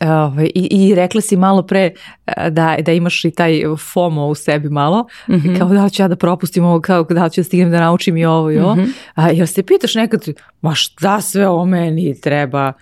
ovaj, 0.00 0.50
i, 0.54 0.68
i 0.70 0.94
rekla 0.94 1.20
si 1.20 1.36
malo 1.36 1.62
pre 1.62 1.90
eh, 2.26 2.50
da, 2.50 2.76
da 2.80 2.92
imaš 2.92 3.24
i 3.24 3.30
taj 3.30 3.62
FOMO 3.92 4.26
u 4.26 4.34
sebi 4.34 4.68
malo, 4.68 5.06
mm 5.28 5.34
-hmm. 5.34 5.58
kao 5.58 5.68
da 5.68 5.88
ću 5.88 6.02
ja 6.02 6.08
da 6.08 6.16
propustim 6.16 6.64
ovo, 6.64 6.80
kao 6.80 7.02
da 7.02 7.28
ću 7.28 7.40
da 7.40 7.44
stignem 7.44 7.70
da 7.70 7.80
naučim 7.80 8.16
i 8.16 8.24
ovo 8.24 8.50
i 8.50 8.58
ovo. 8.58 8.74
Mm 8.74 8.78
-hmm. 8.78 8.92
A, 9.14 9.30
jel 9.30 9.46
se 9.46 9.62
pitaš 9.62 9.94
nekad, 9.94 10.24
ma 10.60 10.74
šta 10.74 11.20
sve 11.20 11.48
o 11.48 11.64
meni 11.64 12.20
treba? 12.20 12.72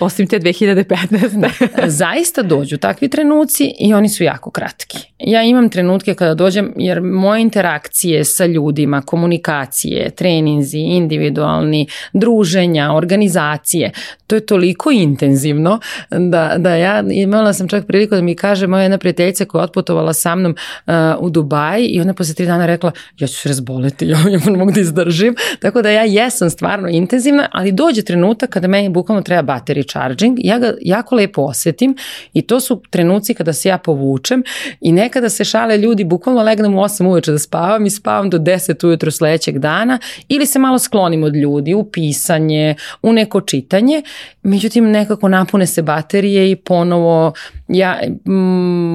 Osim 0.00 0.26
te 0.26 0.38
2015. 0.38 1.86
Zaista 1.86 2.42
dođu 2.42 2.76
takvi 2.78 3.08
trenuci 3.08 3.74
i 3.78 3.94
oni 3.94 4.08
su 4.08 4.24
jako 4.24 4.50
kratki. 4.50 4.98
Ja 5.18 5.42
imam 5.42 5.68
trenutke 5.68 6.14
kada 6.14 6.34
dođem 6.34 6.72
jer 6.76 7.00
moje 7.00 7.42
interakcije 7.42 8.24
sa 8.24 8.46
ljudima, 8.46 9.02
komunikacije, 9.02 10.10
treninzi, 10.10 10.78
individualni, 10.78 11.86
druženja, 12.12 12.92
organizacije, 12.94 13.92
to 14.26 14.34
je 14.34 14.46
toliko 14.46 14.90
intenzivno 14.90 15.80
da, 16.10 16.54
da 16.58 16.74
ja 16.74 17.04
imala 17.10 17.52
sam 17.52 17.68
čak 17.68 17.86
priliku 17.86 18.14
da 18.14 18.22
mi 18.22 18.34
kaže 18.34 18.66
moja 18.66 18.82
jedna 18.82 18.98
prijateljica 18.98 19.44
koja 19.44 19.60
je 19.60 19.64
otputovala 19.64 20.12
sa 20.12 20.34
mnom 20.34 20.54
uh, 20.86 20.94
u 21.18 21.30
Dubaji 21.30 21.86
i 21.86 22.00
ona 22.00 22.14
posle 22.14 22.34
tri 22.34 22.46
dana 22.46 22.66
rekla 22.66 22.92
ja 23.18 23.26
ću 23.26 23.34
se 23.34 23.48
razboleti, 23.48 24.06
ja, 24.06 24.18
ja 24.46 24.56
mogu 24.56 24.72
da 24.72 24.80
izdržim. 24.80 25.36
Tako 25.60 25.82
da 25.82 25.90
ja 25.90 26.02
jesam 26.02 26.50
stvarno 26.50 26.88
intenzivna, 26.88 27.48
ali 27.52 27.72
dođe 27.72 28.02
trenutak 28.02 28.50
kada 28.50 28.68
meni 28.68 28.88
bukvalno 28.88 29.22
treba 29.22 29.42
bateri 29.42 29.87
charging, 29.88 30.38
ja 30.40 30.58
ga 30.58 30.72
jako 30.80 31.14
lepo 31.14 31.42
osetim 31.42 31.96
i 32.32 32.42
to 32.42 32.60
su 32.60 32.82
trenuci 32.90 33.34
kada 33.34 33.52
se 33.52 33.68
ja 33.68 33.78
povučem 33.78 34.42
i 34.80 34.92
nekada 34.92 35.28
se 35.28 35.44
šale 35.44 35.78
ljudi, 35.78 36.04
bukvalno 36.04 36.42
legnem 36.42 36.74
u 36.74 36.78
8 36.78 37.06
uveče 37.06 37.32
da 37.32 37.38
spavam 37.38 37.86
i 37.86 37.90
spavam 37.90 38.30
do 38.30 38.38
10 38.38 38.86
ujutro 38.86 39.10
sledećeg 39.10 39.58
dana 39.58 39.98
ili 40.28 40.46
se 40.46 40.58
malo 40.58 40.78
sklonim 40.78 41.22
od 41.22 41.36
ljudi 41.36 41.74
u 41.74 41.84
pisanje, 41.84 42.74
u 43.02 43.12
neko 43.12 43.40
čitanje, 43.40 44.02
međutim 44.42 44.90
nekako 44.90 45.28
napune 45.28 45.66
se 45.66 45.82
baterije 45.82 46.50
i 46.50 46.56
ponovo 46.56 47.32
ja, 47.68 48.00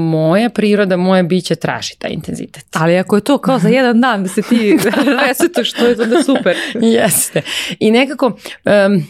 moja 0.10 0.50
priroda, 0.50 0.98
moje 0.98 1.24
biće 1.24 1.56
traži 1.56 1.96
taj 1.98 2.12
intenzitet. 2.12 2.66
Ali 2.74 2.98
ako 2.98 3.16
je 3.16 3.22
to 3.22 3.38
kao 3.38 3.60
za 3.60 3.70
jedan 3.70 4.02
dan 4.02 4.24
da 4.24 4.30
se 4.30 4.42
ti 4.42 4.78
resetaš, 5.28 5.72
to 5.72 5.86
je 5.86 5.96
da 5.96 6.24
super. 6.24 6.56
Jeste. 6.74 7.42
I 7.80 7.92
nekako, 7.92 8.26
um, 8.26 9.04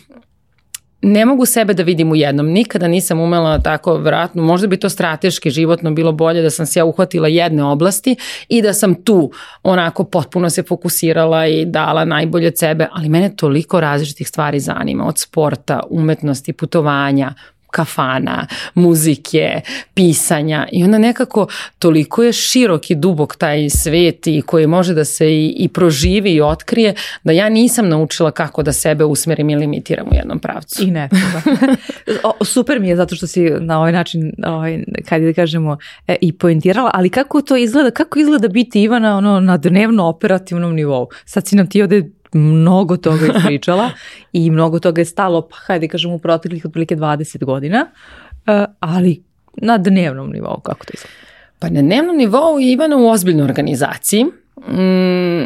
ne 1.03 1.25
mogu 1.25 1.45
sebe 1.45 1.73
da 1.73 1.83
vidim 1.83 2.11
u 2.11 2.15
jednom. 2.15 2.47
Nikada 2.47 2.87
nisam 2.87 3.19
umela 3.19 3.59
tako, 3.59 3.97
vratno, 3.97 4.43
možda 4.43 4.67
bi 4.67 4.77
to 4.77 4.89
strateški, 4.89 5.49
životno 5.49 5.91
bilo 5.91 6.11
bolje 6.11 6.41
da 6.41 6.49
sam 6.49 6.65
se 6.65 6.79
ja 6.79 6.85
uhvatila 6.85 7.27
jedne 7.27 7.63
oblasti 7.63 8.15
i 8.49 8.61
da 8.61 8.73
sam 8.73 8.95
tu 8.95 9.31
onako 9.63 10.03
potpuno 10.03 10.49
se 10.49 10.63
fokusirala 10.63 11.47
i 11.47 11.65
dala 11.65 12.05
najbolje 12.05 12.47
od 12.47 12.57
sebe, 12.57 12.87
ali 12.91 13.09
mene 13.09 13.35
toliko 13.35 13.79
različitih 13.79 14.27
stvari 14.27 14.59
zanima, 14.59 15.07
od 15.07 15.19
sporta, 15.19 15.79
umetnosti, 15.89 16.53
putovanja, 16.53 17.33
kafana, 17.73 18.47
muzike, 18.73 19.61
pisanja 19.93 20.67
i 20.71 20.83
onda 20.83 20.97
nekako 20.97 21.47
toliko 21.79 22.23
je 22.23 22.33
širok 22.33 22.91
i 22.91 22.95
dubok 22.95 23.35
taj 23.35 23.69
svet 23.69 24.27
i 24.27 24.41
koji 24.45 24.67
može 24.67 24.93
da 24.93 25.05
se 25.05 25.27
i, 25.27 25.55
i 25.57 25.67
proživi 25.67 26.33
i 26.33 26.41
otkrije 26.41 26.93
da 27.23 27.31
ja 27.31 27.49
nisam 27.49 27.89
naučila 27.89 28.31
kako 28.31 28.63
da 28.63 28.73
sebe 28.73 29.03
usmerim 29.03 29.49
i 29.49 29.55
limitiram 29.55 30.07
u 30.11 30.15
jednom 30.15 30.39
pravcu. 30.39 30.83
I 30.83 30.91
ne 30.91 31.09
o, 32.39 32.45
super 32.45 32.79
mi 32.79 32.89
je 32.89 32.95
zato 32.95 33.15
što 33.15 33.27
si 33.27 33.49
na 33.59 33.79
ovaj 33.79 33.91
način, 33.91 34.31
ovaj, 34.45 34.83
kada 35.09 35.25
da 35.25 35.33
kažemo, 35.33 35.77
e, 36.07 36.15
i 36.21 36.33
poentirala, 36.33 36.91
ali 36.93 37.09
kako 37.09 37.41
to 37.41 37.57
izgleda, 37.57 37.91
kako 37.91 38.19
izgleda 38.19 38.47
biti 38.47 38.83
Ivana 38.83 39.17
ono, 39.17 39.39
na 39.39 39.57
dnevno 39.57 40.05
operativnom 40.05 40.75
nivou? 40.75 41.07
Sad 41.25 41.47
si 41.47 41.55
nam 41.55 41.69
ti 41.69 41.81
ovde 41.81 42.03
mnogo 42.33 42.97
toga 42.97 43.27
ispričala 43.35 43.89
i 44.33 44.51
mnogo 44.51 44.79
toga 44.79 45.01
je 45.01 45.05
stalo, 45.05 45.41
pa 45.41 45.55
hajde 45.55 45.87
kažem 45.87 46.11
u 46.11 46.19
proteklih 46.19 46.65
otprilike 46.65 46.95
20 46.95 47.45
godina, 47.45 47.85
uh, 48.47 48.65
ali 48.79 49.23
na 49.57 49.77
dnevnom 49.77 50.31
nivou, 50.31 50.59
kako 50.59 50.85
to 50.85 50.91
izgleda? 50.93 51.15
Pa 51.59 51.69
na 51.69 51.81
dnevnom 51.81 52.17
nivou 52.17 52.59
je 52.59 52.71
Ivana 52.71 52.97
u 52.97 53.09
ozbiljnoj 53.09 53.45
organizaciji, 53.45 54.25
mm, 54.57 55.43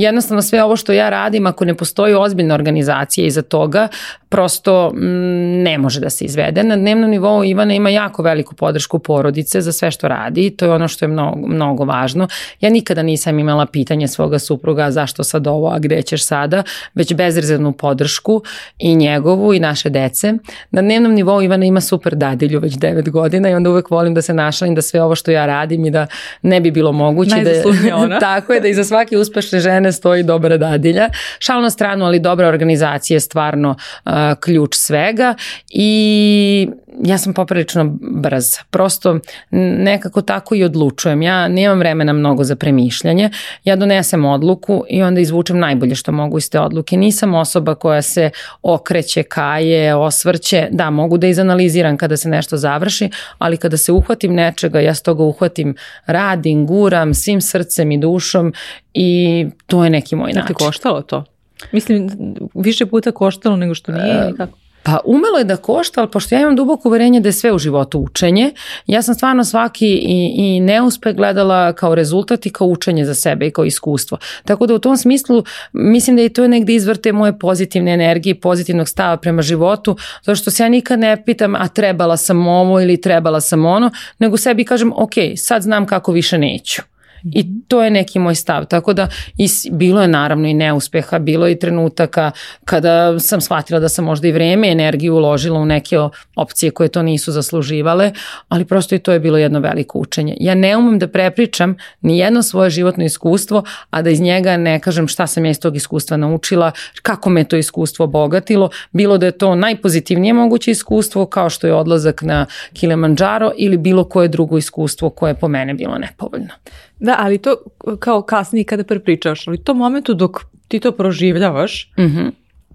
jednostavno 0.00 0.42
sve 0.42 0.64
ovo 0.64 0.76
što 0.76 0.92
ja 0.92 1.10
radim, 1.10 1.46
ako 1.46 1.64
ne 1.64 1.74
postoji 1.74 2.14
ozbiljna 2.14 2.54
organizacija 2.54 3.26
iza 3.26 3.42
toga, 3.42 3.88
prosto 4.28 4.90
mm, 4.94 5.62
ne 5.62 5.78
može 5.78 6.00
da 6.00 6.10
se 6.10 6.24
izvede. 6.24 6.62
Na 6.62 6.76
dnevnom 6.76 7.10
nivou 7.10 7.44
Ivana 7.44 7.74
ima 7.74 7.90
jako 7.90 8.22
veliku 8.22 8.54
podršku 8.54 8.98
porodice 8.98 9.60
za 9.60 9.72
sve 9.72 9.90
što 9.90 10.08
radi 10.08 10.46
i 10.46 10.50
to 10.50 10.64
je 10.64 10.72
ono 10.72 10.88
što 10.88 11.04
je 11.04 11.08
mnogo, 11.08 11.46
mnogo 11.46 11.84
važno. 11.84 12.28
Ja 12.60 12.70
nikada 12.70 13.02
nisam 13.02 13.38
imala 13.38 13.66
pitanje 13.66 14.08
svoga 14.08 14.38
supruga 14.38 14.90
zašto 14.90 15.24
sad 15.24 15.46
ovo, 15.46 15.68
a 15.68 15.78
gde 15.78 16.02
ćeš 16.02 16.26
sada, 16.26 16.62
već 16.94 17.14
bezrezervnu 17.14 17.72
podršku 17.72 18.42
i 18.78 18.94
njegovu 18.94 19.54
i 19.54 19.60
naše 19.60 19.90
dece. 19.90 20.34
Na 20.70 20.82
dnevnom 20.82 21.12
nivou 21.12 21.42
Ivana 21.42 21.64
ima 21.64 21.80
super 21.80 22.14
dadilju 22.14 22.60
već 22.60 22.74
9 22.74 23.10
godina 23.10 23.50
i 23.50 23.54
onda 23.54 23.70
uvek 23.70 23.90
volim 23.90 24.14
da 24.14 24.22
se 24.22 24.34
našalim 24.34 24.74
da 24.74 24.82
sve 24.82 25.02
ovo 25.02 25.14
što 25.14 25.30
ja 25.30 25.46
radim 25.46 25.84
i 25.84 25.90
da 25.90 26.06
ne 26.42 26.60
bi 26.60 26.70
bilo 26.70 26.92
moguće. 26.92 27.36
da, 27.44 27.96
ona. 27.96 28.18
tako 28.30 28.49
je 28.54 28.60
da 28.60 28.68
iza 28.68 28.84
svake 28.84 29.18
uspešne 29.18 29.60
žene 29.60 29.92
stoji 29.92 30.22
dobra 30.22 30.56
dadilja. 30.56 31.08
Šal 31.38 31.62
na 31.62 31.70
stranu, 31.70 32.04
ali 32.04 32.20
dobra 32.20 32.48
organizacija 32.48 33.16
je 33.16 33.20
stvarno 33.20 33.70
uh, 34.04 34.12
ključ 34.40 34.74
svega 34.76 35.34
i 35.70 36.68
ja 37.04 37.18
sam 37.18 37.34
poprilično 37.34 37.96
brz. 38.00 38.44
Prosto 38.70 39.18
nekako 39.50 40.22
tako 40.22 40.54
i 40.54 40.64
odlučujem. 40.64 41.22
Ja 41.22 41.48
nemam 41.48 41.78
vremena 41.78 42.12
mnogo 42.12 42.44
za 42.44 42.56
premišljanje. 42.56 43.30
Ja 43.64 43.76
donesem 43.76 44.24
odluku 44.24 44.84
i 44.88 45.02
onda 45.02 45.20
izvučem 45.20 45.58
najbolje 45.58 45.94
što 45.94 46.12
mogu 46.12 46.38
iz 46.38 46.50
te 46.50 46.60
odluke. 46.60 46.96
Nisam 46.96 47.34
osoba 47.34 47.74
koja 47.74 48.02
se 48.02 48.30
okreće, 48.62 49.22
kaje, 49.22 49.94
osvrće. 49.94 50.68
Da, 50.70 50.90
mogu 50.90 51.18
da 51.18 51.26
izanaliziram 51.26 51.96
kada 51.96 52.16
se 52.16 52.28
nešto 52.28 52.56
završi, 52.56 53.10
ali 53.38 53.56
kada 53.56 53.76
se 53.76 53.92
uhvatim 53.92 54.34
nečega, 54.34 54.80
ja 54.80 54.94
s 54.94 55.02
toga 55.02 55.22
uhvatim, 55.22 55.74
radim, 56.06 56.66
guram 56.66 57.14
svim 57.14 57.40
srcem 57.40 57.92
i 57.92 57.98
dušom 57.98 58.52
i 58.94 59.46
to 59.66 59.84
je 59.84 59.90
neki 59.90 60.16
moj 60.16 60.32
način. 60.32 60.40
Da 60.40 60.46
ti 60.46 60.54
koštalo 60.54 61.02
to? 61.02 61.24
Mislim, 61.72 62.10
više 62.54 62.86
puta 62.86 63.12
koštalo 63.12 63.56
nego 63.56 63.74
što 63.74 63.92
nije 63.92 64.14
e, 64.14 64.32
kako? 64.36 64.58
Pa 64.82 64.98
umelo 65.04 65.38
je 65.38 65.44
da 65.44 65.56
košta, 65.56 66.00
ali 66.00 66.10
pošto 66.10 66.34
ja 66.34 66.40
imam 66.40 66.56
duboko 66.56 66.88
uverenje 66.88 67.20
da 67.20 67.28
je 67.28 67.32
sve 67.32 67.52
u 67.52 67.58
životu 67.58 67.98
učenje, 67.98 68.52
ja 68.86 69.02
sam 69.02 69.14
stvarno 69.14 69.44
svaki 69.44 69.86
i, 69.86 70.34
i 70.36 70.60
neuspeh 70.60 71.16
gledala 71.16 71.72
kao 71.72 71.94
rezultat 71.94 72.46
i 72.46 72.50
kao 72.50 72.66
učenje 72.66 73.04
za 73.04 73.14
sebe 73.14 73.46
i 73.46 73.50
kao 73.50 73.64
iskustvo. 73.64 74.18
Tako 74.44 74.66
da 74.66 74.74
u 74.74 74.78
tom 74.78 74.96
smislu 74.96 75.44
mislim 75.72 76.16
da 76.16 76.22
i 76.22 76.28
to 76.28 76.42
je 76.42 76.48
negde 76.48 76.74
izvrte 76.74 77.12
moje 77.12 77.38
pozitivne 77.38 77.92
energije, 77.92 78.40
pozitivnog 78.40 78.88
stava 78.88 79.16
prema 79.16 79.42
životu, 79.42 79.96
zato 80.22 80.36
što 80.36 80.50
se 80.50 80.62
ja 80.62 80.68
nikad 80.68 80.98
ne 80.98 81.24
pitam 81.24 81.54
a 81.54 81.68
trebala 81.68 82.16
sam 82.16 82.46
ovo 82.46 82.80
ili 82.80 83.00
trebala 83.00 83.40
sam 83.40 83.66
ono, 83.66 83.90
nego 84.18 84.36
sebi 84.36 84.64
kažem 84.64 84.92
ok, 84.96 85.12
sad 85.36 85.62
znam 85.62 85.86
kako 85.86 86.12
više 86.12 86.38
neću. 86.38 86.89
I 87.24 87.46
to 87.68 87.82
je 87.82 87.90
neki 87.90 88.18
moj 88.18 88.34
stav. 88.34 88.64
Tako 88.64 88.92
da 88.92 89.08
is, 89.36 89.66
bilo 89.70 90.02
je 90.02 90.08
naravno 90.08 90.48
i 90.48 90.54
neuspeha, 90.54 91.18
bilo 91.18 91.46
je 91.46 91.52
i 91.52 91.58
trenutaka 91.58 92.30
kada 92.64 93.18
sam 93.18 93.40
shvatila 93.40 93.80
da 93.80 93.88
sam 93.88 94.04
možda 94.04 94.28
i 94.28 94.32
vreme 94.32 94.68
i 94.68 94.72
energiju 94.72 95.16
uložila 95.16 95.60
u 95.60 95.66
neke 95.66 95.96
opcije 96.36 96.70
koje 96.70 96.88
to 96.88 97.02
nisu 97.02 97.32
zasluživale, 97.32 98.12
ali 98.48 98.64
prosto 98.64 98.94
i 98.94 98.98
to 98.98 99.12
je 99.12 99.20
bilo 99.20 99.38
jedno 99.38 99.60
veliko 99.60 99.98
učenje. 99.98 100.36
Ja 100.40 100.54
ne 100.54 100.76
umem 100.76 100.98
da 100.98 101.08
prepričam 101.08 101.76
ni 102.00 102.18
jedno 102.18 102.42
svoje 102.42 102.70
životno 102.70 103.04
iskustvo, 103.04 103.62
a 103.90 104.02
da 104.02 104.10
iz 104.10 104.20
njega 104.20 104.56
ne 104.56 104.80
kažem 104.80 105.08
šta 105.08 105.26
sam 105.26 105.44
ja 105.44 105.50
iz 105.50 105.60
tog 105.60 105.76
iskustva 105.76 106.16
naučila, 106.16 106.72
kako 107.02 107.30
me 107.30 107.44
to 107.44 107.56
iskustvo 107.56 108.04
obogatilo, 108.04 108.70
bilo 108.92 109.18
da 109.18 109.26
je 109.26 109.32
to 109.32 109.54
najpozitivnije 109.54 110.32
moguće 110.32 110.70
iskustvo 110.70 111.26
kao 111.26 111.50
što 111.50 111.66
je 111.66 111.74
odlazak 111.74 112.22
na 112.22 112.46
Kilimanjaro 112.72 113.52
ili 113.56 113.76
bilo 113.76 114.04
koje 114.04 114.28
drugo 114.28 114.58
iskustvo 114.58 115.10
koje 115.10 115.30
je 115.30 115.34
po 115.34 115.48
mene 115.48 115.74
bilo 115.74 115.98
nepovoljno. 115.98 116.54
Da, 117.00 117.16
ali 117.18 117.38
to 117.38 117.56
kao 117.98 118.22
kasnije 118.22 118.64
kada 118.64 118.84
prepričaš, 118.84 119.48
ali 119.48 119.64
to 119.64 119.74
momentu 119.74 120.14
dok 120.14 120.40
ti 120.68 120.80
to 120.80 120.92
proživljavaš, 120.92 121.92
mm 121.98 122.02
-hmm. 122.02 122.30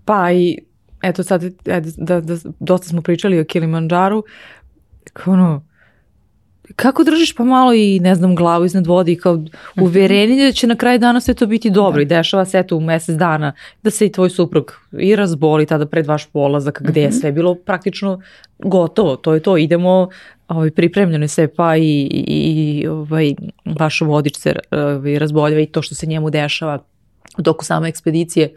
pa 0.05 0.32
i 0.32 0.57
eto 1.03 1.23
sad 1.23 1.43
da, 1.43 1.80
da, 1.97 2.21
da, 2.21 2.38
dosta 2.59 2.88
smo 2.88 3.01
pričali 3.01 3.39
o 3.39 3.45
Kilimanjaru, 3.45 4.23
kao 5.13 5.34
ono, 5.34 5.65
kako 6.76 7.03
držiš 7.03 7.34
pa 7.36 7.43
malo 7.43 7.73
i 7.73 7.99
ne 7.99 8.15
znam 8.15 8.36
glavu 8.36 8.65
iznad 8.65 8.88
vode 8.88 9.11
i 9.11 9.15
kao 9.15 9.36
mhm. 9.36 9.82
uverenje 9.82 10.45
da 10.45 10.51
će 10.51 10.67
na 10.67 10.76
kraju 10.76 10.99
dana 10.99 11.21
sve 11.21 11.34
to 11.34 11.47
biti 11.47 11.69
dobro 11.69 11.95
da. 11.95 12.01
i 12.01 12.05
dešava 12.05 12.45
se 12.45 12.59
eto 12.59 12.78
u 12.78 12.82
mesec 12.82 13.15
dana 13.15 13.53
da 13.84 13.89
se 13.89 14.05
i 14.05 14.11
tvoj 14.11 14.30
suprug 14.30 14.73
i 14.99 15.15
razboli 15.15 15.65
tada 15.65 15.86
pred 15.86 16.05
vaš 16.05 16.26
polazak 16.26 16.82
gde 16.82 17.01
je 17.01 17.07
mhm. 17.07 17.17
sve 17.17 17.32
bilo 17.32 17.55
praktično 17.55 18.21
gotovo, 18.59 19.15
to 19.15 19.34
je 19.34 19.39
to, 19.39 19.57
idemo 19.57 20.09
ovaj, 20.48 20.72
pripremljeno 20.72 21.28
sve 21.28 21.56
pa 21.56 21.78
i, 21.78 21.82
i, 21.82 22.82
i 22.82 22.88
ovaj, 22.88 23.36
vaš 23.80 24.02
vodič 24.02 24.38
se 24.38 24.56
ovaj, 24.72 25.20
razboljava 25.20 25.62
i 25.62 25.66
to 25.66 25.82
što 25.82 25.96
se 25.96 26.06
njemu 26.06 26.30
dešava 26.30 26.80
u 27.38 27.43
toku 27.43 27.66
same 27.66 27.89
ekspedicije 27.89 28.56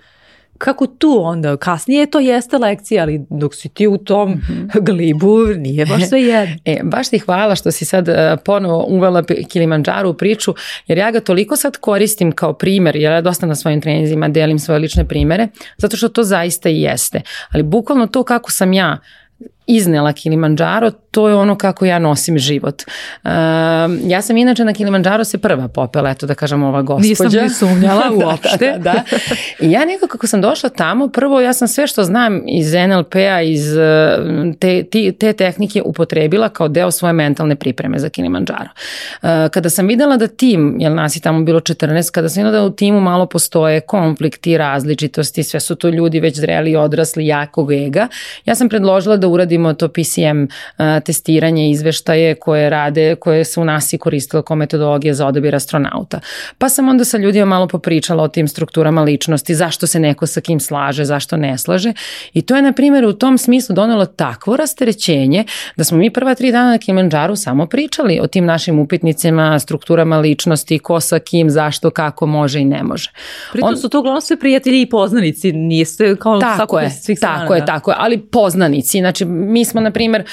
kako 0.58 0.86
tu 0.86 1.20
onda, 1.22 1.56
kasnije 1.56 2.06
to 2.06 2.20
jeste 2.20 2.58
lekcija, 2.58 3.02
ali 3.02 3.26
dok 3.30 3.54
si 3.54 3.68
ti 3.68 3.86
u 3.86 3.98
tom 3.98 4.30
mm 4.30 4.40
-hmm. 4.48 4.84
glibu, 4.84 5.46
nije 5.46 5.86
baš 5.86 6.08
sve 6.08 6.22
jedno. 6.32 6.54
E, 6.64 6.80
baš 6.82 7.08
ti 7.08 7.18
hvala 7.18 7.54
što 7.54 7.70
si 7.70 7.84
sad 7.84 8.08
uh, 8.08 8.14
ponovo 8.44 8.86
uvela 8.88 9.22
Kilimanjaro 9.48 10.10
u 10.10 10.14
priču, 10.14 10.54
jer 10.86 10.98
ja 10.98 11.10
ga 11.10 11.20
toliko 11.20 11.56
sad 11.56 11.76
koristim 11.76 12.32
kao 12.32 12.52
primer, 12.52 12.96
jer 12.96 13.12
ja 13.12 13.20
dosta 13.20 13.46
na 13.46 13.54
svojim 13.54 13.80
trenizima 13.80 14.28
delim 14.28 14.58
svoje 14.58 14.78
lične 14.78 15.04
primere, 15.04 15.48
zato 15.76 15.96
što 15.96 16.08
to 16.08 16.22
zaista 16.22 16.68
i 16.68 16.80
jeste. 16.80 17.20
Ali 17.50 17.62
bukvalno 17.62 18.06
to 18.06 18.22
kako 18.22 18.50
sam 18.50 18.72
ja 18.72 18.98
iznela 19.68 20.12
Kilimanjaro, 20.12 20.90
to 21.10 21.28
je 21.28 21.34
ono 21.34 21.56
kako 21.56 21.84
ja 21.84 21.98
nosim 21.98 22.38
život. 22.38 22.82
Uh, 23.24 23.30
ja 24.04 24.22
sam 24.22 24.36
inače 24.36 24.64
na 24.64 24.72
Kilimanjaro 24.72 25.24
se 25.24 25.38
prva 25.38 25.68
popela, 25.68 26.10
eto 26.10 26.26
da 26.26 26.34
kažem 26.34 26.62
ova 26.62 26.82
gospođa. 26.82 27.42
Nisam 27.42 27.42
ni 27.42 27.50
sumnjala 27.50 28.02
da, 28.18 28.26
uopšte. 28.26 28.72
da, 28.72 28.78
da, 28.78 28.92
da. 28.92 29.36
I 29.66 29.70
ja 29.70 29.84
nekako 29.84 30.18
kako 30.18 30.26
sam 30.26 30.40
došla 30.40 30.68
tamo, 30.70 31.08
prvo 31.08 31.40
ja 31.40 31.52
sam 31.52 31.68
sve 31.68 31.86
što 31.86 32.04
znam 32.04 32.42
iz 32.48 32.72
NLP-a, 32.88 33.42
iz 33.42 33.62
te, 34.60 34.84
te, 34.84 35.12
te 35.12 35.32
tehnike 35.32 35.82
upotrebila 35.82 36.48
kao 36.48 36.68
deo 36.68 36.90
svoje 36.90 37.12
mentalne 37.12 37.56
pripreme 37.56 37.98
za 37.98 38.08
Kilimanjaro. 38.08 38.68
Uh, 39.22 39.28
kada 39.50 39.70
sam 39.70 39.86
videla 39.86 40.16
da 40.16 40.26
tim, 40.26 40.76
jel 40.80 40.94
nas 40.94 41.16
je 41.16 41.20
tamo 41.20 41.42
bilo 41.42 41.60
14, 41.60 42.10
kada 42.10 42.28
sam 42.28 42.42
videla 42.42 42.60
da 42.60 42.66
u 42.66 42.70
timu 42.70 43.00
malo 43.00 43.26
postoje 43.26 43.80
konflikti, 43.80 44.58
različitosti, 44.58 45.42
sve 45.42 45.60
su 45.60 45.74
to 45.74 45.88
ljudi 45.88 46.20
već 46.20 46.36
zreli, 46.36 46.76
odrasli, 46.76 47.26
jakog 47.26 47.72
ega, 47.72 48.08
ja 48.44 48.54
sam 48.54 48.68
predložila 48.68 49.16
da 49.16 49.28
uradim 49.28 49.57
radimo 49.58 49.74
to 49.74 49.88
PCM 49.88 50.44
testiranje, 51.04 51.70
izveštaje 51.70 52.34
koje 52.34 52.70
rade, 52.70 53.14
koje 53.14 53.44
su 53.44 53.62
u 53.62 53.64
nas 53.64 53.92
i 53.92 53.98
koristile 53.98 54.42
kao 54.42 54.56
metodologija 54.56 55.14
za 55.14 55.26
odabir 55.26 55.54
astronauta. 55.54 56.20
Pa 56.58 56.68
sam 56.68 56.88
onda 56.88 57.04
sa 57.04 57.18
ljudima 57.18 57.44
malo 57.44 57.68
popričala 57.68 58.22
o 58.22 58.28
tim 58.28 58.48
strukturama 58.48 59.02
ličnosti, 59.02 59.54
zašto 59.54 59.86
se 59.86 60.00
neko 60.00 60.26
sa 60.26 60.40
kim 60.40 60.60
slaže, 60.60 61.04
zašto 61.04 61.36
ne 61.36 61.58
slaže. 61.58 61.92
I 62.32 62.42
to 62.42 62.56
je, 62.56 62.62
na 62.62 62.72
primjer, 62.72 63.04
u 63.04 63.12
tom 63.12 63.38
smislu 63.38 63.74
donelo 63.74 64.06
takvo 64.06 64.56
rasterećenje 64.56 65.44
da 65.76 65.84
smo 65.84 65.98
mi 65.98 66.10
prva 66.10 66.34
tri 66.34 66.52
dana 66.52 66.70
na 66.70 66.78
Kilimanjaru 66.78 67.36
samo 67.36 67.66
pričali 67.66 68.20
o 68.22 68.26
tim 68.26 68.44
našim 68.44 68.78
upitnicima, 68.78 69.58
strukturama 69.58 70.18
ličnosti, 70.18 70.78
ko 70.78 71.00
sa 71.00 71.18
kim, 71.18 71.50
zašto, 71.50 71.90
kako 71.90 72.26
može 72.26 72.60
i 72.60 72.64
ne 72.64 72.82
može. 72.82 73.10
Pritom 73.52 73.68
On, 73.68 73.76
su 73.76 73.88
to 73.88 73.98
uglavnom 73.98 74.20
sve 74.20 74.36
prijatelji 74.36 74.80
i 74.80 74.88
poznanici, 74.88 75.52
niste 75.52 76.16
kao 76.16 76.40
tako 76.40 76.78
je, 76.78 76.90
svih 76.90 77.18
strana, 77.18 77.38
tako 77.38 77.54
je, 77.54 77.66
tako 77.66 77.90
je, 77.90 77.96
ali 78.00 78.18
poznanici, 78.18 78.98
znači 78.98 79.24
mi 79.48 79.64
smo, 79.64 79.80
na 79.80 79.90
primer, 79.90 80.24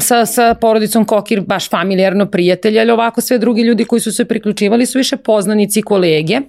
sa, 0.00 0.26
sa 0.26 0.54
porodicom 0.54 1.04
Kokir 1.04 1.40
baš 1.40 1.70
familijarno 1.70 2.26
prijatelji, 2.26 2.80
ali 2.80 2.90
ovako 2.90 3.20
sve 3.20 3.38
drugi 3.38 3.62
ljudi 3.62 3.84
koji 3.84 4.00
su 4.00 4.12
se 4.12 4.24
priključivali 4.24 4.86
su 4.86 4.98
više 4.98 5.16
poznanici 5.16 5.82
kolege. 5.82 6.40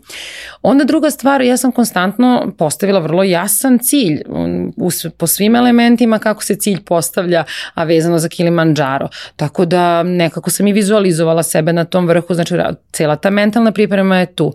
Onda 0.61 0.83
druga 0.83 1.11
stvar, 1.11 1.41
ja 1.41 1.57
sam 1.57 1.71
konstantno 1.71 2.51
postavila 2.57 2.99
vrlo 2.99 3.23
jasan 3.23 3.79
cilj 3.79 4.21
u, 4.77 4.89
po 5.17 5.27
svim 5.27 5.55
elementima 5.55 6.19
kako 6.19 6.43
se 6.43 6.55
cilj 6.55 6.83
postavlja, 6.85 7.43
a 7.73 7.83
vezano 7.83 8.19
za 8.19 8.29
Kilimanjaro. 8.29 9.09
Tako 9.35 9.65
da 9.65 10.03
nekako 10.03 10.49
sam 10.49 10.67
i 10.67 10.73
vizualizovala 10.73 11.43
sebe 11.43 11.73
na 11.73 11.85
tom 11.85 12.07
vrhu, 12.07 12.33
znači 12.33 12.55
cela 12.91 13.15
ta 13.15 13.29
mentalna 13.29 13.71
priprema 13.71 14.19
je 14.19 14.25
tu. 14.25 14.53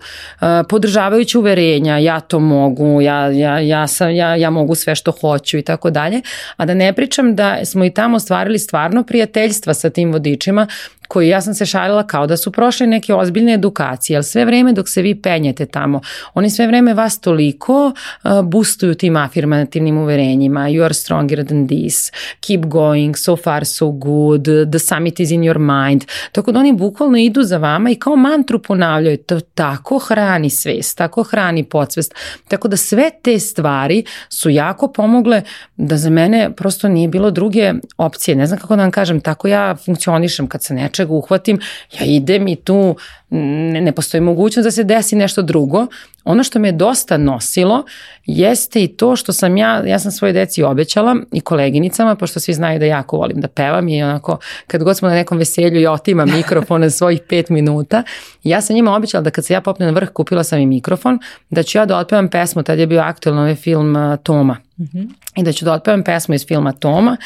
Podržavajući 0.68 1.38
uverenja, 1.38 1.98
ja 1.98 2.20
to 2.20 2.40
mogu, 2.40 3.00
ja, 3.00 3.30
ja, 3.30 3.58
ja, 3.58 3.86
sam, 3.86 4.10
ja, 4.10 4.36
ja 4.36 4.50
mogu 4.50 4.74
sve 4.74 4.94
što 4.94 5.10
hoću 5.10 5.58
i 5.58 5.62
tako 5.62 5.90
dalje, 5.90 6.20
a 6.56 6.66
da 6.66 6.74
ne 6.74 6.92
pričam 6.92 7.36
da 7.36 7.64
smo 7.64 7.84
i 7.84 7.90
tamo 7.90 8.20
stvarili 8.20 8.58
stvarno 8.58 9.02
prijateljstva 9.02 9.74
sa 9.74 9.90
tim 9.90 10.12
vodičima 10.12 10.66
koji 11.14 11.28
ja 11.28 11.40
sam 11.40 11.54
se 11.54 11.66
šalila 11.66 12.06
kao 12.06 12.26
da 12.26 12.36
su 12.36 12.52
prošli 12.52 12.86
neke 12.86 13.14
ozbiljne 13.14 13.54
edukacije, 13.54 14.16
ali 14.16 14.24
sve 14.24 14.44
vreme 14.44 14.72
dok 14.72 14.88
se 14.88 15.02
vi 15.02 15.14
penjete 15.22 15.66
tamo, 15.66 16.00
oni 16.34 16.50
sve 16.50 16.66
vreme 16.66 16.94
vas 16.94 17.20
toliko 17.20 17.86
uh, 17.86 18.30
boostuju 18.42 18.94
tim 18.94 19.16
afirmativnim 19.16 19.98
uverenjima, 19.98 20.60
you 20.60 20.84
are 20.84 20.94
stronger 20.94 21.46
than 21.46 21.68
this, 21.68 22.10
keep 22.46 22.60
going, 22.66 23.16
so 23.16 23.36
far 23.36 23.66
so 23.66 23.90
good, 23.90 24.44
the 24.70 24.78
summit 24.78 25.20
is 25.20 25.30
in 25.30 25.40
your 25.40 25.58
mind, 25.58 26.04
tako 26.32 26.52
da 26.52 26.60
oni 26.60 26.72
bukvalno 26.72 27.18
idu 27.18 27.42
za 27.42 27.58
vama 27.58 27.90
i 27.90 27.94
kao 27.94 28.16
mantru 28.16 28.62
ponavljaju, 28.62 29.16
to 29.16 29.40
tako 29.40 29.98
hrani 29.98 30.50
svest, 30.50 30.98
tako 30.98 31.22
hrani 31.22 31.64
podsvest, 31.64 32.14
tako 32.48 32.68
da 32.68 32.76
sve 32.76 33.10
te 33.22 33.38
stvari 33.38 34.04
su 34.28 34.50
jako 34.50 34.92
pomogle 34.92 35.42
da 35.76 35.96
za 35.96 36.10
mene 36.10 36.50
prosto 36.56 36.88
nije 36.88 37.08
bilo 37.08 37.30
druge 37.30 37.72
opcije, 37.98 38.34
ne 38.34 38.46
znam 38.46 38.58
kako 38.58 38.76
da 38.76 38.82
vam 38.82 38.90
kažem, 38.90 39.20
tako 39.20 39.48
ja 39.48 39.76
funkcionišem 39.76 40.46
kad 40.46 40.62
se 40.62 40.74
nečega 41.04 41.14
uhvatim, 41.14 41.60
ja 41.92 42.06
idem 42.06 42.48
i 42.48 42.56
tu 42.56 42.96
ne, 43.30 43.80
ne 43.80 43.92
postoji 43.92 44.20
mogućnost 44.20 44.64
da 44.64 44.70
se 44.70 44.84
desi 44.84 45.16
nešto 45.16 45.42
drugo. 45.42 45.86
Ono 46.24 46.44
što 46.44 46.58
me 46.58 46.68
je 46.68 46.72
dosta 46.72 47.16
nosilo 47.16 47.84
jeste 48.26 48.82
i 48.82 48.88
to 48.88 49.16
što 49.16 49.32
sam 49.32 49.56
ja, 49.56 49.82
ja 49.86 49.98
sam 49.98 50.12
svoje 50.12 50.32
deci 50.32 50.62
obećala 50.62 51.16
i 51.32 51.40
koleginicama, 51.40 52.14
pošto 52.14 52.40
svi 52.40 52.54
znaju 52.54 52.78
da 52.78 52.84
jako 52.84 53.16
volim 53.16 53.40
da 53.40 53.48
pevam 53.48 53.88
i 53.88 54.02
onako 54.02 54.38
kad 54.66 54.82
god 54.82 54.96
smo 54.96 55.08
na 55.08 55.14
nekom 55.14 55.38
veselju 55.38 55.80
i 55.80 55.86
otimam 55.86 56.30
mikrofon 56.36 56.80
na 56.80 56.90
svojih 56.90 57.20
pet 57.28 57.48
minuta, 57.48 58.02
ja 58.42 58.60
sam 58.60 58.76
njima 58.76 58.96
obećala 58.96 59.22
da 59.22 59.30
kad 59.30 59.44
se 59.44 59.52
ja 59.52 59.60
popnem 59.60 59.86
na 59.86 60.00
vrh, 60.00 60.08
kupila 60.08 60.44
sam 60.44 60.58
i 60.58 60.66
mikrofon, 60.66 61.18
da 61.50 61.62
ću 61.62 61.78
ja 61.78 61.86
da 61.86 61.98
otpevam 61.98 62.28
pesmu, 62.28 62.62
tad 62.62 62.78
je 62.78 62.86
bio 62.86 63.00
aktualno 63.00 63.40
ovaj 63.40 63.54
film 63.54 63.96
Toma. 64.22 64.56
Mm 64.78 64.84
-hmm. 64.84 65.08
I 65.36 65.42
da 65.42 65.52
ću 65.52 65.64
da 65.64 65.72
otpevam 65.72 66.02
pesmu 66.02 66.34
iz 66.34 66.46
filma 66.46 66.72
Toma 66.72 67.16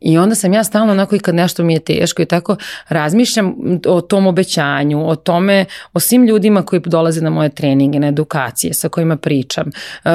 i 0.00 0.18
onda 0.18 0.34
sam 0.34 0.52
ja 0.52 0.64
stalno 0.64 0.92
onako 0.92 1.16
i 1.16 1.18
kad 1.18 1.34
nešto 1.34 1.64
mi 1.64 1.72
je 1.72 1.80
teško 1.80 2.22
i 2.22 2.26
tako 2.26 2.56
razmišljam 2.88 3.54
o 3.86 4.00
tom 4.00 4.26
obećanju, 4.26 5.08
o 5.08 5.16
tome, 5.16 5.64
o 5.92 6.00
svim 6.00 6.24
ljudima 6.26 6.62
koji 6.62 6.82
dolaze 6.86 7.20
na 7.20 7.30
moje 7.30 7.48
treninge, 7.48 7.98
na 8.00 8.10
edukacije 8.44 8.74
sa 8.74 8.88
kojima 8.88 9.16
pričam, 9.16 9.70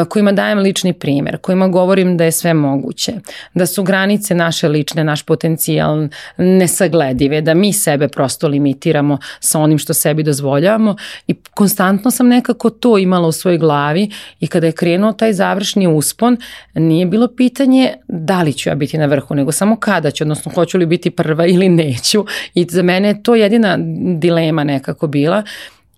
kojima 0.09 0.32
dajem 0.32 0.59
lični 0.59 0.93
primer, 0.93 1.38
kojima 1.38 1.67
govorim 1.67 2.17
da 2.17 2.23
je 2.23 2.32
sve 2.32 2.53
moguće, 2.53 3.13
da 3.53 3.65
su 3.65 3.84
granice 3.84 4.36
naše 4.36 4.67
lične, 4.67 5.03
naš 5.03 5.23
potencijal 5.23 6.07
nesagledive, 6.38 7.41
da 7.41 7.53
mi 7.53 7.73
sebe 7.73 8.07
prosto 8.07 8.47
limitiramo 8.47 9.17
sa 9.39 9.59
onim 9.59 9.77
što 9.77 9.93
sebi 9.93 10.23
dozvoljavamo 10.23 10.95
i 11.27 11.36
konstantno 11.53 12.11
sam 12.11 12.27
nekako 12.27 12.69
to 12.69 12.97
imala 12.97 13.27
u 13.27 13.32
svojoj 13.32 13.57
glavi 13.57 14.09
i 14.39 14.47
kada 14.47 14.67
je 14.67 14.71
krenuo 14.71 15.13
taj 15.13 15.34
završni 15.34 15.88
uspon, 15.88 16.38
nije 16.73 17.05
bilo 17.05 17.27
pitanje 17.27 17.93
da 18.07 18.43
li 18.43 18.53
ću 18.53 18.69
ja 18.69 18.75
biti 18.75 18.97
na 18.97 19.05
vrhu, 19.05 19.36
nego 19.36 19.51
samo 19.51 19.75
kada 19.75 20.11
ću, 20.11 20.23
odnosno 20.23 20.51
hoću 20.55 20.77
li 20.77 20.86
biti 20.86 21.09
prva 21.11 21.45
ili 21.45 21.69
neću. 21.69 22.25
I 22.53 22.67
za 22.69 22.84
mene 22.84 23.07
je 23.07 23.23
to 23.23 23.36
jedina 23.36 23.77
dilema 24.19 24.63
nekako 24.63 25.07
bila. 25.07 25.43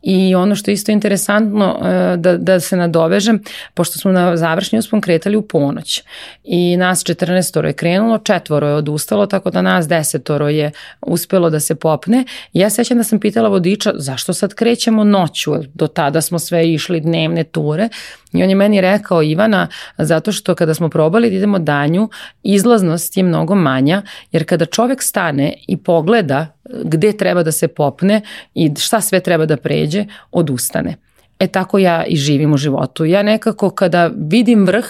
I 0.01 0.35
ono 0.35 0.55
što 0.55 0.71
je 0.71 0.73
isto 0.73 0.91
interesantno 0.91 1.79
e, 1.83 2.17
da, 2.17 2.37
da 2.37 2.59
se 2.59 2.77
nadovežem, 2.77 3.43
pošto 3.73 3.99
smo 3.99 4.11
na 4.11 4.37
završnji 4.37 4.79
uspon 4.79 5.01
kretali 5.01 5.35
u 5.35 5.41
ponoć 5.41 6.03
i 6.43 6.77
nas 6.77 7.03
14 7.03 7.65
je 7.65 7.73
krenulo, 7.73 8.17
četvoro 8.17 8.67
je 8.67 8.75
odustalo, 8.75 9.25
tako 9.25 9.49
da 9.49 9.61
nas 9.61 9.87
desetoro 9.87 10.49
je 10.49 10.71
uspelo 11.01 11.49
da 11.49 11.59
se 11.59 11.75
popne. 11.75 12.23
Ja 12.53 12.69
sećam 12.69 12.97
da 12.97 13.03
sam 13.03 13.19
pitala 13.19 13.49
vodiča 13.49 13.91
zašto 13.95 14.33
sad 14.33 14.53
krećemo 14.53 15.03
noću, 15.03 15.53
do 15.73 15.87
tada 15.87 16.21
smo 16.21 16.39
sve 16.39 16.73
išli 16.73 17.01
dnevne 17.01 17.43
ture 17.43 17.89
I 18.33 18.43
on 18.43 18.49
je 18.49 18.55
meni 18.55 18.81
rekao, 18.81 19.23
Ivana, 19.23 19.67
zato 19.97 20.31
što 20.31 20.55
kada 20.55 20.73
smo 20.73 20.89
probali 20.89 21.29
da 21.29 21.35
idemo 21.35 21.59
danju, 21.59 22.09
izlaznost 22.43 23.17
je 23.17 23.23
mnogo 23.23 23.55
manja, 23.55 24.01
jer 24.31 24.45
kada 24.45 24.65
čovek 24.65 25.01
stane 25.01 25.53
i 25.67 25.77
pogleda 25.77 26.47
gde 26.83 27.17
treba 27.17 27.43
da 27.43 27.51
se 27.51 27.67
popne 27.67 28.21
i 28.53 28.71
šta 28.79 29.01
sve 29.01 29.19
treba 29.19 29.45
da 29.45 29.57
pređe, 29.57 30.05
odustane. 30.31 30.95
E 31.41 31.47
tako 31.47 31.79
ja 31.79 32.05
i 32.05 32.15
živim 32.15 32.53
u 32.53 32.57
životu. 32.57 33.05
Ja 33.05 33.23
nekako 33.23 33.69
kada 33.69 34.11
vidim 34.17 34.65
vrh, 34.65 34.85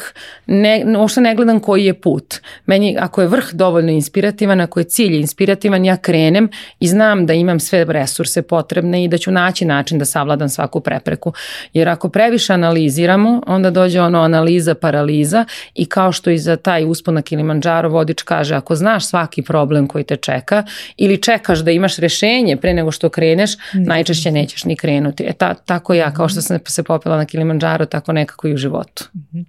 ne, 0.46 0.86
uopšte 0.98 1.22
ne 1.22 1.36
gledam 1.36 1.60
koji 1.60 1.86
je 1.86 1.94
put. 1.94 2.36
Meni 2.66 2.98
ako 3.00 3.22
je 3.22 3.28
vrh 3.28 3.54
dovoljno 3.54 3.92
inspirativan, 3.92 4.62
ako 4.62 4.80
je 4.80 4.84
cilj 4.84 5.16
inspirativan, 5.16 5.86
ja 5.86 5.98
krenem 5.98 6.50
i 6.80 6.88
znam 6.88 7.26
da 7.26 7.34
imam 7.34 7.60
sve 7.60 7.84
resurse 7.84 8.42
potrebne 8.42 9.04
i 9.04 9.08
da 9.08 9.18
ću 9.18 9.32
naći 9.32 9.66
način 9.66 10.00
da 10.00 10.06
savladam 10.06 10.50
svaku 10.50 10.80
prepreku. 10.80 11.34
Jer 11.74 11.90
ako 11.90 12.10
previše 12.10 12.54
analiziramo, 12.54 13.42
onda 13.48 13.70
dođe 13.70 14.02
ono 14.02 14.22
analiza 14.22 14.76
paraliza 14.76 15.46
i 15.76 15.86
kao 15.86 16.12
što 16.12 16.30
i 16.30 16.38
za 16.38 16.56
taj 16.56 16.86
uspon 16.86 17.14
na 17.14 17.22
Kilimanjaro 17.22 17.90
vodič 17.90 18.22
kaže, 18.22 18.56
ako 18.56 18.76
znaš 18.76 19.06
svaki 19.06 19.42
problem 19.42 19.88
koji 19.88 20.04
te 20.04 20.18
čeka 20.18 20.64
ili 20.98 21.22
čekaš 21.22 21.60
da 21.60 21.72
imaš 21.72 21.98
rešenje 21.98 22.58
pre 22.58 22.74
nego 22.74 22.92
što 22.92 23.10
kreneš, 23.10 23.52
najčešće 23.74 24.32
nećeš 24.32 24.66
ni 24.66 24.76
krenuti. 24.76 25.24
E 25.24 25.34
ta, 25.34 25.54
tako 25.54 25.94
ja 25.94 26.14
kao 26.14 26.30
što 26.30 26.41
sam 26.42 26.60
se 26.66 26.84
popela 26.84 27.18
na 27.18 27.26
Kilimanjaro, 27.26 27.86
tako 27.86 28.14
nekako 28.14 28.48
i 28.48 28.54
u 28.54 28.58
životu. 28.58 29.10
Mhm. 29.16 29.42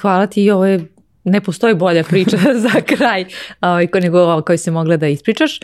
Hvala 0.00 0.26
ti 0.26 0.44
i 0.44 0.50
ovo 0.50 0.66
je 0.66 0.91
ne 1.24 1.40
postoji 1.40 1.74
bolja 1.74 2.04
priča 2.04 2.36
za 2.64 2.80
kraj 2.86 3.24
ovaj, 3.60 3.88
nego 3.94 4.20
ova 4.20 4.42
koju 4.42 4.58
si 4.58 4.70
mogla 4.70 4.96
da 4.96 5.08
ispričaš. 5.08 5.58
E, 5.58 5.62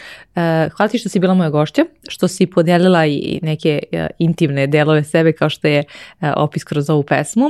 hvala 0.77 0.89
ti 0.89 0.99
što 0.99 1.09
si 1.09 1.19
bila 1.19 1.35
moja 1.35 1.51
gošća, 1.51 1.83
što 2.09 2.29
si 2.29 2.47
podijelila 2.47 3.07
i 3.07 3.39
neke 3.43 3.83
e, 3.93 4.07
intimne 4.19 4.67
delove 4.67 5.05
sebe 5.05 5.33
kao 5.33 5.51
što 5.51 5.69
je 5.69 5.79
e, 5.79 6.33
opis 6.37 6.65
kroz 6.65 6.91
ovu 6.91 7.03
pesmu 7.03 7.49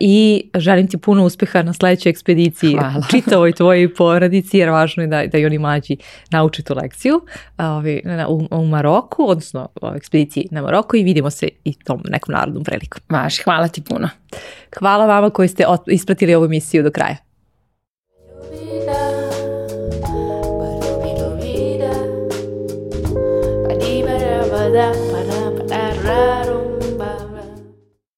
i 0.00 0.48
želim 0.54 0.88
ti 0.88 0.98
puno 0.98 1.24
uspeha 1.24 1.62
na 1.62 1.72
sledećoj 1.72 2.10
ekspediciji 2.10 2.72
hvala. 2.72 3.04
čitavoj 3.10 3.52
tvojoj 3.52 3.94
porodici 3.94 4.58
jer 4.58 4.68
važno 4.70 5.02
je 5.02 5.06
da, 5.06 5.26
da 5.26 5.38
i 5.38 5.46
oni 5.46 5.58
mlađi 5.58 5.96
nauče 6.30 6.62
tu 6.62 6.74
lekciju 6.74 7.20
ovaj, 7.58 8.00
u, 8.28 8.46
u 8.50 8.66
Maroku, 8.66 9.24
odnosno 9.28 9.68
u 9.82 9.86
ekspediciji 9.96 10.48
na 10.50 10.62
Maroku 10.62 10.96
i 10.96 11.02
vidimo 11.02 11.30
se 11.30 11.48
i 11.64 11.74
tom 11.84 12.02
nekom 12.08 12.32
narodnom 12.32 12.64
prilikom. 12.64 13.02
Vaš, 13.10 13.44
hvala 13.44 13.68
ti 13.68 13.82
puno. 13.82 14.08
Hvala 14.78 15.06
vama 15.06 15.30
koji 15.30 15.48
ste 15.48 15.64
ispratili 15.86 16.34
ovu 16.34 16.44
emisiju 16.44 16.82
do 16.82 16.90
kraja. 16.90 17.16
Da 24.76 24.90
para 24.92 25.05